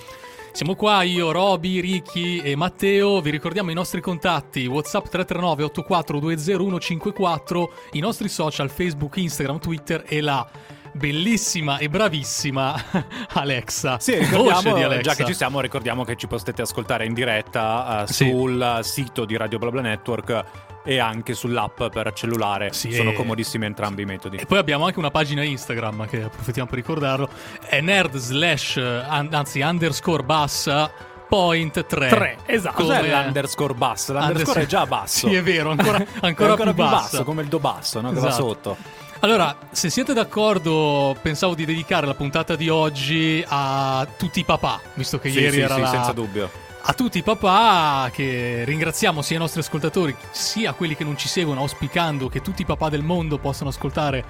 Siamo 0.55 0.75
qua 0.75 1.03
io, 1.03 1.33
Roby, 1.33 1.81
Ricky 1.81 2.39
e 2.39 2.55
Matteo, 2.55 3.19
vi 3.19 3.29
ricordiamo 3.29 3.71
i 3.71 3.73
nostri 3.73 3.99
contatti. 3.99 4.65
WhatsApp 4.67 5.07
339 5.07 5.65
8420154, 5.65 7.69
i 7.91 7.99
nostri 7.99 8.29
social 8.29 8.69
Facebook, 8.69 9.17
Instagram, 9.17 9.59
Twitter 9.59 10.05
e 10.07 10.21
la 10.21 10.49
bellissima 10.95 11.77
e 11.77 11.89
bravissima 11.89 12.75
Alexa. 13.33 13.99
Sì, 13.99 14.17
Voce 14.31 14.73
di 14.73 14.81
Alexa. 14.83 15.01
già 15.01 15.15
che 15.15 15.25
ci 15.25 15.33
siamo, 15.33 15.59
ricordiamo 15.59 16.03
che 16.03 16.15
ci 16.15 16.27
potete 16.27 16.61
ascoltare 16.61 17.05
in 17.05 17.13
diretta 17.13 18.03
eh, 18.03 18.07
Sì. 18.11 18.29
sul 18.29 18.79
sito 18.81 19.25
di 19.25 19.35
Radio 19.37 19.57
BlaBla 19.59 19.81
Network 19.81 20.43
e 20.85 20.99
anche 20.99 21.33
sull'app 21.33 21.83
per 21.87 22.13
cellulare. 22.13 22.71
Sì, 22.71 22.91
Sono 22.93 23.09
e- 23.11 23.13
comodissimi 23.13 23.65
entrambi 23.65 24.03
i 24.03 24.05
metodi. 24.05 24.37
E 24.37 24.45
poi 24.45 24.57
abbiamo 24.59 24.85
anche 24.85 24.99
una 24.99 25.11
pagina 25.11 25.43
Instagram 25.43 26.07
che 26.07 26.23
approfittiamo 26.23 26.69
per 26.69 26.77
ricordarlo. 26.77 27.29
È 27.65 27.81
nerd 27.81 28.15
slash, 28.17 28.77
an- 28.77 29.29
anzi 29.31 29.61
underscore 29.61 30.23
bassa 30.23 30.91
point 31.27 31.85
3. 31.87 32.07
Tre, 32.07 32.37
esatto. 32.45 32.83
Cos'è 32.83 32.99
come- 32.99 33.23
l'underscore 33.23 33.73
basso? 33.73 34.13
L'underscore 34.13 34.61
è 34.61 34.65
già 34.67 34.85
basso. 34.85 35.27
Sì, 35.27 35.33
è 35.33 35.41
vero, 35.41 35.71
ancora, 35.71 35.97
È 36.05 36.05
ancora, 36.21 36.53
più, 36.53 36.63
più 36.65 36.73
bassa. 36.75 36.95
basso, 36.95 37.23
come 37.23 37.41
il 37.41 37.47
do 37.47 37.59
basso, 37.59 37.99
no? 38.01 38.09
che 38.13 38.19
va 38.19 38.27
Esatto. 38.27 38.43
sotto. 38.47 38.77
Allora, 39.19 39.57
se 39.71 39.89
siete 39.89 40.13
d'accordo, 40.13 41.15
pensavo 41.21 41.55
di 41.55 41.65
dedicare 41.65 42.05
la 42.05 42.13
puntata 42.13 42.55
di 42.55 42.69
oggi 42.69 43.43
a 43.47 44.05
tutti 44.17 44.39
i 44.39 44.43
papà, 44.43 44.79
visto 44.93 45.17
che 45.19 45.29
Sì, 45.31 45.39
ieri 45.39 45.53
sì, 45.53 45.61
era 45.61 45.75
sì, 45.75 45.81
la... 45.81 45.87
senza 45.87 46.11
dubbio. 46.11 46.49
a 46.87 46.93
tutti 46.93 47.17
i 47.17 47.23
papà 47.23 48.11
che 48.13 48.63
ringraziamo 48.65 49.23
sia 49.23 49.37
i 49.37 49.39
nostri 49.39 49.61
ascoltatori 49.61 50.15
sia 50.29 50.73
quelli 50.73 50.95
che 50.95 51.03
non 51.03 51.17
ci 51.17 51.27
seguono 51.27 51.61
auspicando 51.61 52.29
che 52.29 52.41
tutti 52.41 52.61
i 52.61 52.65
papà 52.65 52.89
del 52.89 53.01
mondo 53.01 53.39
possano 53.39 53.71
ascoltare 53.71 54.23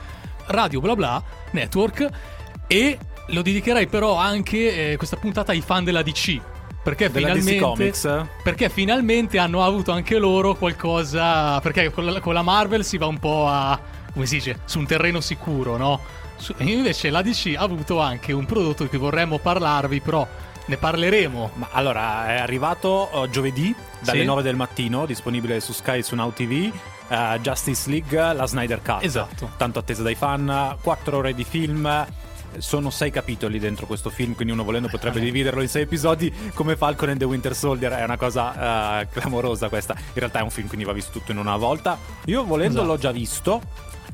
Radio 0.46 0.80
Bla 0.80 0.96
Bla 0.96 1.24
Network 1.52 2.08
e 2.68 2.98
lo 3.28 3.42
dedicherei 3.42 3.88
però 3.88 4.16
anche 4.16 4.92
eh, 4.92 4.96
questa 4.96 5.18
puntata 5.18 5.52
ai 5.52 5.60
fan 5.60 5.84
della 5.84 6.02
DC 6.02 6.40
perché 6.82 7.10
finalmente 7.10 7.58
Comics? 7.60 8.26
perché 8.42 8.70
finalmente 8.70 9.38
hanno 9.38 9.62
avuto 9.66 9.92
anche 9.92 10.18
loro 10.18 10.54
qualcosa 10.56 11.60
perché 11.60 11.92
con 11.92 12.06
la, 12.06 12.22
con 12.22 12.34
la 12.34 12.44
Marvel 12.44 12.86
si 12.86 12.98
va 12.98 13.08
un 13.08 13.20
po' 13.20 13.48
a 13.50 13.78
come 14.16 14.26
si 14.26 14.36
dice 14.38 14.62
su 14.66 14.80
un 14.80 14.88
terreno 14.88 15.20
sicuro 15.22 15.78
no? 15.78 16.00
Su- 16.38 16.56
invece 16.58 17.12
la 17.12 17.22
DC 17.22 17.54
ha 17.56 17.62
avuto 17.62 18.00
anche 18.02 18.34
un 18.34 18.46
prodotto 18.46 18.82
di 18.84 18.90
cui 18.90 18.98
vorremmo 18.98 19.38
parlarvi 19.38 20.02
però 20.02 20.28
ne 20.68 20.78
parleremo 20.78 21.52
Ma 21.56 21.68
allora, 21.74 22.28
è 22.30 22.38
arrivato 22.40 23.24
eh, 23.24 23.30
giovedì 23.30 23.74
dalle 24.00 24.22
Sì. 24.22 24.26
9 24.26 24.42
del 24.42 24.56
mattino, 24.56 25.06
disponibile 25.06 25.60
su 25.60 25.74
Sky 25.74 26.00
e 26.00 26.02
su 26.04 26.16
Now 26.16 26.34
TV. 26.34 26.74
eh, 27.10 27.40
Justice 27.40 27.88
League, 27.92 28.34
la 28.34 28.48
Snyder 28.48 28.82
Cut. 28.82 29.04
Esatto. 29.04 29.52
Tanto 29.58 29.78
attesa 29.78 30.02
dai 30.02 30.16
fan, 30.16 30.76
4 30.82 31.18
ore 31.18 31.36
di 31.36 31.44
film. 31.44 32.08
Sono 32.58 32.90
sei 32.90 33.12
capitoli 33.12 33.60
dentro 33.60 33.86
questo 33.86 34.10
film, 34.10 34.34
quindi 34.34 34.54
uno 34.54 34.64
volendo 34.64 34.88
potrebbe 34.88 35.20
dividerlo 35.22 35.62
in 35.62 35.68
sei 35.70 35.84
episodi 35.84 36.34
come 36.56 36.76
Falcon 36.76 37.10
and 37.10 37.20
the 37.20 37.26
Winter 37.26 37.56
Soldier. 37.56 37.92
È 37.92 38.04
una 38.04 38.18
cosa 38.18 39.02
eh, 39.02 39.08
clamorosa 39.10 39.70
questa. 39.70 39.94
In 39.98 40.04
realtà 40.16 40.40
è 40.40 40.42
un 40.42 40.50
film, 40.50 40.66
quindi 40.68 40.84
va 40.86 40.94
visto 40.94 41.12
tutto 41.12 41.32
in 41.32 41.38
una 41.38 41.58
volta. 41.58 41.96
Io 42.26 42.44
volendo 42.44 42.78
Esatto. 42.80 42.88
l'ho 42.92 42.98
già 42.98 43.12
visto. 43.12 43.62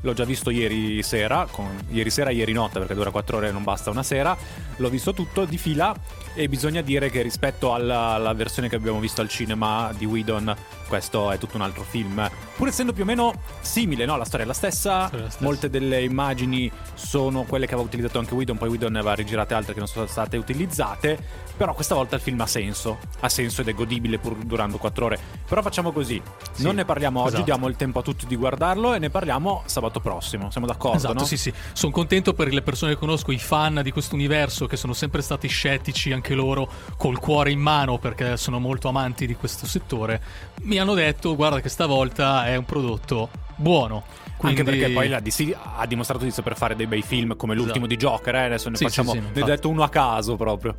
L'ho 0.02 0.12
già 0.12 0.24
visto 0.24 0.50
ieri 0.50 1.02
sera, 1.02 1.46
con- 1.50 1.78
ieri 1.90 2.10
sera 2.10 2.30
e 2.30 2.34
ieri 2.34 2.52
notte 2.52 2.78
perché 2.78 2.94
dura 2.94 3.10
4 3.10 3.36
ore 3.36 3.48
e 3.48 3.52
non 3.52 3.64
basta 3.64 3.90
una 3.90 4.02
sera. 4.02 4.36
L'ho 4.76 4.88
visto 4.88 5.12
tutto 5.14 5.44
di 5.44 5.58
fila 5.58 5.94
e 6.34 6.48
bisogna 6.48 6.80
dire 6.80 7.10
che 7.10 7.22
rispetto 7.22 7.74
alla, 7.74 8.14
alla 8.14 8.32
versione 8.32 8.68
che 8.68 8.76
abbiamo 8.76 9.00
visto 9.00 9.20
al 9.20 9.28
cinema 9.28 9.92
di 9.96 10.06
Whedon 10.06 10.56
questo 10.88 11.30
è 11.30 11.38
tutto 11.38 11.56
un 11.56 11.62
altro 11.62 11.84
film 11.84 12.30
pur 12.56 12.68
essendo 12.68 12.92
più 12.92 13.02
o 13.02 13.06
meno 13.06 13.32
simile 13.60 14.04
no? 14.06 14.16
la 14.16 14.24
storia 14.24 14.44
è 14.44 14.48
la 14.48 14.54
stessa, 14.54 15.10
è 15.10 15.16
la 15.16 15.28
stessa. 15.28 15.44
molte 15.44 15.68
delle 15.68 16.02
immagini 16.02 16.70
sono 16.94 17.44
quelle 17.44 17.66
che 17.66 17.74
aveva 17.74 17.86
utilizzato 17.86 18.18
anche 18.18 18.34
Whedon 18.34 18.56
poi 18.56 18.70
Whedon 18.70 18.92
ne 18.92 18.98
aveva 18.98 19.14
rigirate 19.14 19.54
altre 19.54 19.72
che 19.74 19.78
non 19.78 19.88
sono 19.88 20.06
state 20.06 20.36
utilizzate 20.36 21.18
però 21.56 21.74
questa 21.74 21.94
volta 21.94 22.16
il 22.16 22.22
film 22.22 22.40
ha 22.40 22.46
senso 22.46 22.98
ha 23.20 23.28
senso 23.28 23.60
ed 23.60 23.68
è 23.68 23.74
godibile 23.74 24.18
pur 24.18 24.34
durando 24.36 24.78
4 24.78 25.04
ore 25.04 25.18
però 25.48 25.62
facciamo 25.62 25.92
così 25.92 26.20
Sì, 26.52 26.62
non 26.62 26.74
ne 26.76 26.84
parliamo 26.84 27.20
oggi 27.20 27.28
esatto. 27.28 27.44
diamo 27.44 27.68
il 27.68 27.76
tempo 27.76 27.98
a 28.00 28.02
tutti 28.02 28.26
di 28.26 28.36
guardarlo 28.36 28.94
e 28.94 28.98
ne 28.98 29.10
parliamo 29.10 29.62
sabato 29.66 30.00
prossimo 30.00 30.50
siamo 30.50 30.66
d'accordo 30.66 30.96
Esatto, 30.96 31.14
no? 31.14 31.24
sì, 31.24 31.36
sì. 31.36 31.52
Sono 31.72 31.92
contento 31.92 32.34
per 32.34 32.52
le 32.52 32.62
persone 32.62 32.92
che 32.92 32.98
conosco, 32.98 33.32
i 33.32 33.38
fan 33.38 33.80
di 33.82 33.90
questo 33.90 34.14
universo, 34.14 34.66
che 34.66 34.76
sono 34.76 34.92
sempre 34.92 35.22
stati 35.22 35.48
scettici 35.48 36.12
anche 36.12 36.34
loro, 36.34 36.68
col 36.96 37.18
cuore 37.18 37.50
in 37.50 37.60
mano, 37.60 37.98
perché 37.98 38.36
sono 38.36 38.58
molto 38.58 38.88
amanti 38.88 39.26
di 39.26 39.34
questo 39.34 39.66
settore. 39.66 40.20
Mi 40.62 40.78
hanno 40.78 40.94
detto, 40.94 41.34
guarda 41.34 41.60
che 41.60 41.68
stavolta 41.68 42.46
è 42.46 42.56
un 42.56 42.64
prodotto 42.64 43.30
buono. 43.56 44.04
Quindi... 44.36 44.60
Anche 44.60 44.70
perché 44.70 44.92
poi 44.92 45.08
la 45.08 45.20
DC 45.20 45.56
ha 45.76 45.86
dimostrato 45.86 46.24
di 46.24 46.30
saper 46.30 46.56
fare 46.56 46.76
dei 46.76 46.86
bei 46.86 47.02
film 47.02 47.36
come 47.36 47.54
l'ultimo 47.54 47.86
Esatto. 47.86 47.94
di 47.94 47.96
Joker, 47.96 48.34
eh? 48.34 48.44
adesso 48.44 48.68
ne 48.68 48.76
Sì, 48.76 48.84
facciamo 48.84 49.12
sì, 49.12 49.18
sì, 49.18 49.24
ne 49.34 49.42
ho 49.42 49.46
detto 49.46 49.68
uno 49.68 49.82
a 49.82 49.88
caso 49.88 50.36
proprio. 50.36 50.76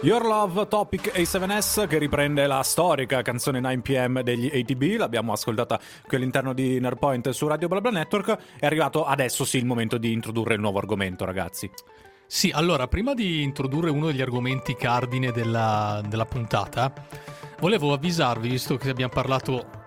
Your 0.00 0.24
Love 0.24 0.68
Topic 0.68 1.12
A7S 1.14 1.86
che 1.88 1.98
riprende 1.98 2.46
la 2.46 2.62
storica 2.62 3.22
canzone 3.22 3.60
9pm 3.60 4.20
degli 4.20 4.46
ATB, 4.46 4.96
l'abbiamo 4.96 5.32
ascoltata 5.32 5.80
qui 6.06 6.16
all'interno 6.16 6.52
di 6.52 6.78
Nerdpoint 6.78 7.30
su 7.30 7.46
Radio 7.46 7.66
BlaBla 7.66 7.90
Network, 7.90 8.38
è 8.58 8.66
arrivato 8.66 9.04
adesso 9.04 9.44
sì 9.44 9.58
il 9.58 9.66
momento 9.66 9.98
di 9.98 10.12
introdurre 10.12 10.54
il 10.54 10.60
nuovo 10.60 10.78
argomento 10.78 11.24
ragazzi. 11.24 11.68
Sì, 12.26 12.50
allora, 12.54 12.86
prima 12.88 13.14
di 13.14 13.42
introdurre 13.42 13.90
uno 13.90 14.06
degli 14.06 14.20
argomenti 14.20 14.76
cardine 14.76 15.32
della, 15.32 16.02
della 16.06 16.26
puntata, 16.26 16.92
volevo 17.58 17.92
avvisarvi, 17.92 18.48
visto 18.48 18.76
che 18.76 18.90
abbiamo 18.90 19.12
parlato 19.12 19.77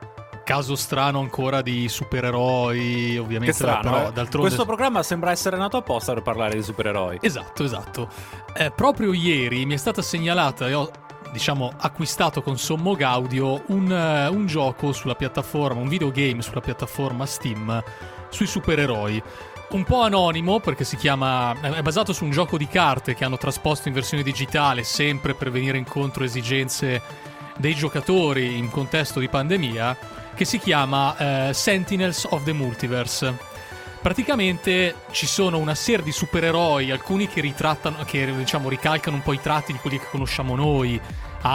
caso 0.51 0.75
strano 0.75 1.19
ancora 1.19 1.61
di 1.61 1.87
supereroi, 1.87 3.17
ovviamente, 3.17 3.51
Che 3.51 3.53
strano, 3.53 3.81
però 3.81 4.07
eh? 4.09 4.11
d'altronde... 4.11 4.47
questo 4.49 4.65
programma 4.65 5.01
sembra 5.01 5.31
essere 5.31 5.55
nato 5.55 5.77
apposta 5.77 6.11
per 6.13 6.23
parlare 6.23 6.55
di 6.55 6.61
supereroi. 6.61 7.19
Esatto, 7.21 7.63
esatto. 7.63 8.09
Eh, 8.53 8.69
proprio 8.71 9.13
ieri 9.13 9.65
mi 9.65 9.75
è 9.75 9.77
stata 9.77 10.01
segnalata 10.01 10.67
e 10.67 10.73
ho, 10.73 10.91
diciamo, 11.31 11.71
acquistato 11.77 12.41
con 12.41 12.57
sommo 12.57 12.95
gaudio 12.95 13.63
un, 13.67 13.89
eh, 13.89 14.27
un 14.27 14.45
gioco 14.45 14.91
sulla 14.91 15.15
piattaforma, 15.15 15.79
un 15.79 15.87
videogame 15.87 16.41
sulla 16.41 16.59
piattaforma 16.59 17.25
Steam 17.25 17.81
sui 18.27 18.45
supereroi. 18.45 19.23
Un 19.69 19.85
po' 19.85 20.01
anonimo 20.01 20.59
perché 20.59 20.83
si 20.83 20.97
chiama. 20.97 21.55
è 21.61 21.81
basato 21.81 22.11
su 22.11 22.25
un 22.25 22.31
gioco 22.31 22.57
di 22.57 22.67
carte 22.67 23.15
che 23.15 23.23
hanno 23.23 23.37
trasposto 23.37 23.87
in 23.87 23.93
versione 23.93 24.21
digitale, 24.21 24.83
sempre 24.83 25.33
per 25.33 25.49
venire 25.49 25.77
incontro 25.77 26.23
a 26.23 26.25
esigenze 26.25 27.01
dei 27.55 27.73
giocatori 27.73 28.57
in 28.57 28.69
contesto 28.69 29.21
di 29.21 29.29
pandemia, 29.29 30.19
che 30.33 30.45
si 30.45 30.59
chiama 30.59 31.49
eh, 31.49 31.53
Sentinels 31.53 32.25
of 32.29 32.43
the 32.43 32.53
Multiverse. 32.53 33.49
Praticamente 34.01 34.95
ci 35.11 35.27
sono 35.27 35.59
una 35.59 35.75
serie 35.75 36.03
di 36.03 36.11
supereroi, 36.11 36.89
alcuni 36.89 37.27
che 37.27 37.39
ritrattano, 37.39 38.03
che 38.03 38.33
diciamo 38.35 38.67
ricalcano 38.67 39.17
un 39.17 39.21
po' 39.21 39.33
i 39.33 39.39
tratti 39.39 39.73
di 39.73 39.77
quelli 39.77 39.99
che 39.99 40.07
conosciamo 40.09 40.55
noi, 40.55 40.99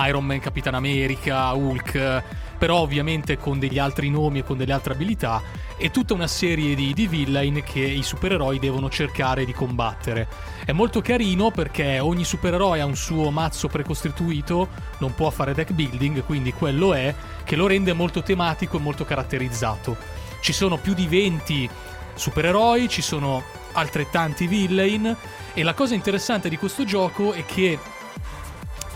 Iron 0.06 0.24
Man, 0.24 0.38
Capitan 0.38 0.74
America, 0.74 1.52
Hulk, 1.52 2.22
però 2.58 2.78
ovviamente 2.78 3.36
con 3.38 3.58
degli 3.58 3.78
altri 3.78 4.10
nomi 4.10 4.38
e 4.38 4.44
con 4.44 4.56
delle 4.56 4.72
altre 4.72 4.94
abilità, 4.94 5.42
e 5.76 5.90
tutta 5.90 6.14
una 6.14 6.26
serie 6.26 6.74
di, 6.74 6.94
di 6.94 7.06
villain 7.06 7.62
che 7.62 7.80
i 7.80 8.02
supereroi 8.02 8.58
devono 8.58 8.88
cercare 8.88 9.44
di 9.44 9.52
combattere. 9.52 10.26
È 10.64 10.72
molto 10.72 11.00
carino 11.00 11.50
perché 11.50 11.98
ogni 12.00 12.24
supereroe 12.24 12.80
ha 12.80 12.86
un 12.86 12.96
suo 12.96 13.30
mazzo 13.30 13.68
precostituito, 13.68 14.68
non 14.98 15.14
può 15.14 15.30
fare 15.30 15.54
deck 15.54 15.72
building, 15.72 16.24
quindi 16.24 16.52
quello 16.52 16.94
è, 16.94 17.14
che 17.44 17.56
lo 17.56 17.66
rende 17.66 17.92
molto 17.92 18.22
tematico 18.22 18.78
e 18.78 18.80
molto 18.80 19.04
caratterizzato. 19.04 19.96
Ci 20.40 20.52
sono 20.52 20.78
più 20.78 20.94
di 20.94 21.06
20 21.06 21.68
supereroi, 22.14 22.88
ci 22.88 23.02
sono 23.02 23.42
altrettanti 23.72 24.46
villain 24.46 25.14
e 25.52 25.62
la 25.62 25.74
cosa 25.74 25.94
interessante 25.94 26.48
di 26.48 26.56
questo 26.56 26.84
gioco 26.84 27.32
è 27.32 27.44
che 27.44 27.78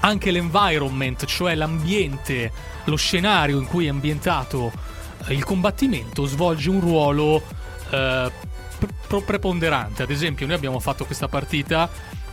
anche 0.00 0.30
l'environment, 0.30 1.24
cioè 1.26 1.54
l'ambiente, 1.54 2.50
lo 2.90 2.96
scenario 2.96 3.58
in 3.58 3.66
cui 3.66 3.86
è 3.86 3.88
ambientato 3.88 4.70
eh, 5.26 5.32
il 5.32 5.44
combattimento, 5.44 6.26
svolge 6.26 6.68
un 6.68 6.80
ruolo 6.80 7.42
eh, 7.90 8.30
pre- 9.06 9.22
preponderante. 9.22 10.02
Ad 10.02 10.10
esempio, 10.10 10.46
noi 10.46 10.56
abbiamo 10.56 10.80
fatto 10.80 11.06
questa 11.06 11.28
partita 11.28 11.88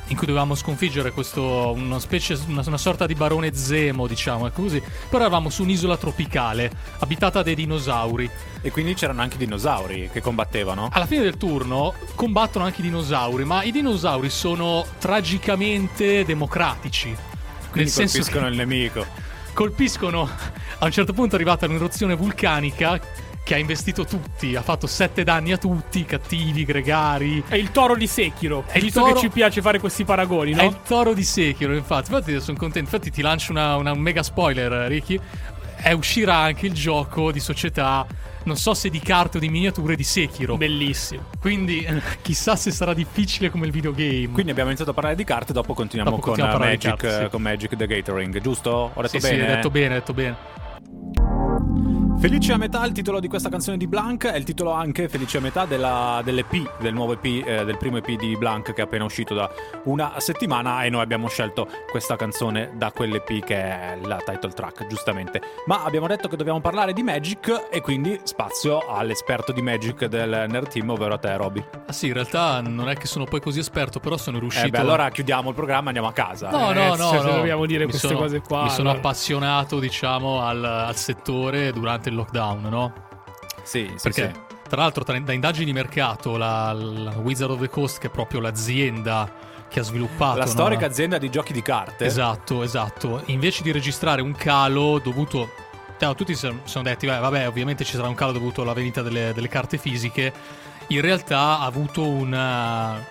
in 0.10 0.16
cui 0.16 0.26
dovevamo 0.26 0.55
sconfiggere 0.55 1.12
questo, 1.12 1.74
una, 1.76 1.99
specie, 1.99 2.39
una, 2.47 2.64
una 2.66 2.78
sorta 2.78 3.05
di 3.05 3.14
barone 3.14 3.53
Zemo, 3.53 4.08
diciamo, 4.08 4.47
ecco 4.47 4.62
così. 4.62 4.82
Però 5.10 5.22
eravamo 5.22 5.49
su 5.49 5.64
un'isola 5.64 5.97
tropicale, 5.97 6.72
abitata 6.99 7.43
dai 7.43 7.55
dinosauri. 7.55 8.30
E 8.62 8.72
quindi 8.72 8.93
c'erano 8.93 9.22
anche 9.22 9.38
dinosauri 9.38 10.10
che 10.12 10.22
combattevano. 10.22 10.89
Alla 10.91 11.05
fine 11.05 11.24
del 11.24 11.38
turno 11.38 11.93
combattono 12.16 12.64
anche 12.64 12.80
i 12.80 12.84
dinosauri, 12.84 13.43
ma 13.43 13.64
i 13.64 13.72
dinosauri 13.72 14.30
sono 14.30 14.86
tragicamente 14.97 16.24
democratici. 16.24 17.14
Quindi 17.70 17.80
nel 17.80 17.89
senso 17.89 18.18
colpiscono 18.18 18.45
che 18.45 18.51
il 18.51 18.58
nemico. 18.58 19.27
Colpiscono. 19.58 20.30
A 20.78 20.86
un 20.86 20.91
certo 20.91 21.14
punto 21.14 21.32
è 21.32 21.36
arrivata 21.36 21.66
un'eruzione 21.66 22.14
vulcanica 22.14 22.99
che 23.43 23.55
ha 23.55 23.58
investito 23.58 24.05
tutti, 24.05 24.55
ha 24.55 24.62
fatto 24.62 24.86
sette 24.86 25.24
danni 25.24 25.51
a 25.51 25.58
tutti, 25.58 26.05
cattivi, 26.05 26.64
gregari. 26.64 27.43
È 27.47 27.55
il 27.55 27.72
toro 27.72 27.95
di 27.95 28.05
Sekiro. 28.05 28.66
È 28.68 28.80
visto 28.80 28.99
toro- 28.99 29.14
che 29.14 29.20
ci 29.20 29.30
piace 29.30 29.62
fare 29.62 29.80
questi 29.80 30.03
paragoni, 30.03 30.51
no? 30.51 30.62
È 30.62 30.66
il 30.66 30.78
toro 30.86 31.16
di 31.16 31.24
Sekiro, 31.24 31.74
infatti. 31.74 32.12
Infatti 32.14 32.39
sono 32.39 32.55
contento. 32.55 32.93
Infatti 32.93 33.10
ti 33.10 33.24
lancio 33.24 33.51
una, 33.51 33.78
una- 33.78 33.93
un 33.93 33.99
mega 33.99 34.22
spoiler, 34.22 34.72
Ricky. 34.88 35.20
È 35.80 35.92
uscirà 35.92 36.36
anche 36.36 36.66
il 36.66 36.74
gioco 36.74 37.32
di 37.32 37.40
società, 37.40 38.06
non 38.44 38.58
so 38.58 38.74
se 38.74 38.90
di 38.90 39.00
carte 39.00 39.38
o 39.38 39.40
di 39.40 39.50
miniature 39.50 39.96
di 39.96 40.04
Sekiro. 40.04 40.58
Bellissimo. 40.58 41.30
Quindi 41.40 41.84
eh, 41.84 42.02
chissà 42.22 42.56
se 42.56 42.72
sarà 42.72 42.94
difficile 42.94 43.50
come 43.50 43.66
il 43.66 43.72
videogame. 43.72 44.30
Quindi 44.30 44.52
abbiamo 44.52 44.70
iniziato 44.70 44.92
a 44.92 44.94
parlare 44.94 45.16
di 45.16 45.24
carte, 45.24 45.54
dopo 45.54 45.74
continuiamo 45.74 46.10
Dopo 46.10 46.22
con, 46.22 46.34
continuiamo 46.34 46.64
eh, 46.64 46.68
Magic, 46.68 46.90
carte, 46.90 47.08
eh, 47.08 47.24
sì. 47.24 47.30
con 47.30 47.42
Magic 47.42 47.76
the 47.76 47.88
Gathering, 47.88 48.42
giusto? 48.42 48.92
Ho 48.94 49.02
detto 49.02 49.20
sì, 49.20 49.28
bene? 49.28 49.38
sì, 49.38 49.50
hai 49.50 49.56
detto 49.56 49.70
bene, 49.70 49.88
hai 49.94 50.00
detto 50.00 50.14
bene. 50.14 50.36
Felice 52.20 52.51
a 52.51 52.57
metà, 52.57 52.84
il 52.84 52.93
titolo 52.93 53.20
di 53.20 53.28
questa 53.28 53.47
canzone 53.47 53.78
di 53.78 53.86
Blanc, 53.86 54.26
è 54.26 54.36
il 54.38 54.43
titolo 54.43 54.72
anche 54.72 55.07
Felice 55.07 55.38
a 55.38 55.41
metà 55.41 55.65
della, 55.65 56.20
dell'EP, 56.24 56.80
del 56.80 56.91
nuovo 56.91 57.13
EP, 57.13 57.24
eh, 57.47 57.63
del 57.63 57.78
primo 57.78 57.97
EP 57.97 58.09
di 58.13 58.36
Blanc 58.36 58.74
che 58.74 58.82
è 58.82 58.86
appena 58.86 59.03
uscito 59.03 59.36
da 59.36 59.47
una 59.84 60.13
settimana 60.18 60.84
e 60.84 60.89
noi 60.89 61.01
abbiamo 61.01 61.28
scelto 61.28 61.68
questa 61.91 62.15
canzone 62.15 62.72
da 62.74 62.91
quell'EP 62.91 63.43
che 63.45 63.55
è 63.55 63.97
la 64.01 64.18
title 64.18 64.49
track, 64.51 64.88
giustamente. 64.88 65.41
Ma 65.68 65.84
abbiamo 65.84 66.07
detto 66.07 66.28
che 66.28 66.36
dobbiamo 66.38 66.59
parlare 66.59 66.91
di 66.91 67.03
Magic 67.03 67.68
e 67.70 67.82
quindi 67.82 68.20
spazio 68.24 68.80
all'esperto 68.88 69.51
di 69.51 69.61
Magic 69.61 70.05
del 70.05 70.47
Nerd 70.49 70.70
Team, 70.70 70.89
ovvero 70.89 71.13
a 71.13 71.18
te 71.20 71.38
Roby. 71.38 71.63
Ah 71.86 71.93
sì, 71.93 72.07
in 72.07 72.13
realtà 72.13 72.61
non 72.61 72.89
è 72.89 72.95
che 72.95 73.05
sono 73.05 73.26
poi 73.26 73.39
così 73.41 73.59
esperto, 73.59 73.99
però 73.99 74.18
sono 74.18 74.39
riuscito... 74.39 74.65
Eh 74.65 74.70
beh, 74.72 74.80
allora 74.80 75.11
chiudiamo 75.11 75.49
il 75.49 75.55
programma 75.55 75.84
e 75.84 75.88
andiamo 75.89 76.07
a 76.07 76.13
casa. 76.13 76.49
No, 76.49 76.72
Eh, 76.72 76.74
no, 76.74 76.95
no, 76.95 77.09
se 77.11 77.18
no. 77.18 77.32
dobbiamo 77.36 77.68
dire 77.68 77.84
Mi 77.86 77.91
queste 77.91 78.07
sono- 78.07 78.20
cose 78.20 78.41
qua, 78.41 78.63
Mi 78.63 78.70
sono 78.72 78.89
allora. 78.89 78.97
appassionato, 79.05 79.80
diciamo, 79.80 80.41
al, 80.41 80.63
al 80.63 80.95
settore 80.95 81.72
durante 81.72 82.05
il 82.07 82.15
lockdown, 82.18 82.61
no? 82.70 82.93
Sì, 83.63 83.91
sì, 83.95 84.01
Perché, 84.01 84.32
sì. 84.34 84.55
tra 84.70 84.82
l'altro, 84.82 85.03
tra- 85.03 85.20
da 85.20 85.34
indagini 85.34 85.65
di 85.65 85.74
mercato, 85.74 86.38
la, 86.38 86.72
la 86.74 87.11
Wizard 87.18 87.51
of 87.51 87.59
the 87.59 87.70
Coast, 87.70 87.99
che 87.99 88.07
è 88.07 88.09
proprio 88.09 88.39
l'azienda 88.39 89.30
che 89.70 89.80
ha 89.82 89.84
sviluppato... 89.84 90.38
La 90.38 90.45
no? 90.45 90.49
storica 90.49 90.86
azienda 90.86 91.18
di 91.18 91.30
giochi 91.30 91.51
di 91.53 91.61
carte. 91.61 92.05
Esatto, 92.05 92.63
esatto. 92.63 93.22
Invece 93.26 93.63
di 93.63 93.72
registrare 93.72 94.22
un 94.22 94.34
calo 94.34 94.99
dovuto. 94.99 95.49
no, 95.99 96.15
tutti 96.15 96.36
si 96.36 96.49
sono 96.63 96.84
detti, 96.84 97.05
"Beh, 97.07 97.18
vabbè, 97.20 97.47
ovviamente 97.47 97.84
ci 97.84 97.95
sarà 97.95 98.07
un 98.07 98.13
calo 98.15 98.32
dovuto 98.32 98.61
alla 98.61 98.74
vendita 98.74 99.01
delle, 99.01 99.34
delle 99.34 99.47
carte 99.49 99.78
fisiche. 99.78 100.32
In 100.88 101.01
realtà 101.01 101.59
ha 101.59 101.65
avuto 101.65 102.07
una- 102.07 103.03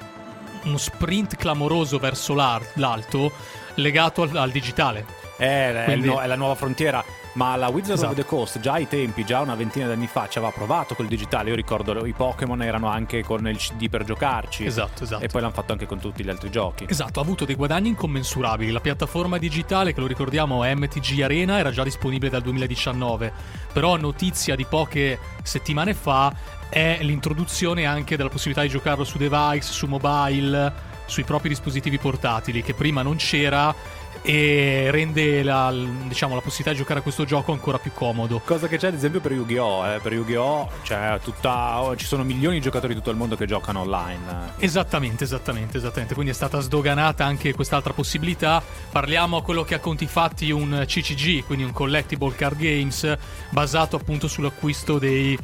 uno 0.64 0.76
sprint 0.78 1.36
clamoroso 1.36 1.98
verso 1.98 2.34
l'alto 2.34 3.32
legato 3.74 4.22
al, 4.22 4.34
al 4.36 4.50
digitale. 4.50 5.04
Eh, 5.38 5.82
è, 5.82 5.84
Quindi- 5.84 6.08
è 6.08 6.26
la 6.26 6.36
nuova 6.36 6.54
frontiera. 6.54 7.04
Ma 7.34 7.54
la 7.56 7.68
Wizard 7.68 7.98
Esatto. 7.98 8.12
of 8.12 8.16
the 8.16 8.24
Coast, 8.24 8.60
già 8.60 8.72
ai 8.72 8.88
tempi, 8.88 9.22
già 9.22 9.40
una 9.40 9.54
ventina 9.54 9.84
di 9.84 9.92
anni 9.92 10.06
fa, 10.06 10.26
ci 10.26 10.38
aveva 10.38 10.52
provato 10.54 10.94
col 10.94 11.06
digitale. 11.06 11.50
Io 11.50 11.54
ricordo 11.54 12.06
i 12.06 12.14
Pokémon 12.14 12.62
erano 12.62 12.88
anche 12.88 13.22
con 13.22 13.46
il 13.46 13.58
CD 13.58 13.90
per 13.90 14.04
giocarci. 14.04 14.64
Esatto, 14.64 15.04
esatto. 15.04 15.22
E 15.22 15.28
poi 15.28 15.42
l'hanno 15.42 15.52
fatto 15.52 15.72
anche 15.72 15.84
con 15.84 15.98
tutti 15.98 16.24
gli 16.24 16.30
altri 16.30 16.50
giochi. 16.50 16.86
Esatto, 16.88 17.20
ha 17.20 17.22
avuto 17.22 17.44
dei 17.44 17.54
guadagni 17.54 17.88
incommensurabili. 17.88 18.70
La 18.72 18.80
piattaforma 18.80 19.36
digitale, 19.36 19.92
che 19.92 20.00
lo 20.00 20.06
ricordiamo, 20.06 20.62
MTG 20.64 21.20
Arena, 21.20 21.58
era 21.58 21.70
già 21.70 21.82
disponibile 21.82 22.30
dal 22.30 22.40
2019. 22.40 23.30
Però 23.70 23.96
notizia 23.96 24.56
di 24.56 24.64
poche 24.64 25.18
settimane 25.42 25.92
fa 25.92 26.32
è 26.70 26.98
l'introduzione 27.02 27.84
anche 27.84 28.16
della 28.16 28.30
possibilità 28.30 28.62
di 28.62 28.70
giocarlo 28.70 29.04
su 29.04 29.18
device, 29.18 29.72
su 29.72 29.84
mobile, 29.86 30.72
sui 31.04 31.24
propri 31.24 31.50
dispositivi 31.50 31.98
portatili, 31.98 32.62
che 32.62 32.72
prima 32.72 33.02
non 33.02 33.16
c'era 33.16 33.74
e 34.22 34.88
rende 34.90 35.42
la, 35.42 35.72
diciamo, 36.06 36.34
la 36.34 36.40
possibilità 36.40 36.72
di 36.72 36.78
giocare 36.78 37.00
a 37.00 37.02
questo 37.02 37.24
gioco 37.24 37.52
ancora 37.52 37.78
più 37.78 37.92
comodo. 37.92 38.40
Cosa 38.44 38.68
che 38.68 38.76
c'è 38.78 38.88
ad 38.88 38.94
esempio 38.94 39.20
per 39.20 39.32
Yu-Gi-Oh! 39.32 39.94
Eh? 39.94 40.00
Per 40.00 40.12
Yu-Gi-Oh! 40.12 40.68
Tutta, 41.22 41.92
ci 41.96 42.06
sono 42.06 42.24
milioni 42.24 42.56
di 42.56 42.62
giocatori 42.62 42.94
di 42.94 42.98
tutto 42.98 43.10
il 43.10 43.16
mondo 43.16 43.36
che 43.36 43.46
giocano 43.46 43.80
online. 43.80 44.54
Esattamente, 44.58 45.24
esattamente, 45.24 45.78
esattamente. 45.78 46.14
Quindi 46.14 46.32
è 46.32 46.34
stata 46.34 46.60
sdoganata 46.60 47.24
anche 47.24 47.54
quest'altra 47.54 47.92
possibilità. 47.92 48.62
Parliamo 48.90 49.38
a 49.38 49.42
quello 49.42 49.64
che 49.64 49.74
ha 49.74 49.78
conti 49.80 50.06
fatti 50.06 50.50
un 50.50 50.84
CCG, 50.86 51.44
quindi 51.44 51.64
un 51.64 51.72
Collectible 51.72 52.34
Card 52.34 52.58
Games, 52.58 53.16
basato 53.50 53.96
appunto 53.96 54.28
sull'acquisto 54.28 54.98
dei 54.98 55.38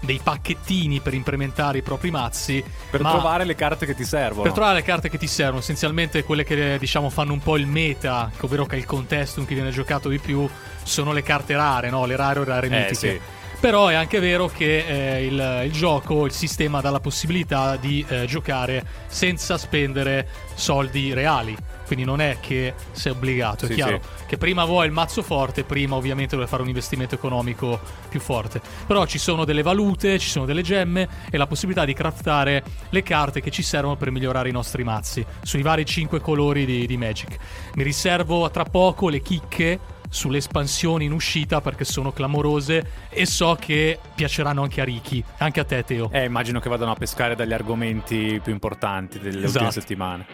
dei 0.00 0.20
pacchettini 0.22 1.00
per 1.00 1.14
implementare 1.14 1.78
i 1.78 1.82
propri 1.82 2.10
mazzi. 2.10 2.62
Per 2.90 3.00
trovare 3.00 3.44
le 3.44 3.54
carte 3.54 3.86
che 3.86 3.94
ti 3.94 4.04
servono. 4.04 4.42
Per 4.42 4.52
trovare 4.52 4.76
le 4.76 4.82
carte 4.82 5.08
che 5.08 5.18
ti 5.18 5.26
servono, 5.26 5.60
essenzialmente 5.60 6.24
quelle 6.24 6.44
che 6.44 6.78
diciamo 6.78 7.10
fanno 7.10 7.32
un 7.32 7.40
po' 7.40 7.56
il 7.56 7.66
meta, 7.66 8.30
ovvero 8.40 8.66
che 8.66 8.76
è 8.76 8.78
il 8.78 8.86
contesto 8.86 9.40
in 9.40 9.46
cui 9.46 9.54
viene 9.54 9.70
giocato 9.70 10.08
di 10.08 10.18
più, 10.18 10.48
sono 10.82 11.12
le 11.12 11.22
carte 11.22 11.54
rare, 11.54 11.90
no? 11.90 12.06
Le 12.06 12.16
rare 12.16 12.40
o 12.40 12.44
rare 12.44 12.66
eh, 12.66 12.70
mitiche. 12.70 12.94
Sì. 12.94 13.20
Però 13.60 13.88
è 13.88 13.94
anche 13.94 14.20
vero 14.20 14.46
che 14.46 14.86
eh, 14.86 15.26
il, 15.26 15.62
il, 15.66 15.72
gioco, 15.72 16.24
il 16.24 16.32
sistema 16.32 16.80
dà 16.80 16.88
la 16.88 17.00
possibilità 17.00 17.76
di 17.76 18.02
eh, 18.08 18.24
giocare 18.24 18.82
senza 19.06 19.58
spendere 19.58 20.26
soldi 20.54 21.12
reali. 21.12 21.54
Quindi 21.90 22.06
non 22.06 22.20
è 22.20 22.36
che 22.38 22.74
sei 22.92 23.10
obbligato, 23.10 23.64
è 23.64 23.68
sì, 23.68 23.74
chiaro 23.74 24.00
sì. 24.00 24.26
che 24.26 24.38
prima 24.38 24.64
vuoi 24.64 24.86
il 24.86 24.92
mazzo 24.92 25.22
forte, 25.22 25.64
prima 25.64 25.96
ovviamente 25.96 26.36
vuoi 26.36 26.46
fare 26.46 26.62
un 26.62 26.68
investimento 26.68 27.16
economico 27.16 27.80
più 28.08 28.20
forte. 28.20 28.60
Però 28.86 29.04
ci 29.06 29.18
sono 29.18 29.44
delle 29.44 29.62
valute, 29.62 30.16
ci 30.20 30.28
sono 30.28 30.44
delle 30.44 30.62
gemme 30.62 31.08
e 31.28 31.36
la 31.36 31.48
possibilità 31.48 31.84
di 31.84 31.92
craftare 31.92 32.62
le 32.90 33.02
carte 33.02 33.40
che 33.40 33.50
ci 33.50 33.64
servono 33.64 33.96
per 33.96 34.12
migliorare 34.12 34.48
i 34.48 34.52
nostri 34.52 34.84
mazzi 34.84 35.26
sui 35.42 35.62
vari 35.62 35.84
5 35.84 36.20
colori 36.20 36.64
di, 36.64 36.86
di 36.86 36.96
Magic. 36.96 37.36
Mi 37.74 37.82
riservo 37.82 38.48
tra 38.52 38.62
poco 38.62 39.08
le 39.08 39.20
chicche 39.20 39.80
sulle 40.08 40.38
espansioni 40.38 41.06
in 41.06 41.12
uscita 41.12 41.60
perché 41.60 41.84
sono 41.84 42.12
clamorose 42.12 43.08
e 43.08 43.26
so 43.26 43.56
che 43.58 43.98
piaceranno 44.14 44.62
anche 44.62 44.80
a 44.80 44.84
Ricky, 44.84 45.24
anche 45.38 45.58
a 45.58 45.64
te 45.64 45.82
Teo. 45.84 46.08
Eh, 46.12 46.24
immagino 46.24 46.60
che 46.60 46.68
vadano 46.68 46.92
a 46.92 46.94
pescare 46.94 47.34
dagli 47.34 47.52
argomenti 47.52 48.40
più 48.42 48.52
importanti 48.52 49.18
delle 49.18 49.44
esatto. 49.44 49.64
ultime 49.64 49.70
settimane. 49.70 50.26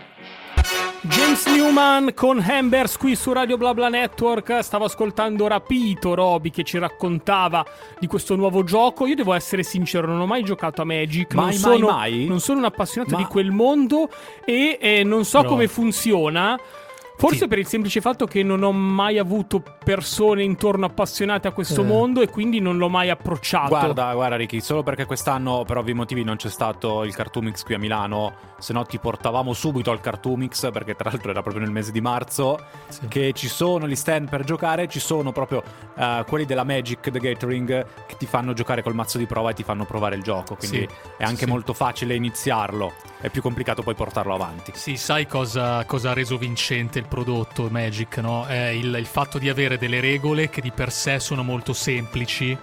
James 1.09 1.47
Newman 1.47 2.15
con 2.15 2.41
Hambers 2.41 2.97
qui 2.97 3.15
su 3.15 3.33
Radio 3.33 3.57
BlaBla 3.57 3.89
Network. 3.89 4.63
Stavo 4.63 4.87
ascoltando 4.87 5.47
Rapito 5.47 6.15
Roby 6.15 6.51
che 6.51 6.65
ci 6.65 6.79
raccontava 6.79 7.65
di 7.99 8.07
questo 8.07 8.35
nuovo 8.35 8.65
gioco. 8.65 9.07
Io 9.07 9.15
devo 9.15 9.33
essere 9.33 9.63
sincero, 9.63 10.09
non 10.09 10.21
ho 10.21 10.27
mai 10.27 10.43
giocato 10.43 10.83
a 10.83 10.85
Magic. 10.85 11.35
Mai, 11.35 11.51
non, 11.51 11.55
sono, 11.55 11.87
mai, 11.87 12.11
mai? 12.11 12.25
non 12.27 12.41
sono 12.41 12.59
un 12.59 12.65
appassionato 12.65 13.13
Ma... 13.13 13.19
di 13.19 13.25
quel 13.25 13.53
mondo 13.53 14.09
e 14.45 14.79
eh, 14.81 15.05
non 15.05 15.25
so 15.25 15.43
no. 15.43 15.49
come 15.49 15.69
funziona. 15.69 16.59
Forse 17.19 17.39
sì. 17.39 17.49
per 17.49 17.59
il 17.59 17.67
semplice 17.67 18.03
fatto 18.03 18.27
che 18.27 18.43
non 18.43 18.63
ho 18.63 18.73
mai 18.73 19.17
avuto 19.17 19.63
persone 19.83 20.43
intorno 20.43 20.85
appassionate 20.85 21.49
a 21.49 21.53
questo 21.53 21.81
eh. 21.81 21.85
mondo 21.85 22.21
e 22.21 22.29
quindi 22.29 22.61
non 22.61 22.77
l'ho 22.77 22.91
mai 22.91 23.09
approcciato. 23.09 23.69
Guarda, 23.69 24.13
guarda 24.13 24.37
Ricky, 24.37 24.61
solo 24.61 24.83
perché 24.83 25.07
quest'anno 25.07 25.65
per 25.67 25.79
ovvi 25.79 25.95
motivi 25.95 26.25
non 26.25 26.37
c'è 26.37 26.51
stato 26.51 27.05
il 27.05 27.15
Cartoomix 27.15 27.63
qui 27.63 27.75
a 27.75 27.79
Milano, 27.79 28.35
se 28.59 28.73
no 28.73 28.85
ti 28.85 28.99
portavamo 28.99 29.53
subito 29.53 29.91
al 29.91 30.01
Cartoomix 30.01 30.71
perché 30.71 30.95
tra 30.95 31.11
l'altro 31.11 31.31
era 31.31 31.43
proprio 31.43 31.63
nel 31.63 31.73
mese 31.73 31.93
di 31.93 32.01
marzo 32.01 32.59
sì. 32.89 33.07
che 33.09 33.33
ci 33.35 33.49
sono 33.49 33.87
gli 33.87 33.97
stand 33.97 34.29
per 34.29 34.45
giocare, 34.45 34.89
ci 34.89 35.01
sono 35.01 35.33
proprio 35.33 35.63
uh, 35.95 36.25
quelli 36.27 36.45
della 36.45 36.65
Magic 36.65 37.11
The 37.11 37.19
Gathering 37.19 37.87
che 38.07 38.17
ti 38.17 38.27
fanno 38.27 38.53
giocare 38.53 38.83
col 38.83 38.95
mazzo 38.95 39.19
di 39.19 39.27
prova 39.27 39.51
e 39.51 39.55
ti 39.55 39.63
fanno 39.63 39.85
provare 39.85 40.17
il 40.17 40.23
gioco, 40.23 40.57
quindi 40.57 40.79
sì. 40.79 40.89
è 41.19 41.25
anche 41.25 41.47
molto 41.47 41.75
facile 41.75 42.15
iniziarlo, 42.15 42.93
è 43.21 43.29
più 43.29 43.43
complicato 43.43 43.83
poi 43.83 43.95
portarlo 43.95 44.35
avanti. 44.35 44.73
Sì, 44.75 44.97
sai 44.97 45.27
cosa, 45.27 45.85
cosa 45.85 46.11
ha 46.11 46.15
reso 46.15 46.39
vincente 46.39 46.99
il 46.99 47.07
prodotto 47.07 47.69
Magic, 47.71 48.19
no? 48.19 48.47
È 48.47 48.69
il, 48.69 48.95
il, 48.95 49.07
fatto 49.07 49.39
di 49.39 49.49
avere 49.49 49.79
delle 49.79 50.01
regole 50.01 50.49
che 50.49 50.61
di 50.61 50.71
per 50.71 50.91
sé 50.91 51.21
sono 51.21 51.43
molto 51.43 51.73
semplici. 51.73 52.57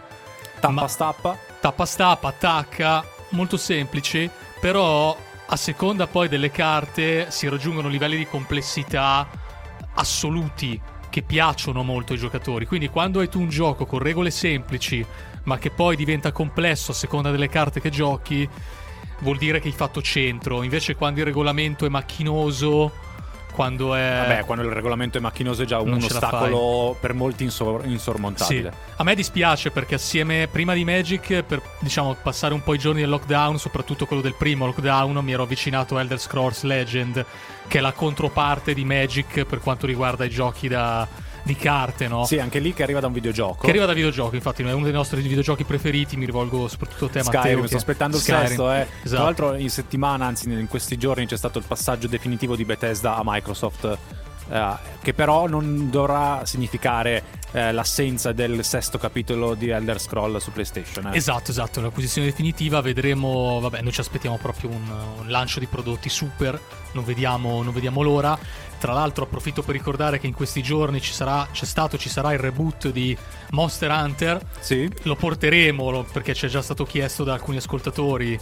Tappa 0.60 0.88
stappa. 0.88 1.38
Tappa 1.60 1.86
stappa, 1.86 2.28
attacca, 2.30 3.06
molto 3.30 3.58
semplici, 3.58 4.30
però 4.60 5.16
a 5.46 5.56
seconda 5.56 6.08
poi 6.08 6.28
delle 6.28 6.52
carte 6.52 7.30
si 7.30 7.48
raggiungono 7.48 7.88
livelli 7.88 8.18
di 8.18 8.28
complessità 8.28 9.28
assoluti 9.96 10.80
che 11.10 11.22
piacciono 11.22 11.84
molto 11.84 12.14
ai 12.14 12.20
giocatori. 12.20 12.66
Quindi 12.66 12.90
quando 12.90 13.20
hai 13.20 13.30
tu 13.30 13.40
un 13.40 13.50
gioco 13.50 13.86
con 13.86 14.00
regole 14.00 14.32
semplici, 14.32 15.06
ma 15.44 15.60
che 15.60 15.70
poi 15.70 15.96
diventa 15.96 16.32
complesso 16.32 16.92
a 16.92 16.96
seconda 16.96 17.30
delle 17.30 17.50
carte 17.50 17.80
che 17.80 17.92
giochi, 17.92 18.50
vuol 19.20 19.38
dire 19.38 19.60
che 19.60 19.68
hai 19.68 19.74
fatto 19.74 20.02
centro. 20.02 20.64
Invece 20.64 20.96
quando 20.96 21.20
il 21.20 21.26
regolamento 21.26 21.86
è 21.86 21.90
macchinoso 21.90 22.92
quando 23.54 23.96
è... 23.96 24.26
Vabbè, 24.28 24.46
quando 24.46 24.66
il 24.66 24.72
regolamento 24.72 25.18
è 25.18 25.22
macchinoso 25.22 25.64
è 25.64 25.66
già 25.66 25.80
un 25.80 25.94
ostacolo 25.94 26.98
per 27.00 27.14
molti 27.14 27.44
insor- 27.44 27.86
insormontabile. 27.86 28.72
Sì. 28.72 28.92
A 28.98 29.04
me 29.04 29.16
dispiace 29.16 29.72
perché 29.72 29.96
assieme, 29.96 30.48
prima 30.52 30.74
di 30.74 30.84
Magic, 30.84 31.44
per 31.44 31.62
diciamo 31.80 32.16
passare 32.22 32.54
un 32.54 32.64
po' 32.64 32.74
i 32.74 32.78
giorni 32.78 33.02
del 33.02 33.10
lockdown, 33.10 33.58
soprattutto 33.58 34.06
quello 34.06 34.22
del 34.22 34.36
primo 34.36 34.66
lockdown, 34.66 35.18
mi 35.24 35.32
ero 35.32 35.44
avvicinato 35.44 35.96
a 35.96 36.02
Elder 36.02 36.20
Scrolls 36.20 36.64
Legend, 36.64 37.26
che 37.68 37.78
è 37.78 37.82
la 37.82 37.94
controparte 37.94 38.74
di 38.74 38.84
Magic 38.84 39.46
per 39.46 39.60
quanto 39.60 39.86
riguarda 39.86 40.26
i 40.26 40.30
giochi 40.30 40.68
da 40.68 41.08
di 41.44 41.56
carte, 41.56 42.08
no? 42.08 42.26
Sì, 42.26 42.40
anche 42.40 42.60
lì 42.60 42.74
che 42.74 42.84
arriva 42.84 43.00
da 43.00 43.08
un 43.08 43.14
videogioco. 43.14 43.64
Che 43.66 43.70
arriva 43.70 43.86
da 43.86 43.94
videogioco, 43.94 44.36
infatti, 44.36 44.64
è 44.64 44.72
uno 44.72 44.86
dei 44.86 44.94
nostri 44.94 45.22
videogiochi 45.22 45.66
preferiti. 45.66 46.18
Mi 46.18 46.26
rivolgo 46.26 46.68
soprattutto 46.68 47.06
a 47.06 47.10
te, 47.10 47.24
Skyrim, 47.24 47.42
Matteo. 47.42 47.68
Sto 47.68 47.78
aspettando 47.78 48.18
Skyrim. 48.18 48.42
il 48.42 48.48
sesto, 48.48 48.72
eh. 48.72 48.88
Esatto. 49.04 49.10
Tra 49.10 49.24
l'altro, 49.24 49.56
in 49.56 49.70
settimana, 49.70 50.26
anzi, 50.26 50.50
in 50.50 50.68
questi 50.68 50.98
giorni 50.98 51.26
c'è 51.26 51.38
stato 51.38 51.60
il 51.60 51.66
passaggio 51.68 52.08
definitivo 52.08 52.56
di 52.56 52.66
Bethesda 52.66 53.16
a 53.18 53.22
Microsoft. 53.24 53.98
Eh, 54.50 54.74
che 55.02 55.14
però 55.14 55.48
non 55.48 55.90
dovrà 55.90 56.42
significare 56.46 57.24
eh, 57.52 57.72
l'assenza 57.72 58.34
del 58.34 58.64
sesto 58.66 58.98
capitolo 58.98 59.54
di 59.54 59.70
Elder 59.70 60.02
Scroll 60.02 60.38
su 60.38 60.52
PlayStation. 60.52 61.08
Eh. 61.08 61.16
Esatto, 61.16 61.52
esatto, 61.52 61.80
l'acquisizione 61.80 62.28
definitiva 62.28 62.82
vedremo, 62.82 63.60
vabbè, 63.62 63.82
noi 63.82 63.94
ci 63.94 64.02
aspettiamo 64.02 64.38
proprio 64.38 64.70
un, 64.70 64.92
un 65.20 65.30
lancio 65.30 65.60
di 65.60 65.66
prodotti 65.66 66.10
super, 66.10 66.60
non 66.92 67.06
vediamo, 67.06 67.64
non 67.64 67.74
vediamo 67.74 68.02
l'ora. 68.02 68.38
Tra 68.84 68.92
l'altro 68.92 69.24
approfitto 69.24 69.62
per 69.62 69.76
ricordare 69.76 70.20
che 70.20 70.28
in 70.28 70.34
questi 70.34 70.62
giorni 70.62 71.00
ci 71.00 71.14
sarà, 71.14 71.48
c'è 71.54 71.64
stato, 71.64 71.98
ci 71.98 72.10
sarà 72.10 72.34
il 72.34 72.40
reboot 72.40 72.90
di 72.90 73.18
Monster 73.52 73.90
Hunter. 73.90 74.46
Sì. 74.60 74.92
Lo 75.04 75.16
porteremo 75.16 76.04
perché 76.12 76.34
ci 76.34 76.48
è 76.48 76.50
già 76.50 76.62
stato 76.62 76.84
chiesto 76.84 77.24
da 77.24 77.32
alcuni 77.32 77.56
ascoltatori 77.56 78.38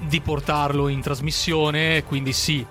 di 0.00 0.20
portarlo 0.20 0.88
in 0.88 1.00
trasmissione, 1.00 2.02
quindi 2.02 2.32
sì, 2.32 2.66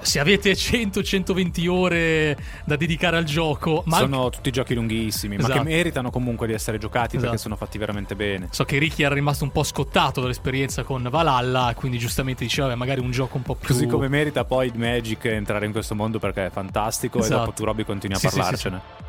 se 0.00 0.18
avete 0.20 0.52
100-120 0.52 1.68
ore 1.68 2.36
da 2.64 2.76
dedicare 2.76 3.16
al 3.16 3.24
gioco. 3.24 3.82
Ma 3.86 3.98
sono 3.98 4.30
tutti 4.30 4.50
giochi 4.50 4.74
lunghissimi, 4.74 5.36
esatto. 5.36 5.48
ma 5.48 5.54
che 5.54 5.60
esatto. 5.60 5.76
meritano 5.76 6.10
comunque 6.10 6.46
di 6.46 6.52
essere 6.52 6.78
giocati 6.78 7.16
esatto. 7.16 7.22
perché 7.22 7.38
sono 7.38 7.56
fatti 7.56 7.78
veramente 7.78 8.14
bene. 8.14 8.48
So 8.50 8.64
che 8.64 8.78
Ricky 8.78 9.02
era 9.02 9.14
rimasto 9.14 9.44
un 9.44 9.52
po' 9.52 9.62
scottato 9.62 10.20
dall'esperienza 10.20 10.82
con 10.82 11.06
Valhalla, 11.10 11.72
quindi 11.76 11.98
giustamente 11.98 12.44
diceva 12.44 12.74
magari 12.74 13.00
un 13.00 13.10
gioco 13.10 13.36
un 13.36 13.42
po' 13.42 13.54
più. 13.54 13.68
Così 13.68 13.86
come 13.86 14.08
merita 14.08 14.44
poi 14.44 14.72
Magic 14.74 15.24
entrare 15.26 15.66
in 15.66 15.72
questo 15.72 15.94
mondo 15.94 16.18
perché 16.18 16.46
è 16.46 16.50
fantastico 16.50 17.18
esatto. 17.18 17.34
e 17.34 17.38
dopo 17.38 17.52
tu 17.52 17.64
Robby 17.64 17.84
continui 17.84 18.16
a 18.16 18.18
sì, 18.18 18.26
parlarcene. 18.28 18.80
Sì, 18.80 18.92
sì, 18.96 19.07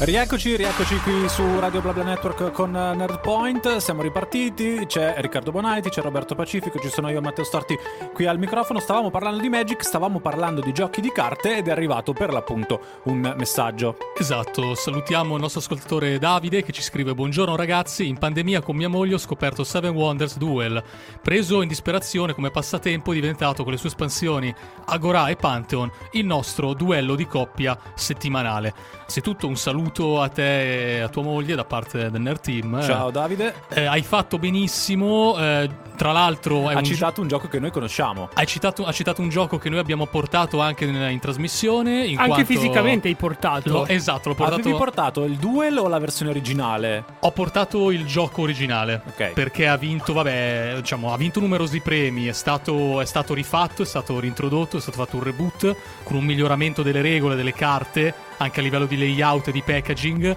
Rieccoci, 0.00 0.54
rieccoci 0.54 0.96
qui 1.00 1.28
su 1.28 1.58
Radio 1.58 1.80
BlaBla 1.80 2.04
Network 2.04 2.52
con 2.52 2.70
Nerdpoint. 2.70 3.78
Siamo 3.78 4.02
ripartiti. 4.02 4.84
C'è 4.86 5.16
Riccardo 5.18 5.50
Bonaiti, 5.50 5.88
c'è 5.88 6.00
Roberto 6.02 6.36
Pacifico, 6.36 6.78
ci 6.78 6.88
sono 6.88 7.10
io, 7.10 7.20
Matteo 7.20 7.42
Storti 7.42 7.76
qui 8.12 8.24
al 8.26 8.38
microfono. 8.38 8.78
Stavamo 8.78 9.10
parlando 9.10 9.40
di 9.40 9.48
Magic, 9.48 9.82
stavamo 9.82 10.20
parlando 10.20 10.60
di 10.60 10.72
giochi 10.72 11.00
di 11.00 11.10
carte 11.10 11.56
ed 11.56 11.66
è 11.66 11.72
arrivato 11.72 12.12
per 12.12 12.32
l'appunto 12.32 12.80
un 13.04 13.34
messaggio. 13.36 13.96
Esatto, 14.16 14.76
salutiamo 14.76 15.34
il 15.34 15.40
nostro 15.40 15.58
ascoltatore 15.58 16.20
Davide 16.20 16.62
che 16.62 16.70
ci 16.70 16.82
scrive: 16.82 17.12
Buongiorno 17.12 17.56
ragazzi, 17.56 18.06
in 18.06 18.18
pandemia 18.18 18.62
con 18.62 18.76
mia 18.76 18.88
moglie 18.88 19.14
ho 19.14 19.18
scoperto 19.18 19.64
Seven 19.64 19.96
Wonders 19.96 20.38
Duel. 20.38 20.80
Preso 21.20 21.60
in 21.60 21.66
disperazione 21.66 22.34
come 22.34 22.52
passatempo, 22.52 23.10
è 23.10 23.14
diventato 23.16 23.64
con 23.64 23.72
le 23.72 23.78
sue 23.78 23.88
espansioni 23.88 24.54
Agora 24.84 25.26
e 25.26 25.34
Pantheon 25.34 25.90
il 26.12 26.24
nostro 26.24 26.72
duello 26.72 27.16
di 27.16 27.26
coppia 27.26 27.76
settimanale. 27.96 28.72
Se 29.08 29.20
tutto 29.20 29.48
un 29.48 29.56
saluto 29.56 29.86
a 30.20 30.28
te 30.28 30.96
e 30.96 31.00
a 31.00 31.08
tua 31.08 31.22
moglie 31.22 31.54
da 31.54 31.64
parte 31.64 32.10
del 32.10 32.20
Nerd 32.20 32.40
Team. 32.40 32.82
Ciao 32.82 33.10
Davide. 33.10 33.54
Eh, 33.68 33.86
hai 33.86 34.02
fatto 34.02 34.38
benissimo. 34.38 35.36
Eh, 35.38 35.68
tra 35.96 36.12
l'altro, 36.12 36.68
ha 36.68 36.76
un 36.76 36.84
citato 36.84 37.14
gi- 37.14 37.20
un 37.22 37.28
gioco 37.28 37.48
che 37.48 37.58
noi 37.58 37.70
conosciamo. 37.70 38.28
Hai 38.34 38.46
citato, 38.46 38.84
ha 38.84 38.92
citato 38.92 39.20
un 39.20 39.28
gioco 39.28 39.58
che 39.58 39.68
noi 39.68 39.80
abbiamo 39.80 40.06
portato 40.06 40.60
anche 40.60 40.84
in, 40.84 40.94
in 40.94 41.18
trasmissione. 41.18 42.06
In 42.06 42.18
anche 42.18 42.44
fisicamente 42.44 43.08
hai 43.08 43.16
portato. 43.16 43.70
Lo, 43.70 43.86
esatto, 43.86 44.28
l'ho 44.28 44.34
portato. 44.34 44.60
Avevi 44.60 44.76
portato 44.76 45.24
il 45.24 45.36
duel 45.36 45.78
o 45.78 45.88
la 45.88 45.98
versione 45.98 46.30
originale? 46.30 47.04
Ho 47.20 47.32
portato 47.32 47.90
il 47.90 48.06
gioco 48.06 48.42
originale. 48.42 49.02
Ok. 49.06 49.32
Perché 49.32 49.66
ha 49.66 49.76
vinto, 49.76 50.12
vabbè, 50.12 50.74
diciamo, 50.76 51.12
ha 51.12 51.16
vinto 51.16 51.40
numerosi 51.40 51.80
premi. 51.80 52.26
È 52.26 52.32
stato, 52.32 53.00
è 53.00 53.04
stato 53.04 53.34
rifatto, 53.34 53.82
è 53.82 53.86
stato 53.86 54.20
reintrodotto, 54.20 54.76
è 54.76 54.80
stato 54.80 54.98
fatto 54.98 55.16
un 55.16 55.24
reboot 55.24 55.76
con 56.04 56.16
un 56.16 56.24
miglioramento 56.24 56.82
delle 56.82 57.00
regole, 57.00 57.34
delle 57.34 57.52
carte, 57.52 58.14
anche 58.38 58.60
a 58.60 58.62
livello 58.62 58.86
di 58.86 58.96
layout 58.96 59.48
e 59.48 59.52
di 59.52 59.62
packaging 59.62 60.36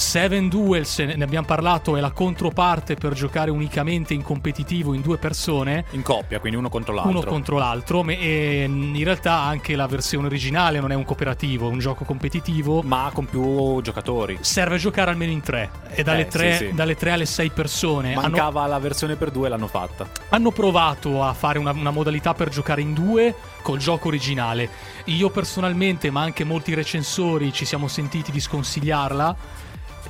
Seven 0.00 0.48
Duels, 0.48 0.98
ne 0.98 1.22
abbiamo 1.22 1.46
parlato, 1.46 1.94
è 1.94 2.00
la 2.00 2.10
controparte 2.10 2.94
per 2.94 3.12
giocare 3.12 3.50
unicamente 3.50 4.14
in 4.14 4.22
competitivo 4.22 4.94
in 4.94 5.02
due 5.02 5.18
persone. 5.18 5.84
In 5.90 6.02
coppia, 6.02 6.40
quindi 6.40 6.58
uno 6.58 6.70
contro 6.70 6.94
l'altro. 6.94 7.10
Uno 7.12 7.22
contro 7.22 7.58
l'altro, 7.58 8.02
e 8.08 8.64
in 8.66 9.04
realtà 9.04 9.34
anche 9.40 9.76
la 9.76 9.86
versione 9.86 10.26
originale 10.26 10.80
non 10.80 10.90
è 10.90 10.94
un 10.94 11.04
cooperativo, 11.04 11.68
è 11.68 11.70
un 11.70 11.80
gioco 11.80 12.04
competitivo. 12.04 12.80
Ma 12.80 13.10
con 13.12 13.26
più 13.26 13.82
giocatori. 13.82 14.38
Serve 14.40 14.78
giocare 14.78 15.10
almeno 15.10 15.32
in 15.32 15.42
tre, 15.42 15.70
e 15.90 16.02
dalle, 16.02 16.22
Eh, 16.22 16.28
tre, 16.28 16.56
sì, 16.56 16.66
sì. 16.68 16.74
dalle 16.74 16.96
tre 16.96 17.12
alle 17.12 17.26
sei 17.26 17.50
persone. 17.50 18.14
Hanno, 18.14 18.22
Mancava 18.22 18.66
la 18.66 18.78
versione 18.78 19.16
per 19.16 19.30
due, 19.30 19.50
l'hanno 19.50 19.68
fatta. 19.68 20.08
hanno 20.30 20.50
provato 20.50 21.22
a 21.22 21.34
fare 21.34 21.58
una, 21.58 21.72
una 21.72 21.90
modalità 21.90 22.32
per 22.32 22.48
giocare 22.48 22.80
in 22.80 22.94
due 22.94 23.34
col 23.60 23.78
gioco 23.78 24.08
originale. 24.08 24.68
Io 25.04 25.28
personalmente, 25.28 26.10
ma 26.10 26.22
anche 26.22 26.42
molti 26.42 26.72
recensori, 26.72 27.52
ci 27.52 27.66
siamo 27.66 27.86
sentiti 27.86 28.32
di 28.32 28.40
sconsigliarla. 28.40 29.59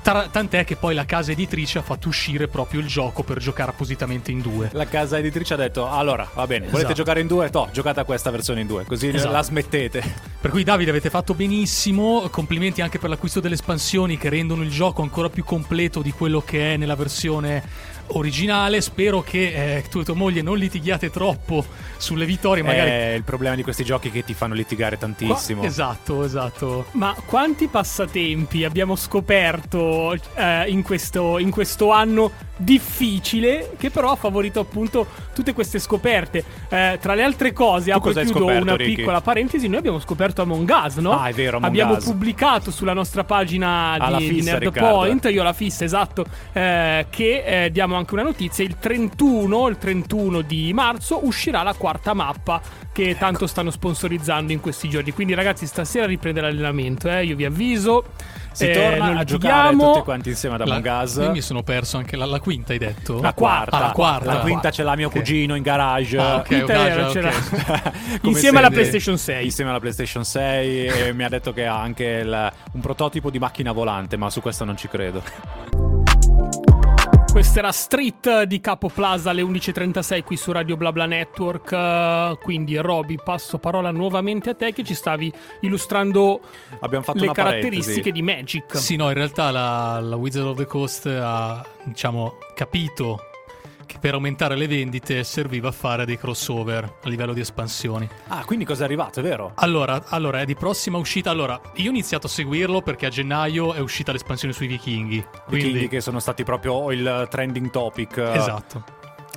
Tra- 0.03 0.29
tant'è 0.31 0.65
che 0.65 0.77
poi 0.77 0.95
la 0.95 1.05
casa 1.05 1.33
editrice 1.33 1.79
ha 1.79 1.83
fatto 1.83 2.09
uscire 2.09 2.49
proprio 2.49 2.81
il 2.81 2.87
gioco 2.87 3.23
per 3.23 3.39
giocare 3.39 3.71
appositamente 3.71 4.31
in 4.31 4.41
due. 4.41 4.71
La 4.73 4.87
casa 4.87 5.19
editrice 5.19 5.55
ha 5.55 5.57
detto: 5.59 5.89
Allora, 5.89 6.29
va 6.35 6.47
bene, 6.47 6.65
volete 6.67 6.79
Esatto. 6.79 6.95
giocare 6.95 7.21
in 7.21 7.27
due? 7.27 7.51
To, 7.51 7.69
giocate 7.71 8.01
a 8.01 8.05
questa 8.05 8.31
versione 8.31 8.63
in 8.63 8.67
due, 8.67 8.85
così 8.85 9.09
Esatto. 9.09 9.33
la 9.33 9.43
smettete. 9.43 10.03
Per 10.41 10.51
cui 10.51 10.65
Davide 10.65 10.91
avete 10.91 11.11
fatto 11.11 11.35
benissimo, 11.35 12.29
complimenti 12.31 12.81
anche 12.81 12.99
per 12.99 13.11
l'acquisto 13.11 13.41
delle 13.41 13.55
espansioni 13.55 14.17
che 14.17 14.31
rendono 14.31 14.63
il 14.63 14.71
gioco 14.71 15.03
ancora 15.03 15.29
più 15.29 15.45
completo 15.45 16.01
di 16.01 16.13
quello 16.13 16.41
che 16.41 16.75
è 16.75 16.77
nella 16.79 16.97
versione 16.97 17.63
originale. 18.13 18.81
Spero 18.81 19.23
che 19.23 19.77
eh, 19.77 19.85
tu 19.89 20.01
e 20.01 20.05
tua 20.05 20.15
moglie 20.15 20.43
non 20.43 20.57
litighiate 20.59 21.11
troppo 21.11 21.65
sulle 21.97 22.25
vittorie, 22.25 22.63
magari... 22.63 22.91
È 22.91 23.13
il 23.15 23.25
problema 23.25 23.55
di 23.55 23.63
questi 23.63 23.85
giochi 23.85 24.11
che 24.11 24.25
ti 24.25 24.35
fanno 24.35 24.55
litigare 24.55 24.97
tantissimo. 24.97 25.63
Esatto, 25.63 26.25
esatto. 26.25 26.87
Ma 26.93 27.15
quanti 27.25 27.69
passatempi 27.69 28.65
abbiamo 28.65 28.97
scoperto 28.97 30.17
eh, 30.35 30.65
in, 30.69 30.83
questo, 30.83 31.39
in 31.39 31.51
questo 31.51 31.91
anno 31.93 32.49
difficile 32.57 33.73
che 33.79 33.91
però 33.91 34.11
ha 34.11 34.17
favorito 34.17 34.61
appunto 34.61 35.07
tutte 35.35 35.53
queste 35.53 35.79
scoperte. 35.79 36.45
Eh, 36.69 36.99
tra 37.01 37.15
le 37.15 37.23
altre 37.23 37.53
cose, 37.53 37.91
Tu 37.91 37.97
apro 37.97 38.11
e 38.11 38.15
chiudo 38.15 38.39
scoperto, 38.39 38.63
una 38.63 38.77
Ricky? 38.77 38.95
piccola 38.97 39.21
parentesi, 39.21 39.69
noi 39.69 39.79
abbiamo 39.79 39.99
scoperto 39.99 40.43
Among 40.43 40.71
Us, 40.85 40.97
no? 40.97 41.19
Ah, 41.19 41.29
è 41.29 41.33
vero, 41.33 41.57
Among 41.57 41.71
Abbiamo 41.71 41.95
Us. 41.95 42.05
pubblicato 42.05 42.71
sulla 42.71 42.93
nostra 42.93 43.25
pagina 43.25 43.97
di, 43.99 44.17
di 44.17 44.29
fissa, 44.35 44.51
Nerd 44.53 44.63
Riccardo. 44.65 44.89
Point, 44.91 45.25
io 45.31 45.43
la 45.43 45.53
fissa, 45.53 45.85
esatto, 45.85 46.25
eh, 46.53 47.07
che 47.09 47.65
eh, 47.65 47.71
diamo 47.71 47.97
anche 47.97 48.00
una 48.09 48.23
notizia, 48.23 48.65
il 48.65 48.77
31, 48.79 49.69
il 49.69 49.79
31 49.79 50.41
di 50.43 50.73
marzo 50.73 51.25
uscirà 51.25 51.63
la 51.63 51.75
quarta 51.75 52.15
mappa 52.15 52.61
che 52.93 53.17
tanto 53.19 53.47
stanno 53.47 53.71
sponsorizzando 53.71 54.53
in 54.53 54.61
questi 54.61 54.89
giorni. 54.89 55.13
Quindi 55.13 55.35
ragazzi, 55.35 55.67
stasera 55.67 56.07
riprende 56.07 56.41
l'allenamento, 56.41 57.09
eh, 57.09 57.25
io 57.25 57.37
vi 57.37 57.45
avviso. 57.45 58.05
Si 58.53 58.69
Eh, 58.69 58.73
torna 58.73 59.17
a 59.21 59.25
giocare 59.25 59.77
tutti 59.77 60.01
quanti 60.01 60.29
insieme 60.31 60.57
ad 60.57 60.63
Among 60.63 60.85
Us. 61.03 61.15
io 61.23 61.31
mi 61.31 61.41
sono 61.41 61.63
perso 61.63 61.99
anche 61.99 62.17
la, 62.17 62.25
la 62.25 62.41
quinta, 62.41 62.73
hai 62.73 62.79
detto? 62.79 63.21
La 63.21 63.33
quarta. 63.33 63.77
Ah, 63.77 63.81
la 63.81 63.91
quarta. 63.93 64.33
La 64.35 64.41
quinta 64.41 64.71
ce 64.73 64.83
l'ha 64.83 64.97
mio 64.97 65.07
Ok. 65.07 65.13
cugino 65.15 65.55
in 65.55 65.63
garage. 65.63 66.19
Ah, 66.19 66.37
ok, 66.37 66.47
Quinta 66.47 66.73
ok, 66.73 66.87
era, 66.87 67.07
ok. 67.07 67.13
c'era. 67.13 67.33
Insieme 68.23 68.59
alla. 68.59 68.71
PlayStation 68.71 69.17
6. 69.19 69.45
Insieme 69.45 69.71
alla 69.71 69.79
PlayStation 69.79 70.25
6 70.25 70.87
e 70.87 71.13
mi 71.13 71.23
ha 71.23 71.29
detto 71.29 71.53
che 71.53 71.65
ha 71.67 71.81
anche 71.81 72.05
il- 72.05 72.53
un 72.73 72.81
prototipo 72.81 73.31
di 73.31 73.39
macchina 73.39 73.71
volante, 73.71 74.17
ma 74.17 74.29
su 74.31 74.41
questo 74.41 74.65
non 74.65 74.77
ci 74.77 74.89
credo. 74.89 75.90
Questa 77.41 77.61
era 77.61 77.73
Street 77.73 78.43
di 78.43 78.61
Capo 78.61 78.91
Plaza 78.91 79.31
alle 79.31 79.41
11.36 79.41 80.25
qui 80.25 80.37
su 80.37 80.53
Radio 80.53 80.77
Blabla 80.77 81.07
Network. 81.07 81.73
Eh, 81.73 82.39
Quindi, 82.43 82.77
Roby, 82.77 83.17
passo 83.17 83.57
parola 83.57 83.91
nuovamente 83.91 84.51
a 84.51 84.55
te 84.55 84.75
che 84.75 84.85
ci 84.85 84.93
stavi 84.93 85.33
illustrando 85.61 86.43
le 86.81 86.89
una 87.15 87.33
caratteristiche 87.33 88.11
parentesi. 88.11 88.13
di 88.13 88.23
Magic. 88.23 88.77
Sì, 88.77 88.97
no, 88.97 89.09
in 89.09 89.15
realtà 89.15 89.51
la, 89.51 90.01
la 90.01 90.17
Wizard 90.17 90.49
of 90.49 90.59
the 90.59 90.67
Coast 90.67 91.07
ha, 91.07 91.65
diciamo, 91.85 92.37
capito 92.55 93.30
che 93.91 93.99
per 93.99 94.15
aumentare 94.15 94.55
le 94.55 94.69
vendite 94.69 95.25
serviva 95.25 95.71
a 95.71 95.73
fare 95.73 96.05
dei 96.05 96.17
crossover 96.17 96.99
a 97.03 97.09
livello 97.09 97.33
di 97.33 97.41
espansioni. 97.41 98.09
Ah, 98.29 98.45
quindi 98.45 98.65
cosa 98.65 98.83
è 98.83 98.85
arrivato, 98.85 99.19
è 99.19 99.23
vero? 99.25 99.51
Allora, 99.57 100.05
allora, 100.11 100.41
è 100.41 100.45
di 100.45 100.55
prossima 100.55 100.97
uscita. 100.97 101.31
Allora, 101.31 101.61
io 101.75 101.89
ho 101.89 101.91
iniziato 101.91 102.29
a 102.29 102.31
seguirlo 102.31 102.83
perché 102.83 103.07
a 103.07 103.09
gennaio 103.09 103.73
è 103.73 103.81
uscita 103.81 104.13
l'espansione 104.13 104.55
sui 104.55 104.69
vichinghi. 104.69 105.25
Quindi 105.47 105.71
Quindi, 105.71 105.89
che 105.89 106.01
sono 106.01 106.21
stati 106.21 106.45
proprio 106.45 106.93
il 106.93 107.27
trending 107.29 107.71
topic. 107.71 108.17
esatto. 108.19 108.85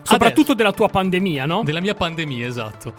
Soprattutto 0.04 0.54
della 0.54 0.72
tua 0.72 0.88
pandemia, 0.88 1.48
no? 1.48 1.64
Della 1.64 1.82
mia 1.82 1.96
pandemia, 1.96 2.46
esatto. 2.46 2.94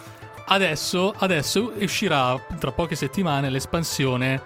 Adesso, 0.47 1.13
adesso 1.19 1.71
uscirà 1.79 2.37
tra 2.59 2.73
poche 2.73 2.95
settimane 2.95 3.49
l'espansione 3.49 4.41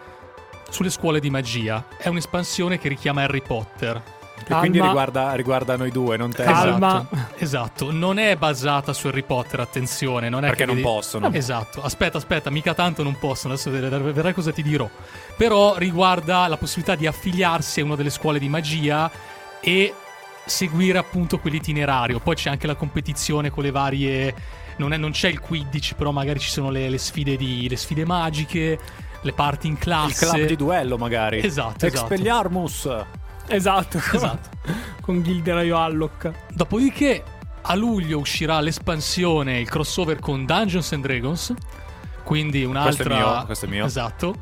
sulle 0.70 0.91
scuole 0.91 1.20
di 1.20 1.32
magia. 1.32 1.88
È 1.97 2.07
un'espansione 2.07 2.78
che 2.78 2.88
richiama 2.88 3.24
Harry 3.24 3.41
Potter. 3.41 4.18
Che 4.49 4.55
quindi 4.55 4.79
Calma. 4.79 4.93
riguarda, 4.93 5.33
riguarda 5.35 5.77
noi 5.77 5.91
due, 5.91 6.17
non 6.17 6.31
te. 6.31 6.43
Calma. 6.43 7.05
Esatto, 7.09 7.35
esatto. 7.37 7.91
Non 7.91 8.17
è 8.17 8.35
basata 8.35 8.93
su 8.93 9.07
Harry 9.07 9.21
Potter, 9.23 9.59
attenzione. 9.59 10.27
Non 10.27 10.43
è 10.43 10.47
Perché 10.47 10.65
non 10.65 10.75
vedi- 10.75 10.87
possono. 10.87 11.29
Esatto. 11.39 11.83
Aspetta, 11.83 12.17
aspetta, 12.17 12.49
mica 12.49 12.73
tanto 12.73 13.03
non 13.03 13.17
possono. 13.19 13.53
Adesso 13.53 13.69
vedrai 13.69 14.33
cosa 14.33 14.51
ti 14.51 14.63
dirò. 14.63 14.89
Però 15.37 15.77
riguarda 15.77 16.47
la 16.47 16.57
possibilità 16.57 16.95
di 16.95 17.05
affiliarsi 17.05 17.81
a 17.81 17.83
una 17.83 17.95
delle 17.95 18.09
scuole 18.09 18.39
di 18.39 18.49
magia 18.49 19.09
e 19.61 19.93
seguire 20.45 20.97
appunto 20.97 21.37
quell'itinerario. 21.37 22.19
Poi 22.19 22.33
c'è 22.35 22.49
anche 22.49 22.65
la 22.65 22.75
competizione 22.75 23.51
con 23.51 23.63
le 23.63 23.71
varie. 23.71 24.33
Non, 24.77 24.93
è- 24.93 24.97
non 24.97 25.11
c'è 25.11 25.27
il 25.29 25.39
Quidditch, 25.39 25.93
però 25.93 26.09
magari 26.11 26.39
ci 26.39 26.49
sono 26.49 26.71
le, 26.71 26.89
le 26.89 26.97
sfide, 26.97 27.35
di, 27.37 27.67
le 27.69 27.75
sfide 27.77 28.03
magiche, 28.05 28.79
le 29.21 29.33
parti 29.33 29.67
in 29.67 29.73
Il 29.73 29.79
classe. 29.79 30.25
club 30.27 30.45
di 30.47 30.55
duello, 30.55 30.97
magari. 30.97 31.37
Esatto, 31.45 31.85
esatto. 31.85 32.05
Expelliarmus. 32.13 32.85
Esatto. 32.85 33.18
Esatto. 33.49 33.99
Con 35.01 35.23
Gilderaio 35.23 35.77
Alloc. 35.77 36.31
Dopodiché 36.53 37.23
a 37.61 37.75
luglio 37.75 38.19
uscirà 38.19 38.59
l'espansione, 38.59 39.59
il 39.59 39.69
crossover 39.69 40.19
con 40.19 40.45
Dungeons 40.45 40.91
and 40.93 41.03
Dragons, 41.03 41.53
quindi 42.23 42.63
un'altra... 42.63 43.03
Questo 43.03 43.13
è 43.13 43.17
mio, 43.17 43.45
questo 43.45 43.65
è 43.65 43.69
mio. 43.69 43.85
Esatto. 43.85 44.35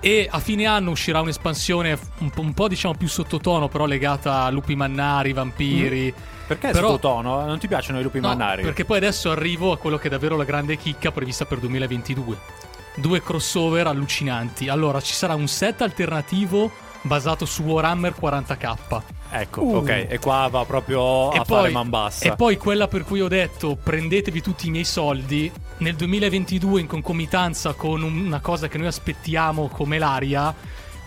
E 0.00 0.26
a 0.30 0.38
fine 0.40 0.64
anno 0.64 0.90
uscirà 0.90 1.20
un'espansione 1.20 1.98
un 2.18 2.30
po', 2.30 2.40
un 2.40 2.54
po', 2.54 2.68
diciamo 2.68 2.94
più 2.94 3.06
sottotono, 3.06 3.68
però 3.68 3.84
legata 3.84 4.42
a 4.44 4.50
lupi 4.50 4.74
mannari, 4.74 5.32
vampiri. 5.34 6.12
Perché 6.46 6.70
è 6.70 6.72
Però- 6.72 6.88
sottotono? 6.88 7.44
Non 7.44 7.58
ti 7.58 7.68
piacciono 7.68 8.00
i 8.00 8.02
lupi 8.02 8.18
No, 8.20 8.28
mannari? 8.28 8.62
perché 8.62 8.84
poi 8.84 8.96
adesso 8.96 9.30
arrivo 9.30 9.72
a 9.72 9.76
quello 9.78 9.98
che 9.98 10.08
è 10.08 10.10
davvero 10.10 10.36
la 10.36 10.44
grande 10.44 10.76
chicca 10.76 11.12
prevista 11.12 11.44
per 11.44 11.58
2022. 11.58 12.36
Due 12.96 13.22
crossover 13.22 13.86
allucinanti. 13.86 14.68
Allora, 14.68 15.00
ci 15.00 15.12
sarà 15.14 15.34
un 15.34 15.46
set 15.46 15.82
alternativo 15.82 16.70
basato 17.02 17.44
su 17.46 17.62
Warhammer 17.62 18.14
40k. 18.18 19.02
Ecco, 19.32 19.62
Uh. 19.62 19.76
ok. 19.76 20.06
E 20.08 20.18
qua 20.18 20.48
va 20.50 20.64
proprio 20.64 21.28
a 21.30 21.44
fare 21.44 21.70
man 21.70 21.88
bassa. 21.88 22.24
e 22.26 22.34
poi 22.34 22.56
quella 22.56 22.88
per 22.88 23.04
cui 23.04 23.20
ho 23.20 23.28
detto 23.28 23.76
prendetevi 23.80 24.40
tutti 24.42 24.66
i 24.66 24.70
miei 24.70 24.84
soldi 24.84 25.50
nel 25.78 25.94
2022 25.94 26.80
in 26.80 26.86
concomitanza 26.86 27.72
con 27.74 28.02
un- 28.02 28.26
una 28.26 28.40
cosa 28.40 28.66
che 28.68 28.76
noi 28.76 28.88
aspettiamo 28.88 29.68
come 29.68 29.98
l'aria 29.98 30.52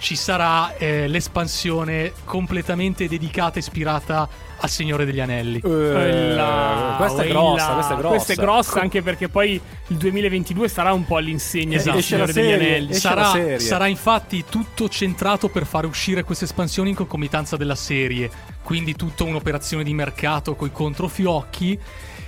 ci 0.03 0.17
sarà 0.17 0.75
eh, 0.75 1.07
l'espansione 1.07 2.11
completamente 2.25 3.07
dedicata 3.07 3.55
e 3.55 3.59
ispirata 3.59 4.27
al 4.57 4.69
Signore 4.69 5.05
degli 5.05 5.21
Anelli. 5.21 5.61
Eh, 5.63 6.33
Là, 6.35 6.95
questa 6.97 7.23
è 7.23 7.29
grossa, 7.29 7.71
questa 7.71 7.93
è 7.93 7.97
grossa. 7.97 8.15
Questa 8.15 8.33
è 8.33 8.35
grossa 8.35 8.81
anche 8.81 9.01
perché 9.01 9.29
poi 9.29 9.53
il 9.87 9.95
2022 9.95 10.67
sarà 10.67 10.91
un 10.91 11.05
po' 11.05 11.15
all'insegna 11.15 11.77
Esatto. 11.77 11.95
del 11.95 12.03
Signore 12.03 12.33
degli 12.33 12.51
Anelli. 12.51 12.93
Sarà, 12.93 13.57
sarà 13.59 13.87
infatti 13.87 14.43
tutto 14.49 14.89
centrato 14.89 15.47
per 15.47 15.65
fare 15.65 15.87
uscire 15.87 16.23
queste 16.25 16.43
espansioni 16.43 16.89
in 16.89 16.95
concomitanza 16.95 17.55
della 17.55 17.75
serie, 17.75 18.29
quindi 18.61 18.95
tutta 18.97 19.23
un'operazione 19.23 19.85
di 19.85 19.93
mercato 19.93 20.55
coi 20.55 20.73
controfiocchi. 20.73 21.79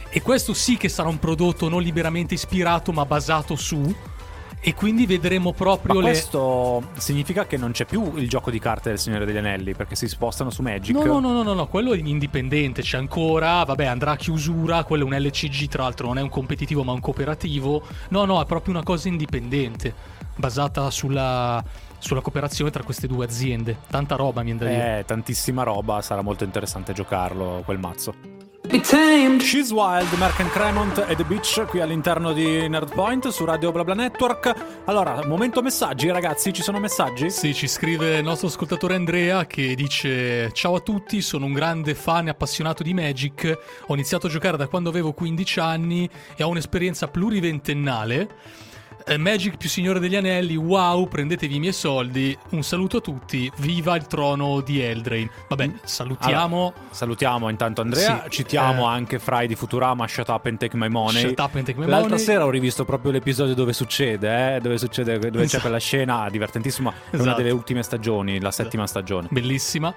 E 0.10 0.22
questo 0.22 0.54
sì 0.54 0.78
che 0.78 0.88
sarà 0.88 1.10
un 1.10 1.20
prodotto 1.20 1.68
non 1.68 1.82
liberamente 1.82 2.36
ispirato, 2.36 2.94
ma 2.94 3.06
basato 3.06 3.58
su. 3.58 3.94
E 4.68 4.74
quindi 4.74 5.06
vedremo 5.06 5.54
proprio 5.54 5.94
Ma 5.94 6.00
le. 6.00 6.06
questo 6.08 6.90
significa 6.98 7.46
che 7.46 7.56
non 7.56 7.70
c'è 7.70 7.86
più 7.86 8.14
il 8.16 8.28
gioco 8.28 8.50
di 8.50 8.58
carte 8.58 8.90
del 8.90 8.98
Signore 8.98 9.24
degli 9.24 9.38
Anelli 9.38 9.76
perché 9.76 9.94
si 9.94 10.08
spostano 10.08 10.50
su 10.50 10.64
Magic. 10.64 10.96
No, 10.96 11.04
no, 11.04 11.20
no, 11.20 11.32
no, 11.34 11.44
no, 11.44 11.54
no, 11.54 11.68
quello 11.68 11.94
è 11.94 11.98
indipendente, 11.98 12.82
c'è 12.82 12.98
ancora, 12.98 13.64
vabbè, 13.64 13.86
andrà 13.86 14.14
a 14.14 14.16
chiusura, 14.16 14.84
quello 14.84 15.04
è 15.04 15.06
un 15.06 15.24
LCG, 15.24 15.68
tra 15.68 15.84
l'altro 15.84 16.08
non 16.08 16.18
è 16.18 16.22
un 16.22 16.30
competitivo 16.30 16.84
ma 16.84 16.94
un 16.94 17.00
cooperativo. 17.00 17.84
No, 18.10 18.26
no, 18.26 18.42
è 18.42 18.46
proprio 18.48 18.74
una 18.74 18.82
cosa 18.82 19.08
indipendente, 19.08 19.94
basata 20.36 20.90
sulla, 20.90 21.64
sulla 22.00 22.22
cooperazione 22.22 22.72
tra 22.72 22.82
queste 22.82 23.06
due 23.06 23.24
aziende. 23.24 23.78
Tanta 23.88 24.16
roba, 24.16 24.42
mi 24.42 24.58
dire. 24.58 24.98
Eh, 24.98 25.06
tantissima 25.06 25.62
roba, 25.62 26.02
sarà 26.02 26.24
molto 26.24 26.44
interessante 26.44 26.92
giocarlo 26.92 27.62
quel 27.64 27.78
mazzo. 27.78 28.35
She's 29.40 29.72
Wild, 29.72 30.12
Merck 30.18 30.40
and 30.40 30.50
Cremont 30.50 31.06
e 31.08 31.16
The 31.16 31.24
Beach 31.24 31.66
qui 31.68 31.82
all'interno 31.82 32.34
di 32.34 32.68
Nerdpoint 32.68 33.28
su 33.28 33.46
Radio 33.46 33.72
BlaBla 33.72 33.94
Network. 33.94 34.54
Allora, 34.86 35.24
momento 35.28 35.62
messaggi, 35.62 36.10
ragazzi, 36.10 36.52
ci 36.52 36.64
sono 36.64 36.80
messaggi? 36.80 37.30
Sì, 37.30 37.54
ci 37.54 37.68
scrive 37.68 38.18
il 38.18 38.24
nostro 38.24 38.48
ascoltatore 38.48 38.96
Andrea 38.96 39.46
che 39.46 39.76
dice 39.76 40.52
Ciao 40.54 40.76
a 40.76 40.80
tutti, 40.80 41.22
sono 41.22 41.46
un 41.46 41.54
grande 41.54 41.94
fan 41.94 42.26
e 42.26 42.32
appassionato 42.32 42.82
di 42.82 42.94
Magic, 42.96 43.58
ho 43.86 43.94
iniziato 43.94 44.26
a 44.26 44.30
giocare 44.32 44.58
da 44.58 44.68
quando 44.68 44.90
avevo 44.90 45.14
15 45.14 45.60
anni 45.60 46.10
e 46.36 46.44
ho 46.44 46.50
un'esperienza 46.50 47.08
pluriventennale. 47.08 48.30
Eh, 49.08 49.18
Magic 49.18 49.58
più 49.58 49.70
Signore 49.70 50.00
degli 50.00 50.16
Anelli, 50.16 50.56
wow, 50.56 51.08
prendetevi 51.08 51.58
i 51.58 51.60
miei 51.60 51.74
soldi. 51.74 52.36
Un 52.50 52.64
saluto 52.64 52.98
a 52.98 53.02
tutti, 53.02 53.52
viva 53.58 53.96
il 53.96 54.08
trono 54.08 54.62
di 54.62 54.82
Eldrain. 54.82 55.30
Vabbè, 55.48 55.70
salutiamo. 55.84 56.58
Allora, 56.58 56.74
salutiamo 56.90 57.50
intanto 57.50 57.82
Andrea, 57.82 58.24
Sì, 58.24 58.30
citiamo 58.32 58.82
eh, 58.90 58.94
anche 58.96 59.20
Fry 59.20 59.46
di 59.46 59.54
Futurama, 59.54 60.08
Shut 60.08 60.28
Up 60.30 60.48
and 60.48 60.58
Take 60.58 60.76
My 60.76 60.90
Money. 60.90 61.22
Shut 61.22 61.40
Up 61.40 61.54
and 61.54 61.66
Take 61.66 61.78
My 61.80 61.86
L'altra 61.86 62.10
Money. 62.10 62.24
sera 62.26 62.46
ho 62.46 62.50
rivisto 62.50 62.84
proprio 62.84 63.12
l'episodio 63.12 63.54
dove 63.54 63.74
succede, 63.74 64.56
eh, 64.56 64.60
dove 64.60 64.80
succede, 64.80 65.20
dove 65.20 65.30
c'è 65.38 65.42
Esatto. 65.44 65.62
quella 65.62 65.78
scena 65.78 66.28
divertentissima, 66.28 66.90
è 66.90 66.94
una 67.12 67.22
Esatto. 67.22 67.38
delle 67.38 67.52
ultime 67.52 67.84
stagioni, 67.84 68.40
la 68.40 68.52
settima 68.52 68.88
stagione. 68.88 69.28
Bellissima. 69.30 69.94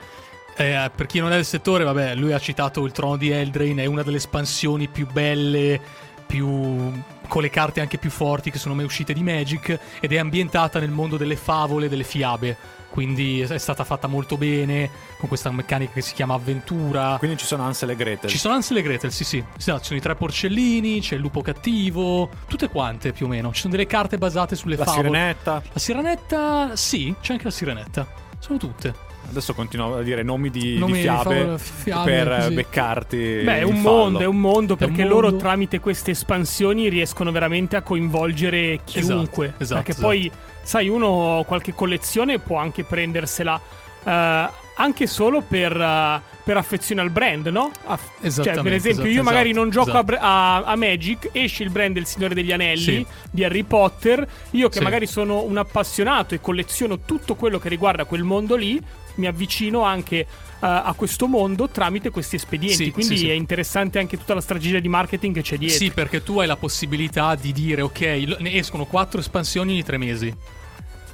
Eh, 0.54 0.90
per 0.94 1.06
chi 1.06 1.20
non 1.20 1.30
è 1.30 1.36
del 1.36 1.44
settore, 1.44 1.84
vabbè, 1.84 2.14
lui 2.16 2.32
ha 2.32 2.38
citato 2.40 2.84
il 2.84 2.90
trono 2.92 3.16
di 3.16 3.30
Eldrain, 3.30 3.78
è 3.78 3.86
una 3.86 4.02
delle 4.02 4.16
espansioni 4.16 4.88
più 4.88 5.06
belle, 5.11 5.80
più 6.29 6.93
con 7.26 7.43
le 7.43 7.51
carte 7.51 7.81
anche 7.81 7.99
più 7.99 8.11
forti 8.11 8.51
che 8.51 8.59
sono 8.59 8.74
mai 8.74 8.85
uscite 8.85 9.12
di 9.12 9.22
Magic 9.22 9.79
ed 10.01 10.12
è 10.12 10.18
ambientata 10.18 10.79
nel 10.79 10.91
mondo 10.91 11.16
delle 11.16 11.37
favole, 11.37 11.89
delle 11.89 12.05
fiabe. 12.05 12.57
Quindi 12.91 13.41
è 13.43 13.59
stata 13.59 13.85
fatta 13.85 14.07
molto 14.07 14.37
bene 14.37 14.91
con 15.18 15.29
questa 15.29 15.51
meccanica 15.51 15.93
che 15.93 16.01
si 16.01 16.14
chiama 16.14 16.35
avventura. 16.35 17.16
Quindi 17.18 17.37
ci 17.37 17.45
sono 17.45 17.64
Ansel 17.64 17.91
e 17.91 17.97
Gretel. 17.97 18.31
Ci 18.31 18.39
sono 18.39 18.55
Ansel 18.55 18.79
e 18.79 18.83
Gretel, 18.83 19.12
sì, 19.12 19.24
sì. 19.24 19.45
Esatto, 19.57 19.81
ci 19.81 19.87
sono 19.87 19.99
i 19.99 20.03
tre 20.03 20.14
porcellini, 20.14 21.01
c'è 21.01 21.14
il 21.14 21.20
lupo 21.20 21.43
cattivo, 21.43 22.31
tutte 22.49 22.68
quante 22.68 23.12
più 23.12 23.26
o 23.26 23.29
meno. 23.29 23.53
Ci 23.53 23.61
sono 23.61 23.72
delle 23.74 23.87
carte 23.87 24.16
basate 24.16 24.57
sulle 24.57 24.76
la 24.76 24.85
favole. 24.85 25.09
sirenetta. 25.09 25.62
La 25.72 25.79
sirenetta, 25.79 26.76
sì, 26.76 27.14
c'è 27.20 27.33
anche 27.33 27.45
la 27.45 27.51
sirenetta. 27.51 28.07
Sono 28.39 28.59
tutte. 28.59 28.95
Adesso 29.31 29.53
continuo 29.55 29.97
a 29.97 30.03
dire 30.03 30.22
nomi 30.22 30.51
di, 30.51 30.79
Nomi 30.79 30.93
di 30.93 30.99
di 30.99 31.05
fiabe, 31.05 31.35
favole- 31.37 31.59
fiabe, 31.59 32.11
per 32.12 32.37
così. 32.39 32.55
beccarti. 32.55 33.16
Beh, 33.45 33.59
è 33.59 33.62
un 33.62 33.76
fallo. 33.76 33.97
mondo, 33.97 34.18
è 34.20 34.26
un 34.26 34.41
mondo 34.41 34.76
perché 34.76 35.03
un 35.03 35.09
loro 35.09 35.29
mondo. 35.29 35.37
tramite 35.43 35.81
queste 35.81 36.12
espansioni 36.12 36.89
riescono 36.89 37.31
veramente 37.31 37.76
a 37.76 37.83
coinvolgere 37.83 38.81
chiunque. 38.85 39.47
Esatto, 39.59 39.62
esatto, 39.62 39.74
perché 39.74 39.91
esatto. 39.91 40.07
poi, 40.07 40.31
sai, 40.62 40.89
uno 40.89 41.45
qualche 41.47 41.74
collezione 41.74 42.39
può 42.39 42.57
anche 42.57 42.85
prendersela 42.85 43.61
eh, 44.05 44.49
anche 44.81 45.07
solo 45.07 45.43
per, 45.43 45.79
eh, 45.79 46.20
per 46.45 46.57
affezione 46.57 47.01
al 47.03 47.11
brand, 47.11 47.49
no? 47.49 47.70
Aff- 47.85 48.31
cioè, 48.43 48.62
per 48.62 48.72
esempio, 48.72 48.91
esatto, 49.03 49.09
io 49.09 49.22
magari 49.22 49.51
esatto, 49.51 49.61
non 49.64 49.70
gioco 49.70 49.91
a 49.91 50.05
esatto. 50.07 50.18
a, 50.24 50.57
a 50.64 50.76
Magic, 50.76 51.29
esce 51.33 51.64
il 51.64 51.70
brand 51.70 51.93
del 51.95 52.07
Signore 52.07 52.35
degli 52.35 52.53
Anelli 52.53 52.81
Sì. 52.81 53.07
di 53.31 53.45
Harry 53.45 53.64
Potter. 53.64 54.26
Io 54.53 54.68
che 54.68 54.79
Sì. 54.79 54.85
magari 54.85 55.07
sono 55.07 55.43
un 55.43 55.59
appassionato 55.59 56.35
e 56.35 56.41
colleziono 56.41 57.01
tutto 57.01 57.35
quello 57.35 57.59
che 57.59 57.68
riguarda 57.68 58.05
quel 58.05 58.22
mondo 58.22 58.55
lì, 58.57 58.81
mi 59.19 59.27
avvicino 59.27 59.83
anche 59.83 60.16
eh, 60.16 60.27
a 60.61 60.93
questo 60.97 61.27
mondo 61.27 61.69
tramite 61.69 62.11
questi 62.11 62.37
espedienti. 62.37 62.85
Sì, 62.85 62.91
Quindi 62.91 63.16
sì, 63.16 63.25
sì. 63.25 63.31
è 63.31 63.35
interessante 63.35 63.99
anche 63.99 64.16
tutta 64.16 64.35
la 64.35 64.41
strategia 64.41 64.81
di 64.81 64.89
marketing 64.89 65.35
che 65.35 65.43
c'è 65.43 65.59
dietro. 65.59 65.79
Sì, 65.79 65.91
perché 65.91 66.23
tu 66.23 66.39
hai 66.41 66.47
la 66.47 66.57
possibilità 66.57 67.35
di 67.35 67.53
dire, 67.53 67.83
ok, 67.83 68.01
ne 68.39 68.53
escono 68.55 68.85
quattro 68.87 69.21
espansioni 69.21 69.73
ogni 69.73 69.85
tre 69.85 69.99
mesi. 69.99 70.35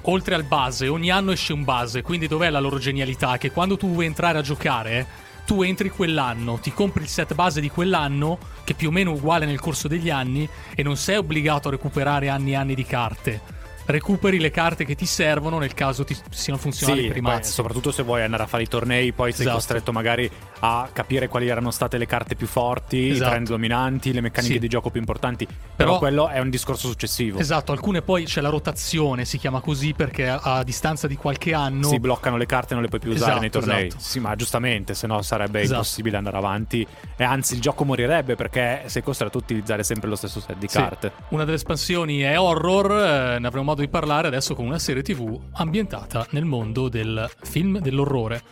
Oltre 0.07 0.35
al 0.35 0.45
base, 0.45 0.87
ogni 0.89 1.11
anno 1.11 1.33
esce 1.33 1.55
un 1.55 1.65
base, 1.65 2.03
quindi 2.03 2.29
dov'è 2.29 2.51
la 2.51 2.61
loro 2.61 2.79
genialità? 2.79 3.39
Che 3.39 3.51
quando 3.51 3.79
tu 3.79 3.91
vuoi 3.91 4.05
entrare 4.05 4.37
a 4.37 4.43
giocare, 4.43 5.07
tu 5.47 5.63
entri 5.63 5.89
quell'anno, 5.89 6.59
ti 6.59 6.73
compri 6.73 7.03
il 7.03 7.09
set 7.09 7.35
base 7.35 7.61
di 7.63 7.71
quell'anno, 7.71 8.39
che 8.65 8.75
più 8.75 8.89
o 8.89 8.91
meno 8.91 9.13
è 9.13 9.17
uguale 9.17 9.47
nel 9.47 9.61
corso 9.61 9.89
degli 9.89 10.11
anni, 10.11 10.47
e 10.75 10.83
non 10.83 10.97
sei 10.99 11.17
obbligato 11.17 11.69
a 11.69 11.71
recuperare 11.71 12.29
anni 12.29 12.53
e 12.53 12.57
anni 12.57 12.75
di 12.75 12.85
carte. 12.85 13.41
Recuperi 13.87 14.39
le 14.41 14.51
carte 14.51 14.85
che 14.85 14.95
ti 14.95 15.05
servono 15.07 15.59
nel 15.59 15.75
caso 15.75 16.05
ti 16.05 16.17
siano 16.31 16.59
funzionali 16.59 17.03
Sì, 17.03 17.09
per 17.09 17.17
i 17.19 17.21
mazzi. 17.21 17.53
soprattutto 17.53 17.93
se 17.93 18.03
vuoi 18.03 18.23
andare 18.23 18.43
a 18.45 18.47
fare 18.47 18.63
i 18.63 18.69
tornei, 18.69 19.13
poi 19.13 19.31
sei 19.33 19.43
Esatto. 19.43 19.57
costretto 19.57 19.93
magari 19.93 20.31
a 20.61 20.89
capire 20.91 21.29
quali 21.29 21.49
erano 21.49 21.71
state 21.71 21.99
le 21.99 22.07
carte 22.07 22.35
più 22.35 22.47
forti, 22.47 23.11
Esatto. 23.11 23.27
i 23.29 23.31
trend 23.33 23.49
dominanti, 23.49 24.13
le 24.15 24.23
meccaniche 24.23 24.55
Sì. 24.55 24.59
di 24.59 24.69
gioco 24.69 24.89
più 24.91 25.01
importanti. 25.01 25.45
Però, 25.47 25.59
Però- 25.77 25.99
quello 25.99 26.29
è 26.29 26.39
un 26.39 26.49
discorso 26.49 26.89
successivo. 26.89 27.39
Esatto, 27.39 27.73
alcune 27.73 28.01
poi 28.01 28.25
c'è 28.25 28.41
la 28.41 28.49
rotazione, 28.49 29.25
si 29.27 29.37
chiama 29.37 29.61
così 29.61 29.93
perché 29.93 30.29
a, 30.29 30.41
a 30.43 30.63
distanza 30.65 31.07
di 31.07 31.17
qualche 31.17 31.53
anno 31.53 31.87
Si 31.89 31.99
bloccano 32.01 32.37
le 32.39 32.47
carte 32.47 32.71
e 32.71 32.75
non 32.75 32.83
le 32.83 32.89
puoi 32.89 33.01
più 33.01 33.11
usare 33.11 33.33
Esatto, 33.33 33.41
nei 33.43 33.51
tornei. 33.51 33.87
esatto. 33.89 34.03
Sì, 34.03 34.19
ma 34.21 34.35
giustamente, 34.35 34.95
se 34.95 35.07
no 35.07 35.21
sarebbe 35.21 35.61
Esatto. 35.61 35.75
impossibile 35.81 36.17
andare 36.17 36.37
avanti. 36.39 36.87
E 37.17 37.25
anzi, 37.25 37.55
il 37.55 37.61
gioco 37.61 37.85
morirebbe 37.85 38.35
perché 38.35 38.85
sei 38.87 39.03
costretto 39.03 39.37
a 39.39 39.41
utilizzare 39.43 39.83
sempre 39.85 40.09
lo 40.09 40.17
stesso 40.17 40.41
set 40.41 40.57
di 40.57 40.69
Sì. 40.69 40.79
carte. 40.79 41.13
Una 41.29 41.45
delle 41.45 41.57
espansioni 41.57 42.21
è 42.21 42.39
horror, 42.41 42.91
eh, 42.93 43.39
ne 43.39 43.47
avremo 43.47 43.73
modo 43.75 43.83
di 43.83 43.89
parlare 43.89 44.29
adesso 44.29 44.55
con 44.55 44.67
una 44.67 44.79
serie 44.79 45.03
TV 45.03 45.37
ambientata 45.55 46.27
nel 46.31 46.45
mondo 46.45 46.89
del 46.89 47.29
film 47.43 47.81
dell'orrore. 47.81 48.43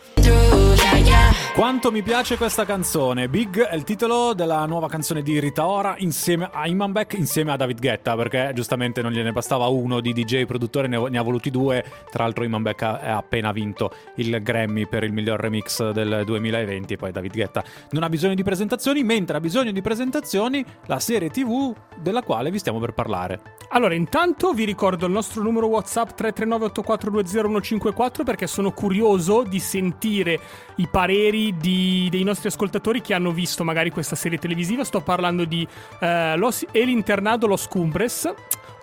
Quanto 1.53 1.91
mi 1.91 2.01
piace 2.01 2.35
questa 2.35 2.65
canzone. 2.65 3.29
Big 3.29 3.61
è 3.61 3.75
il 3.75 3.83
titolo 3.83 4.33
della 4.33 4.65
nuova 4.65 4.89
canzone 4.89 5.21
di 5.21 5.39
Rita 5.39 5.67
Ora 5.67 5.95
insieme 5.99 6.49
a 6.51 6.67
Iman 6.67 6.91
Beck, 6.91 7.13
insieme 7.13 7.51
a 7.51 7.55
David 7.55 7.79
Guetta, 7.79 8.15
perché 8.15 8.51
giustamente 8.55 9.01
non 9.01 9.11
gliene 9.11 9.31
bastava 9.31 9.67
uno 9.67 10.01
di 10.01 10.13
DJ 10.13 10.45
produttore, 10.45 10.87
ne, 10.87 11.09
ne 11.09 11.17
ha 11.17 11.21
voluti 11.21 11.51
due. 11.51 11.85
Tra 12.11 12.23
l'altro 12.23 12.43
Iman 12.43 12.63
Beck 12.63 12.81
ha, 12.81 12.99
ha 12.99 13.17
appena 13.17 13.51
vinto 13.51 13.93
il 14.15 14.41
Grammy 14.41 14.87
per 14.87 15.03
il 15.03 15.13
miglior 15.13 15.39
remix 15.39 15.91
del 15.91 16.23
2020 16.25 16.93
e 16.93 16.97
poi 16.97 17.11
David 17.11 17.33
Guetta 17.33 17.63
non 17.91 18.03
ha 18.03 18.09
bisogno 18.09 18.33
di 18.33 18.43
presentazioni, 18.43 19.03
mentre 19.03 19.37
ha 19.37 19.39
bisogno 19.39 19.71
di 19.71 19.81
presentazioni 19.81 20.65
la 20.87 20.99
serie 20.99 21.29
TV 21.29 21.73
della 22.01 22.23
quale 22.23 22.49
vi 22.51 22.57
stiamo 22.57 22.79
per 22.79 22.93
parlare. 22.93 23.39
Allora, 23.69 23.93
intanto 23.93 24.53
vi 24.53 24.65
ricordo 24.65 25.05
il 25.05 25.11
nostro 25.13 25.41
numero 25.41 25.67
WhatsApp 25.67 26.09
339-8420-154 26.19 28.25
perché 28.25 28.47
sono 28.47 28.71
curioso 28.71 29.43
di 29.43 29.59
sentire 29.59 30.39
i 30.75 30.87
pareri 30.87 31.55
di- 31.55 32.09
dei 32.11 32.23
nostri 32.23 32.49
ascoltatori 32.49 33.01
che 33.01 33.13
hanno 33.13 33.31
visto 33.31 33.63
magari 33.63 33.91
questa 33.91 34.15
serie 34.15 34.37
televisiva. 34.37 34.83
Sto 34.83 35.01
parlando 35.01 35.45
di 35.45 35.65
eh, 35.99 36.35
Los, 36.35 36.65
El 36.71 36.89
Internado 36.89 37.47
Los 37.47 37.67
Cumbres 37.67 38.33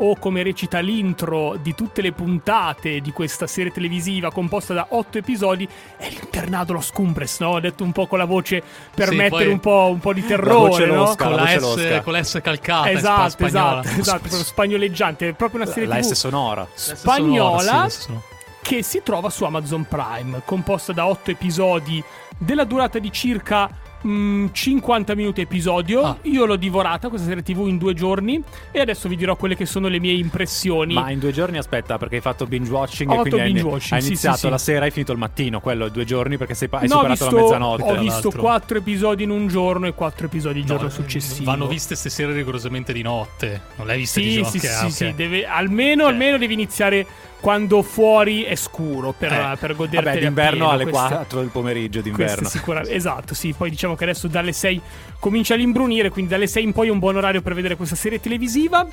o 0.02 0.16
come 0.16 0.42
recita 0.42 0.78
l'intro 0.80 1.56
di 1.60 1.74
tutte 1.74 2.00
le 2.00 2.12
puntate 2.12 3.00
di 3.00 3.12
questa 3.12 3.46
serie 3.46 3.70
televisiva 3.70 4.30
composta 4.32 4.72
da 4.72 4.86
otto 4.90 5.18
episodi, 5.18 5.68
è 5.96 6.08
l'Internado 6.08 6.72
Los 6.72 6.90
Cumbres, 6.90 7.38
no? 7.40 7.50
Ho 7.50 7.60
detto 7.60 7.84
un 7.84 7.92
po' 7.92 8.06
con 8.06 8.18
la 8.18 8.24
voce 8.24 8.62
per 8.94 9.08
Sì, 9.08 9.16
mettere 9.16 9.48
un, 9.50 9.60
po', 9.60 9.88
un 9.92 9.98
po' 10.00 10.12
di 10.14 10.24
terrore, 10.24 10.86
no? 10.86 10.94
losca. 10.94 11.24
Con 11.26 11.34
la 11.34 11.42
la, 11.42 11.58
voce 11.58 11.58
S, 11.58 11.62
losca. 11.84 12.00
con 12.02 12.12
la 12.12 12.22
S 12.22 12.40
calcata 12.42 12.90
Esatto, 12.90 13.44
esatto, 13.46 13.88
esatto, 13.88 14.18
proprio 14.20 14.42
spagnoleggiante, 14.42 15.28
è 15.28 15.32
proprio 15.34 15.62
una 15.62 15.70
serie 15.70 15.86
La 15.88 15.96
TV 15.96 16.02
S 16.02 16.12
sonora. 16.12 16.66
spagnola 16.74 17.60
Sonora, 17.60 17.88
sì, 17.88 18.12
che 18.62 18.82
si 18.82 19.02
trova 19.02 19.28
su 19.30 19.44
Amazon 19.44 19.84
Prime, 19.86 20.40
composta 20.46 20.92
da 20.92 21.06
otto 21.06 21.30
episodi 21.30 22.02
della 22.38 22.64
durata 22.64 22.98
di 22.98 23.12
circa 23.12 23.68
mm, 24.06 24.46
50 24.52 25.14
minuti 25.14 25.40
episodio. 25.40 26.02
Ah. 26.02 26.16
Io 26.22 26.44
l'ho 26.44 26.56
divorata 26.56 27.08
questa 27.08 27.26
serie 27.26 27.42
TV 27.42 27.66
in 27.66 27.78
due 27.78 27.94
giorni 27.94 28.42
e 28.70 28.80
adesso 28.80 29.08
vi 29.08 29.16
dirò 29.16 29.36
quelle 29.36 29.56
che 29.56 29.66
sono 29.66 29.88
le 29.88 29.98
mie 29.98 30.12
impressioni. 30.12 30.94
Ma 30.94 31.10
in 31.10 31.18
due 31.18 31.32
giorni 31.32 31.58
aspetta, 31.58 31.98
perché 31.98 32.16
hai 32.16 32.20
fatto 32.20 32.46
binge 32.46 32.70
watching 32.70 33.08
Ho 33.10 33.14
e 33.14 33.16
fatto 33.16 33.28
quindi 33.30 33.46
hai, 33.46 33.52
binge 33.52 33.68
watching, 33.68 33.92
hai 33.92 34.02
sì, 34.02 34.06
iniziato 34.08 34.36
sì, 34.36 34.44
sì. 34.44 34.50
la 34.50 34.58
sera 34.58 34.80
e 34.80 34.84
hai 34.84 34.90
finito 34.90 35.12
il 35.12 35.18
mattino. 35.18 35.60
Quello 35.60 35.88
due 35.88 36.04
giorni 36.04 36.36
perché 36.36 36.54
sei, 36.54 36.68
hai 36.72 36.88
No, 36.88 36.96
ho 36.96 36.98
superato 36.98 37.24
visto, 37.24 37.36
la 37.36 37.42
mezzanotte. 37.42 37.82
ho 37.82 37.98
visto 38.00 38.30
quattro 38.30 38.78
episodi 38.78 39.22
in 39.22 39.30
un 39.30 39.46
giorno 39.48 39.86
e 39.86 39.94
quattro 39.94 40.26
episodi 40.26 40.58
il 40.60 40.64
giorno 40.64 40.84
No, 40.84 40.90
successivo. 40.90 41.44
Vanno 41.50 41.66
viste 41.66 41.94
serie 41.94 42.34
rigorosamente 42.34 42.92
di 42.92 43.02
notte. 43.02 43.62
Non 43.76 43.86
l'hai 43.86 43.98
vista 43.98 44.20
di 44.20 44.28
Sì, 44.30 44.34
giorno? 44.34 44.50
sì, 44.50 44.58
sì, 44.58 44.66
ok. 44.84 44.90
sì, 44.92 45.14
deve- 45.14 45.46
almeno, 45.46 46.04
Ok. 46.04 46.10
almeno 46.10 46.38
devi 46.38 46.52
iniziare 46.54 47.06
quando 47.40 47.82
fuori 47.82 48.42
è 48.42 48.54
scuro 48.54 49.12
per, 49.16 49.32
Eh. 49.32 49.56
per 49.58 49.74
goderti 49.74 50.04
Vabbè, 50.04 50.18
d'inverno 50.20 50.70
alle 50.70 50.82
questa, 50.84 51.08
4 51.08 51.40
del 51.40 51.48
pomeriggio 51.48 52.00
d'inverno. 52.00 52.48
sicuramente, 52.48 52.94
esatto, 52.94 53.34
sì. 53.34 53.54
Poi 53.56 53.70
diciamo 53.70 53.96
che 53.96 54.04
adesso 54.04 54.28
dalle 54.28 54.52
6 54.52 54.80
comincia 55.18 55.54
l'imbrunire, 55.54 56.10
quindi 56.10 56.30
dalle 56.30 56.46
6 56.46 56.62
in 56.62 56.72
poi 56.72 56.88
è 56.88 56.90
un 56.90 56.98
buon 56.98 57.16
orario 57.16 57.40
per 57.42 57.54
vedere 57.54 57.76
questa 57.76 57.96
serie 57.96 58.20
televisiva. 58.20 58.86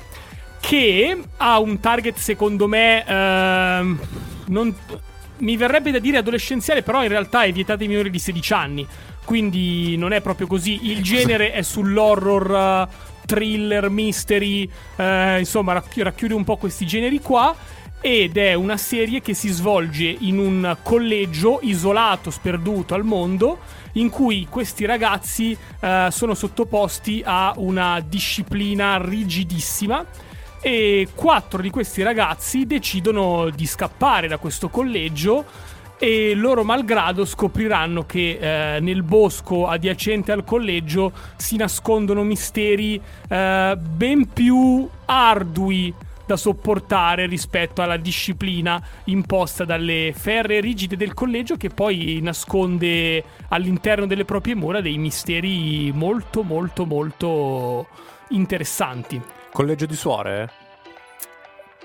Che 0.60 1.22
ha 1.36 1.58
un 1.60 1.78
target, 1.78 2.16
secondo 2.16 2.66
me, 2.66 3.04
ehm, 3.06 4.00
non- 4.46 4.74
mi 5.38 5.56
verrebbe 5.56 5.92
da 5.92 6.00
dire 6.00 6.16
adolescenziale, 6.18 6.82
però 6.82 7.02
in 7.04 7.08
realtà 7.10 7.44
è 7.44 7.52
vietato 7.52 7.82
ai 7.82 7.88
minori 7.88 8.10
di 8.10 8.18
16 8.18 8.52
anni. 8.54 8.86
Quindi 9.24 9.96
non 9.96 10.12
è 10.12 10.20
proprio 10.20 10.46
così. 10.46 10.90
Il 10.90 11.02
genere 11.02 11.52
è 11.52 11.62
sull'horror, 11.62 12.88
eh, 12.90 13.16
thriller, 13.26 13.88
mystery, 13.90 14.68
eh, 14.96 15.38
insomma, 15.38 15.74
racchi- 15.74 16.02
racchiude 16.02 16.34
un 16.34 16.44
po' 16.44 16.56
questi 16.56 16.86
generi 16.86 17.20
qua 17.20 17.54
ed 18.00 18.36
è 18.36 18.54
una 18.54 18.76
serie 18.76 19.20
che 19.20 19.34
si 19.34 19.48
svolge 19.48 20.04
in 20.06 20.38
un 20.38 20.76
collegio 20.82 21.58
isolato, 21.62 22.30
sperduto 22.30 22.94
al 22.94 23.04
mondo, 23.04 23.58
in 23.92 24.08
cui 24.08 24.46
questi 24.48 24.84
ragazzi 24.84 25.56
eh, 25.80 26.08
sono 26.10 26.34
sottoposti 26.34 27.22
a 27.24 27.54
una 27.56 28.00
disciplina 28.00 28.98
rigidissima 28.98 30.04
e 30.60 31.08
quattro 31.14 31.60
di 31.62 31.70
questi 31.70 32.02
ragazzi 32.02 32.66
decidono 32.66 33.50
di 33.50 33.66
scappare 33.66 34.28
da 34.28 34.38
questo 34.38 34.68
collegio 34.68 35.44
e 35.98 36.34
loro 36.34 36.62
malgrado 36.62 37.24
scopriranno 37.24 38.06
che 38.06 38.76
eh, 38.76 38.80
nel 38.80 39.02
bosco 39.02 39.66
adiacente 39.66 40.30
al 40.30 40.44
collegio 40.44 41.12
si 41.36 41.56
nascondono 41.56 42.22
misteri 42.22 43.00
eh, 43.28 43.76
ben 43.76 44.32
più 44.32 44.88
ardui 45.06 45.92
da 46.28 46.36
sopportare 46.36 47.24
rispetto 47.24 47.80
alla 47.80 47.96
disciplina 47.96 48.80
imposta 49.04 49.64
dalle 49.64 50.12
ferre 50.14 50.60
rigide 50.60 50.94
del 50.94 51.14
collegio 51.14 51.56
che 51.56 51.70
poi 51.70 52.18
nasconde 52.22 53.24
all'interno 53.48 54.06
delle 54.06 54.26
proprie 54.26 54.54
mura 54.54 54.82
dei 54.82 54.98
misteri 54.98 55.90
molto 55.94 56.42
molto 56.42 56.84
molto 56.84 57.86
interessanti. 58.28 59.18
Collegio 59.50 59.86
di 59.86 59.96
suore? 59.96 60.50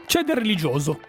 c'è 0.05 0.23
del 0.23 0.35
religioso. 0.35 0.99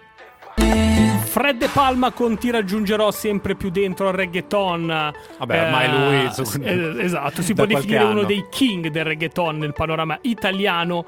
Fred 1.25 1.59
De 1.59 1.69
Palma 1.73 2.13
con 2.13 2.39
Ti 2.39 2.51
raggiungerò 2.51 3.11
sempre 3.11 3.57
più 3.57 3.71
dentro 3.71 4.07
al 4.07 4.15
reggaeton. 4.15 5.13
Vabbè, 5.39 5.63
ormai 5.65 5.91
lui, 5.91 6.25
Eh, 6.27 6.31
su- 6.33 6.61
eh, 6.63 7.03
esatto, 7.03 7.43
si 7.43 7.55
può 7.55 7.67
definire 7.67 8.05
uno 8.05 8.23
dei 8.23 8.45
king 8.51 8.87
del 8.89 9.05
reggaeton 9.05 9.59
nel 9.59 9.73
panorama 9.73 10.17
italiano 10.23 11.05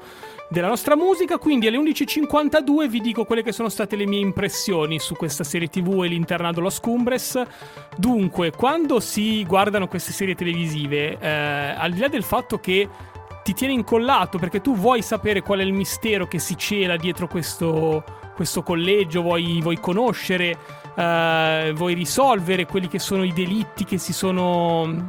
della 0.49 0.67
nostra 0.67 0.95
musica. 0.95 1.37
Quindi 1.37 1.67
alle 1.67 1.77
11.52 1.77 2.87
vi 2.87 3.01
dico 3.01 3.25
quelle 3.25 3.43
che 3.43 3.51
sono 3.51 3.69
state 3.69 3.95
le 3.95 4.05
mie 4.05 4.19
impressioni 4.19 4.99
su 4.99 5.15
questa 5.15 5.43
serie 5.43 5.67
TV 5.67 6.03
e 6.03 6.07
l'internado 6.07 6.61
Los 6.61 6.79
Cumbres. 6.79 7.41
Dunque, 7.97 8.51
quando 8.51 8.99
si 8.99 9.45
guardano 9.45 9.87
queste 9.87 10.11
serie 10.11 10.35
televisive, 10.35 11.17
eh, 11.19 11.29
al 11.77 11.91
di 11.91 11.99
là 11.99 12.07
del 12.07 12.23
fatto 12.23 12.59
che 12.59 12.87
ti 13.43 13.53
tiene 13.53 13.71
incollato 13.71 14.37
perché 14.37 14.59
tu 14.59 14.75
vuoi 14.75 15.01
sapere 15.01 15.41
qual 15.41 15.59
è 15.59 15.63
il 15.63 15.71
mistero 15.71 16.27
che 16.27 16.37
si 16.37 16.57
cela 16.57 16.97
dietro 16.97 17.27
questo, 17.27 18.03
questo 18.35 18.61
collegio, 18.61 19.21
vuoi, 19.21 19.61
vuoi 19.61 19.79
conoscere, 19.79 20.57
eh, 20.93 21.71
vuoi 21.73 21.93
risolvere 21.93 22.65
quelli 22.65 22.89
che 22.89 22.99
sono 22.99 23.23
i 23.23 23.31
delitti 23.31 23.85
che 23.85 23.97
si 23.97 24.11
sono 24.11 24.85
mm, 24.85 24.99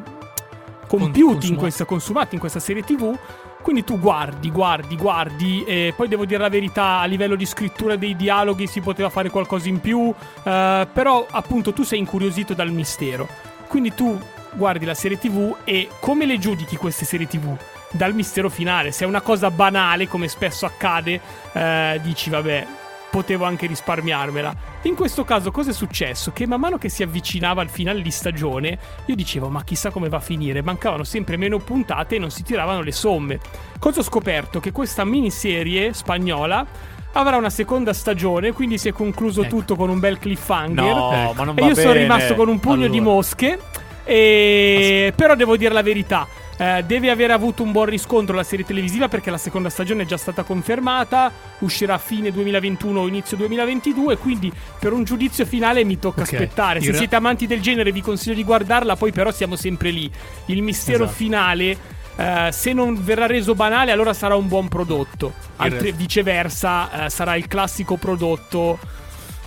compiuti 0.86 1.18
in 1.18 1.32
consumati. 1.32 1.56
questa, 1.56 1.84
consumati 1.84 2.34
in 2.34 2.40
questa 2.40 2.60
serie 2.60 2.82
TV. 2.82 3.18
Quindi 3.62 3.84
tu 3.84 3.98
guardi, 3.98 4.50
guardi, 4.50 4.96
guardi, 4.96 5.64
e 5.64 5.92
poi 5.94 6.08
devo 6.08 6.24
dire 6.24 6.40
la 6.40 6.48
verità, 6.48 7.00
a 7.00 7.04
livello 7.04 7.34
di 7.34 7.44
scrittura 7.44 7.96
dei 7.96 8.16
dialoghi 8.16 8.66
si 8.66 8.80
poteva 8.80 9.10
fare 9.10 9.30
qualcosa 9.30 9.68
in 9.68 9.80
più, 9.80 10.12
eh, 10.44 10.88
però 10.92 11.26
appunto 11.28 11.72
tu 11.72 11.82
sei 11.82 11.98
incuriosito 11.98 12.54
dal 12.54 12.70
mistero. 12.70 13.28
Quindi 13.66 13.92
tu 13.94 14.18
guardi 14.54 14.84
la 14.84 14.94
serie 14.94 15.18
TV 15.18 15.56
e 15.64 15.88
come 16.00 16.24
le 16.24 16.38
giudichi 16.38 16.76
queste 16.76 17.04
serie 17.04 17.26
TV? 17.26 17.54
Dal 17.90 18.14
mistero 18.14 18.48
finale. 18.48 18.92
Se 18.92 19.04
è 19.04 19.06
una 19.06 19.20
cosa 19.20 19.50
banale, 19.50 20.08
come 20.08 20.28
spesso 20.28 20.64
accade, 20.64 21.20
eh, 21.52 22.00
dici 22.02 22.30
vabbè, 22.30 22.66
potevo 23.10 23.44
anche 23.44 23.66
risparmiarmela. 23.66 24.54
In 24.82 24.94
questo 24.94 25.24
caso 25.24 25.50
cosa 25.50 25.70
è 25.70 25.72
successo? 25.72 26.32
Che 26.32 26.46
man 26.46 26.60
mano 26.60 26.78
che 26.78 26.88
si 26.88 27.02
avvicinava 27.02 27.62
al 27.62 27.68
finale 27.68 28.02
di 28.02 28.10
stagione, 28.10 28.78
io 29.06 29.14
dicevo 29.14 29.48
ma 29.48 29.64
chissà 29.64 29.90
come 29.90 30.08
va 30.08 30.18
a 30.18 30.20
finire, 30.20 30.62
mancavano 30.62 31.04
sempre 31.04 31.36
meno 31.36 31.58
puntate 31.58 32.16
e 32.16 32.18
non 32.18 32.30
si 32.30 32.42
tiravano 32.42 32.82
le 32.82 32.92
somme. 32.92 33.38
Cosa 33.78 34.00
ho 34.00 34.04
scoperto? 34.04 34.60
Che 34.60 34.72
questa 34.72 35.04
miniserie 35.04 35.92
spagnola 35.92 36.66
avrà 37.12 37.36
una 37.36 37.50
seconda 37.50 37.92
stagione, 37.92 38.52
quindi 38.52 38.78
si 38.78 38.88
è 38.88 38.92
concluso 38.92 39.42
Ecco. 39.42 39.56
tutto 39.56 39.76
con 39.76 39.88
un 39.88 39.98
bel 39.98 40.18
cliffhanger. 40.18 40.84
No, 40.84 41.12
Ecco. 41.12 41.32
ma 41.34 41.44
non 41.44 41.58
E 41.58 41.64
io 41.64 41.74
sono 41.74 41.92
rimasto 41.92 42.34
con 42.34 42.48
un 42.48 42.60
pugno 42.60 42.86
di 42.88 42.98
Allora. 42.98 43.14
mosche. 43.14 43.58
E... 44.04 45.12
Però 45.14 45.34
devo 45.34 45.56
dire 45.56 45.72
la 45.74 45.82
verità. 45.82 46.26
Eh, 46.60 46.82
deve 46.84 47.08
aver 47.08 47.30
avuto 47.30 47.62
un 47.62 47.72
buon 47.72 47.86
riscontro 47.86 48.34
la 48.36 48.42
serie 48.42 48.64
televisiva 48.64 49.08
perché 49.08 49.30
la 49.30 49.38
seconda 49.38 49.70
stagione 49.70 50.02
è 50.02 50.06
già 50.06 50.16
stata 50.16 50.42
confermata. 50.42 51.32
Uscirà 51.60 51.94
a 51.94 51.98
fine 51.98 52.30
2021 52.32 53.00
o 53.00 53.06
inizio 53.08 53.36
2022. 53.36 54.16
Quindi 54.18 54.52
per 54.78 54.92
un 54.92 55.04
giudizio 55.04 55.46
finale 55.46 55.84
mi 55.84 55.98
tocka 55.98 56.22
Ok. 56.22 56.32
aspettare. 56.32 56.80
Se 56.80 56.92
siete 56.92 57.14
amanti 57.16 57.46
del 57.46 57.60
genere, 57.60 57.92
vi 57.92 58.00
consiglio 58.02 58.34
di 58.34 58.44
guardarla. 58.44 58.96
Poi, 58.96 59.12
però, 59.12 59.30
siamo 59.30 59.54
sempre 59.56 59.90
lì. 59.90 60.10
Il 60.46 60.62
mistero 60.62 61.04
Esatto. 61.04 61.16
finale. 61.16 61.96
eh, 62.20 62.48
se 62.50 62.72
non 62.72 63.00
verrà 63.04 63.26
reso 63.26 63.54
banale, 63.54 63.92
allora 63.92 64.12
sarà 64.12 64.34
un 64.34 64.48
buon 64.48 64.66
prodotto. 64.66 65.32
Altri- 65.58 65.90
re- 65.90 65.96
viceversa, 65.96 67.04
eh, 67.06 67.10
sarà 67.10 67.36
il 67.36 67.46
classico 67.46 67.94
prodotto 67.94 68.76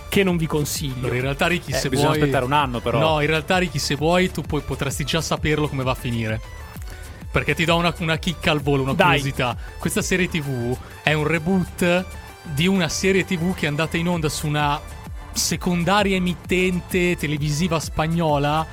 che 0.08 0.22
non 0.24 0.38
vi 0.38 0.46
consiglio. 0.46 1.00
Allora, 1.00 1.14
in 1.16 1.20
realtà, 1.20 1.46
Ricky, 1.48 1.72
Eh, 1.72 1.76
se 1.76 1.90
bisogna 1.90 2.08
vuoi. 2.08 2.20
aspettare 2.20 2.44
un 2.46 2.52
anno, 2.52 2.80
però. 2.80 2.98
No, 2.98 3.20
in 3.20 3.26
realtà, 3.26 3.58
Ricky, 3.58 3.78
se 3.78 3.94
vuoi, 3.94 4.30
tu 4.30 4.40
poi 4.40 4.62
potresti 4.62 5.04
già 5.04 5.20
saperlo 5.20 5.68
come 5.68 5.82
va 5.82 5.90
a 5.90 5.94
finire. 5.94 6.40
Perché 7.32 7.54
ti 7.54 7.64
do 7.64 7.76
una, 7.76 7.92
una 7.98 8.18
chicca 8.18 8.50
al 8.50 8.60
volo, 8.60 8.82
una 8.82 8.92
Dai. 8.92 9.16
curiosità. 9.16 9.56
Questa 9.78 10.02
serie 10.02 10.28
TV 10.28 10.76
è 11.02 11.14
un 11.14 11.26
reboot 11.26 12.04
di 12.42 12.66
una 12.66 12.88
serie 12.88 13.24
TV 13.24 13.54
che 13.54 13.64
è 13.64 13.68
andata 13.68 13.96
in 13.96 14.08
onda 14.08 14.28
su 14.28 14.46
una 14.46 14.78
secondaria 15.32 16.16
emittente 16.16 17.16
televisiva 17.16 17.80
spagnola 17.80 18.66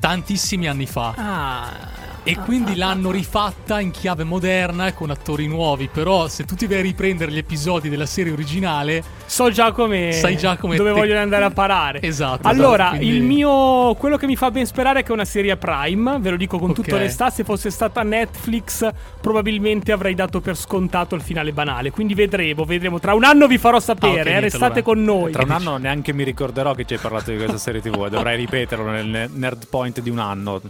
tantissimi 0.00 0.66
anni 0.66 0.86
fa. 0.86 1.14
Ah. 1.16 1.97
E 2.28 2.36
quindi 2.44 2.76
l'hanno 2.76 3.10
rifatta 3.10 3.80
in 3.80 3.90
chiave 3.90 4.22
moderna 4.24 4.86
e 4.86 4.92
con 4.94 5.08
attori 5.10 5.46
nuovi. 5.46 5.88
Però, 5.90 6.28
se 6.28 6.44
tu 6.44 6.54
ti 6.54 6.66
vai 6.66 6.78
a 6.78 6.82
riprendere 6.82 7.32
gli 7.32 7.38
episodi 7.38 7.88
della 7.88 8.04
serie 8.06 8.32
originale, 8.32 9.02
So 9.24 9.50
già 9.50 9.72
come. 9.72 10.12
Sai 10.12 10.36
già 10.36 10.56
come 10.58 10.76
Dove 10.76 10.92
te- 10.92 10.98
vogliono 10.98 11.20
andare 11.20 11.44
a 11.44 11.50
parare. 11.50 12.00
Esatto, 12.02 12.46
Allora, 12.46 12.84
esatto, 12.88 12.96
quindi- 12.98 13.16
il 13.16 13.22
mio. 13.22 13.94
Quello 13.94 14.16
che 14.18 14.26
mi 14.26 14.36
fa 14.36 14.50
ben 14.50 14.66
sperare 14.66 15.00
è 15.00 15.02
che 15.02 15.08
è 15.08 15.12
una 15.12 15.24
serie 15.24 15.52
a 15.52 15.56
Prime. 15.56 16.18
Ve 16.18 16.30
lo 16.30 16.36
dico 16.36 16.58
con 16.58 16.70
Ok. 16.70 16.76
tutta 16.76 16.96
onestà. 16.96 17.30
Se 17.30 17.44
fosse 17.44 17.70
stata 17.70 18.02
Netflix, 18.02 18.86
probabilmente 19.20 19.92
avrei 19.92 20.14
dato 20.14 20.40
per 20.40 20.56
scontato 20.56 21.14
il 21.14 21.22
finale 21.22 21.52
banale. 21.52 21.90
Quindi 21.90 22.14
vedremo, 22.14 22.64
vedremo. 22.64 22.98
Tra 23.00 23.14
un 23.14 23.24
anno 23.24 23.46
vi 23.46 23.56
farò 23.58 23.80
sapere. 23.80 24.10
Ah, 24.10 24.20
ok, 24.20 24.26
eh, 24.26 24.30
niente, 24.30 24.40
restate 24.40 24.64
allora. 24.64 24.82
con 24.82 25.02
noi. 25.02 25.32
Tra 25.32 25.42
un 25.44 25.50
anno 25.50 25.76
neanche 25.78 26.12
mi 26.12 26.24
ricorderò 26.24 26.74
che 26.74 26.84
ci 26.84 26.94
hai 26.94 27.00
parlato 27.00 27.30
di 27.30 27.36
questa 27.38 27.58
serie 27.58 27.80
TV 27.80 28.04
e 28.06 28.10
dovrei 28.10 28.36
ripeterlo 28.36 28.90
nel 28.90 29.06
ne- 29.06 29.30
nerd 29.32 29.66
point 29.68 30.00
di 30.00 30.10
un 30.10 30.18
anno. 30.18 30.60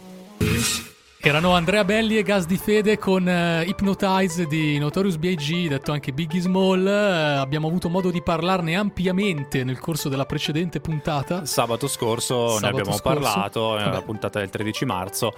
Erano 1.20 1.52
Andrea 1.52 1.84
Belli 1.84 2.16
e 2.16 2.22
Gas 2.22 2.46
di 2.46 2.56
Fede 2.56 2.96
con 2.96 3.28
eh, 3.28 3.64
Hypnotize 3.64 4.46
di 4.46 4.78
Notorious 4.78 5.16
B.I.G., 5.16 5.66
detto 5.68 5.90
anche 5.90 6.12
Biggie 6.12 6.38
Small. 6.40 6.86
Eh, 6.86 7.36
abbiamo 7.38 7.66
avuto 7.66 7.88
modo 7.88 8.10
di 8.12 8.22
parlarne 8.22 8.76
ampiamente 8.76 9.64
nel 9.64 9.80
corso 9.80 10.08
della 10.08 10.24
precedente 10.26 10.80
puntata. 10.80 11.44
Sabato 11.44 11.88
scorso 11.88 12.44
ne 12.44 12.50
Sabato 12.60 12.66
abbiamo 12.68 12.96
scorso. 12.96 13.02
parlato, 13.02 13.74
nella 13.76 13.90
Vabbè. 13.90 14.04
puntata 14.04 14.38
del 14.38 14.48
13 14.48 14.84
marzo. 14.84 15.32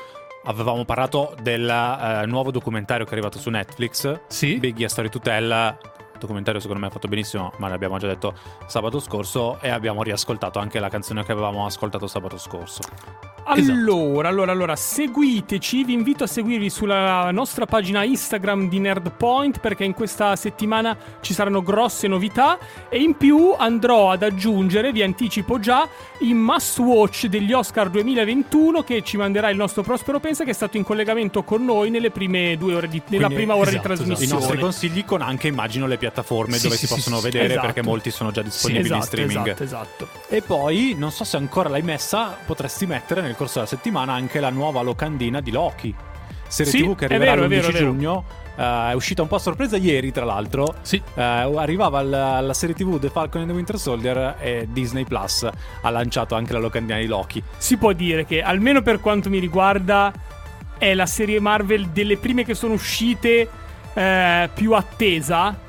Avevamo 0.44 0.84
parlato 0.84 1.34
del 1.42 1.68
eh, 1.68 2.26
nuovo 2.26 2.50
documentario 2.50 3.04
che 3.06 3.10
è 3.10 3.14
arrivato 3.14 3.38
su 3.38 3.48
Netflix, 3.48 4.20
Sì. 4.28 4.56
Biggie 4.58 4.84
a 4.84 4.88
Story 4.88 5.08
to 5.08 5.18
Tell. 5.18 5.76
Documentario 6.18 6.60
secondo 6.60 6.82
me 6.82 6.88
ha 6.88 6.90
fatto 6.92 7.08
benissimo, 7.08 7.52
ma 7.56 7.68
l'abbiamo 7.68 7.96
già 7.96 8.06
detto 8.06 8.34
sabato 8.66 9.00
scorso 9.00 9.58
e 9.62 9.70
abbiamo 9.70 10.02
riascoltato 10.02 10.58
anche 10.58 10.78
la 10.78 10.90
canzone 10.90 11.24
che 11.24 11.32
avevamo 11.32 11.64
ascoltato 11.64 12.06
sabato 12.06 12.36
scorso. 12.36 12.80
Esatto. 13.55 13.72
Allora, 13.72 14.28
allora, 14.28 14.53
allora, 14.53 14.76
seguiteci, 14.76 15.84
vi 15.84 15.93
invito 15.93 16.24
a 16.24 16.26
seguirvi 16.26 16.70
sulla 16.70 17.30
nostra 17.30 17.66
pagina 17.66 18.05
Instagram 18.05 18.68
di 18.68 18.78
Nerdpoint 18.78 19.59
perché 19.61 19.84
in 19.84 19.93
questa 19.93 20.36
settimana 20.36 20.97
ci 21.20 21.34
saranno 21.34 21.62
grosse 21.62 22.07
novità 22.09 22.59
e 22.88 22.99
in 22.99 23.16
più 23.16 23.55
andrò 23.57 24.11
ad 24.11 24.22
aggiungere, 24.22 24.93
vi 24.93 25.03
anticipo 25.03 25.59
già, 25.59 25.88
i 26.20 26.32
must 26.34 26.78
watch 26.78 27.26
degli 27.26 27.53
Oscar 27.53 27.88
2021 27.91 28.82
che 28.82 29.03
ci 29.03 29.16
manderà 29.16 29.51
il 29.51 29.57
nostro 29.57 29.82
Prospero 29.82 30.20
Pensa 30.20 30.45
che 30.45 30.51
è 30.51 30.55
stato 30.55 30.76
in 30.76 30.84
collegamento 30.84 31.43
con 31.43 31.64
noi 31.64 31.91
nelle 31.91 32.11
prime 32.11 32.57
due 32.57 32.74
ore 32.74 32.88
di, 32.88 33.01
nella 33.09 33.26
Quindi, 33.26 33.34
prima 33.45 33.57
ora 33.57 33.70
esatto, 33.70 33.88
di 33.88 33.95
I 33.95 33.97
trasmissione. 33.97 34.41
nostri 34.41 34.59
consigli 34.59 35.05
con 35.05 35.22
anche 35.22 35.49
immagino 35.49 35.86
le 35.86 35.97
piattaforme 35.97 36.57
Sì, 36.57 36.64
dove 36.64 36.74
sì, 36.74 36.80
si 36.82 36.86
sì, 36.86 36.95
possono 36.95 37.20
vedere 37.20 37.47
esatto. 37.47 37.66
perché 37.66 37.82
molti 37.82 38.11
sono 38.11 38.30
già 38.30 38.43
disponibili 38.43 38.84
esatto, 38.86 39.01
in 39.01 39.07
streaming. 39.07 39.47
esatto, 39.47 39.62
esatto. 39.64 40.09
E 40.28 40.43
poi, 40.43 40.95
non 40.97 41.11
so 41.11 41.24
se 41.24 41.36
ancora 41.36 41.68
l'hai 41.68 41.82
messa, 41.82 42.36
potresti 42.45 42.86
mettere 42.86 43.22
nel 43.22 43.34
corso 43.41 43.55
della 43.55 43.66
settimana 43.66 44.12
anche 44.12 44.38
la 44.38 44.51
nuova 44.51 44.82
locandina 44.82 45.41
di 45.41 45.51
Loki. 45.51 45.95
Serie 46.47 46.72
Sì, 46.72 46.82
TV 46.82 46.95
che 46.95 47.05
arriverà 47.07 47.34
vero, 47.36 47.45
è 47.45 47.47
l'11 47.47 47.51
vero, 47.51 47.68
è 47.68 47.72
vero. 47.72 47.84
giugno. 47.86 48.24
Eh, 48.57 48.91
è 48.91 48.93
uscita 48.93 49.22
un 49.22 49.28
po' 49.28 49.36
a 49.36 49.38
sorpresa 49.38 49.76
ieri, 49.78 50.12
tra 50.12 50.24
l'altro. 50.26 50.74
Sì. 50.82 51.01
Eh, 51.14 51.22
arrivava 51.22 52.03
la, 52.03 52.41
la 52.41 52.53
serie 52.53 52.74
TV 52.74 52.99
The 52.99 53.09
Falcon 53.09 53.41
and 53.43 53.51
the 53.51 53.57
Winter 53.57 53.78
Soldier 53.78 54.36
e 54.41 54.68
Disney 54.70 55.05
Plus 55.05 55.49
ha 55.80 55.91
lanciato 55.91 56.34
anche 56.34 56.53
la 56.53 56.59
locandina 56.59 56.99
di 56.99 57.07
Loki. 57.07 57.43
si 57.57 57.76
può 57.78 57.93
dire 57.93 58.26
che, 58.26 58.43
almeno 58.43 58.82
per 58.82 59.01
quanto 59.01 59.30
mi 59.30 59.38
riguarda, 59.38 60.12
è 60.76 60.93
la 60.93 61.07
serie 61.07 61.41
Marvel 61.41 61.86
delle 61.88 62.16
prime 62.18 62.45
che 62.45 62.55
sono 62.55 62.74
uscite 62.74 63.49
eh, 63.95 64.51
più 64.53 64.74
attesa. 64.74 65.68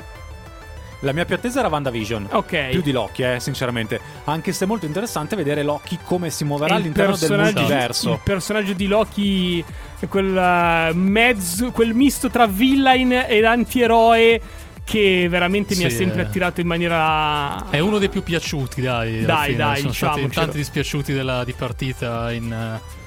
La 1.02 1.12
mia 1.14 1.26
più 1.26 1.36
attesa 1.36 1.60
era 1.60 1.68
WandaVision. 1.68 2.28
Ok. 2.32 2.70
Più 2.70 2.82
di 2.82 2.92
Loki, 2.92 3.24
eh, 3.24 3.40
sinceramente. 3.40 4.00
Anche 4.26 4.52
se 4.54 4.66
è 4.66 4.68
molto 4.68 4.86
interessante 4.86 5.36
vedere 5.36 5.64
Loki 5.64 5.98
come 6.04 6.30
si 6.30 6.44
muoverà 6.44 6.76
il 6.76 6.82
all'interno 6.82 7.16
del 7.16 7.28
personaggio- 7.28 7.60
multiverso. 7.60 8.12
Il 8.14 8.20
personaggio 8.24 8.74
di 8.74 8.88
Loki 8.88 9.66
quel 10.10 10.38
eh, 10.38 10.94
mezzo, 10.94 11.72
quel 11.72 11.94
misto 11.94 12.30
tra 12.30 12.46
villain 12.48 13.12
ed 13.28 13.44
antieroe 13.46 14.42
che 14.84 15.28
veramente 15.30 15.76
mi 15.76 15.86
ha 15.86 15.90
Sì, 15.90 15.96
sempre 15.98 16.22
eh. 16.22 16.26
attirato 16.26 16.60
in 16.62 16.68
maniera. 16.68 17.70
È 17.70 17.80
uno 17.80 17.98
dei 17.98 18.10
più 18.10 18.24
piaciuti, 18.24 18.82
dai. 18.82 19.24
Dai, 19.24 19.56
dai, 19.56 19.80
Sono 19.82 19.94
stati 19.94 20.28
tanti 20.30 20.58
dispiaciuti 20.58 21.14
della, 21.14 21.44
di 21.44 21.54
partita 21.54 22.32
in. 22.32 22.52
eh, 22.52 23.00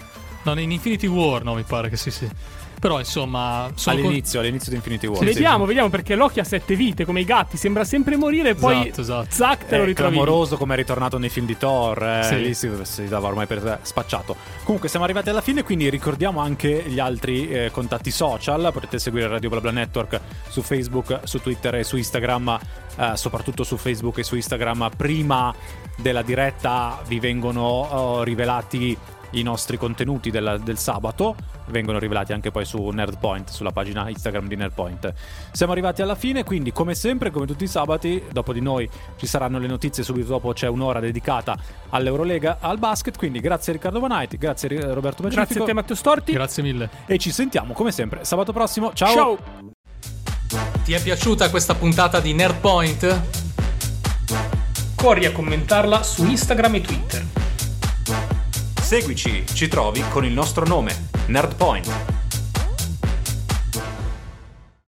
No, 0.44 0.58
in 0.60 0.70
Infinity 0.72 1.06
War, 1.06 1.42
no, 1.42 1.54
mi 1.54 1.62
pare 1.62 1.88
che 1.88 1.96
sì, 1.96 2.10
sì. 2.10 2.28
Però, 2.84 2.98
insomma. 2.98 3.70
sono 3.76 3.96
con- 3.96 4.04
All'inizio, 4.04 4.40
all'inizio 4.40 4.68
di 4.70 4.76
Infinity 4.76 5.06
War. 5.06 5.16
sì. 5.20 5.24
vediamo, 5.24 5.64
vediamo 5.64 5.88
perché 5.88 6.14
Loki 6.16 6.40
ha 6.40 6.44
sette 6.44 6.76
vite 6.76 7.06
come 7.06 7.20
i 7.20 7.24
gatti, 7.24 7.56
sembra 7.56 7.82
sempre 7.82 8.16
morire 8.16 8.50
e 8.50 8.54
poi 8.56 8.88
Esatto, 8.88 9.00
esatto. 9.00 9.26
zac 9.30 9.64
te 9.66 9.76
lo 9.78 9.84
È 9.84 9.86
ritrovi. 9.86 10.10
lì. 10.10 10.16
clamoroso 10.20 10.58
come 10.58 10.74
è 10.74 10.76
ritornato 10.76 11.16
nei 11.16 11.30
film 11.30 11.46
di 11.46 11.56
Thor, 11.56 12.02
eh, 12.06 12.22
Sì. 12.24 12.42
lì 12.42 12.52
si, 12.52 12.70
si 12.82 13.08
dava 13.08 13.28
ormai 13.28 13.46
per 13.46 13.78
spacciato. 13.80 14.36
Comunque 14.64 14.90
siamo 14.90 15.06
arrivati 15.06 15.30
alla 15.30 15.40
fine, 15.40 15.62
quindi 15.62 15.88
ricordiamo 15.88 16.40
anche 16.40 16.84
gli 16.86 16.98
altri 16.98 17.48
eh, 17.48 17.70
contatti 17.70 18.10
social, 18.10 18.68
potete 18.70 18.98
seguire 18.98 19.28
Radio 19.28 19.48
BlaBla 19.48 19.70
Network 19.70 20.20
su 20.50 20.60
Facebook, 20.60 21.20
su 21.24 21.40
Twitter 21.40 21.76
e 21.76 21.84
su 21.84 21.96
Instagram, 21.96 22.58
eh, 22.96 23.12
soprattutto 23.14 23.64
su 23.64 23.78
Facebook 23.78 24.18
e 24.18 24.24
su 24.24 24.34
Instagram. 24.36 24.90
Prima 24.94 25.54
della 25.96 26.20
diretta 26.20 27.00
vi 27.06 27.18
vengono 27.18 27.62
oh, 27.62 28.22
rivelati 28.24 28.94
i 29.34 29.42
nostri 29.42 29.76
contenuti 29.76 30.30
del, 30.30 30.60
del 30.62 30.78
sabato 30.78 31.34
vengono 31.66 31.98
rivelati 31.98 32.32
anche 32.32 32.50
poi 32.50 32.64
su 32.64 32.88
Nerdpoint, 32.88 33.50
sulla 33.50 33.72
pagina 33.72 34.08
Instagram 34.08 34.46
di 34.46 34.56
Nerdpoint. 34.56 35.12
Siamo 35.52 35.72
arrivati 35.72 36.02
alla 36.02 36.14
fine, 36.14 36.44
quindi 36.44 36.72
come 36.72 36.94
sempre, 36.94 37.30
come 37.30 37.46
tutti 37.46 37.64
i 37.64 37.68
sabati, 37.68 38.22
dopo 38.30 38.52
di 38.52 38.60
noi 38.60 38.88
ci 39.16 39.26
saranno 39.26 39.58
le 39.58 39.66
notizie, 39.66 40.02
subito 40.02 40.28
dopo 40.28 40.52
c'è 40.52 40.68
un'ora 40.68 41.00
dedicata 41.00 41.56
all'Eurolega, 41.90 42.58
al 42.60 42.78
basket, 42.78 43.16
quindi 43.16 43.40
grazie 43.40 43.72
a 43.72 43.76
Riccardo 43.76 44.00
Vanaiti, 44.00 44.36
grazie 44.36 44.68
a 44.78 44.92
Roberto 44.92 45.22
Pacifico. 45.22 45.44
Grazie 45.44 45.62
a 45.62 45.64
te 45.64 45.72
Matteo 45.72 45.96
Storti. 45.96 46.32
Grazie 46.32 46.62
mille. 46.62 46.90
E 47.06 47.18
ci 47.18 47.30
sentiamo 47.30 47.72
come 47.72 47.92
sempre 47.92 48.24
sabato 48.24 48.52
prossimo. 48.52 48.92
Ciao! 48.92 49.14
Ciao! 49.14 49.38
Ti 50.84 50.92
è 50.92 51.02
piaciuta 51.02 51.50
questa 51.50 51.74
puntata 51.74 52.20
di 52.20 52.34
Nerdpoint? 52.34 53.22
Corri 54.94 55.24
a 55.26 55.32
commentarla 55.32 56.02
su 56.02 56.24
Instagram 56.24 56.74
e 56.76 56.80
Twitter. 56.80 57.43
Seguici, 58.96 59.44
ci 59.52 59.66
trovi 59.66 60.04
con 60.08 60.24
il 60.24 60.32
nostro 60.32 60.64
nome, 60.64 61.08
Nerdpoint. 61.26 62.23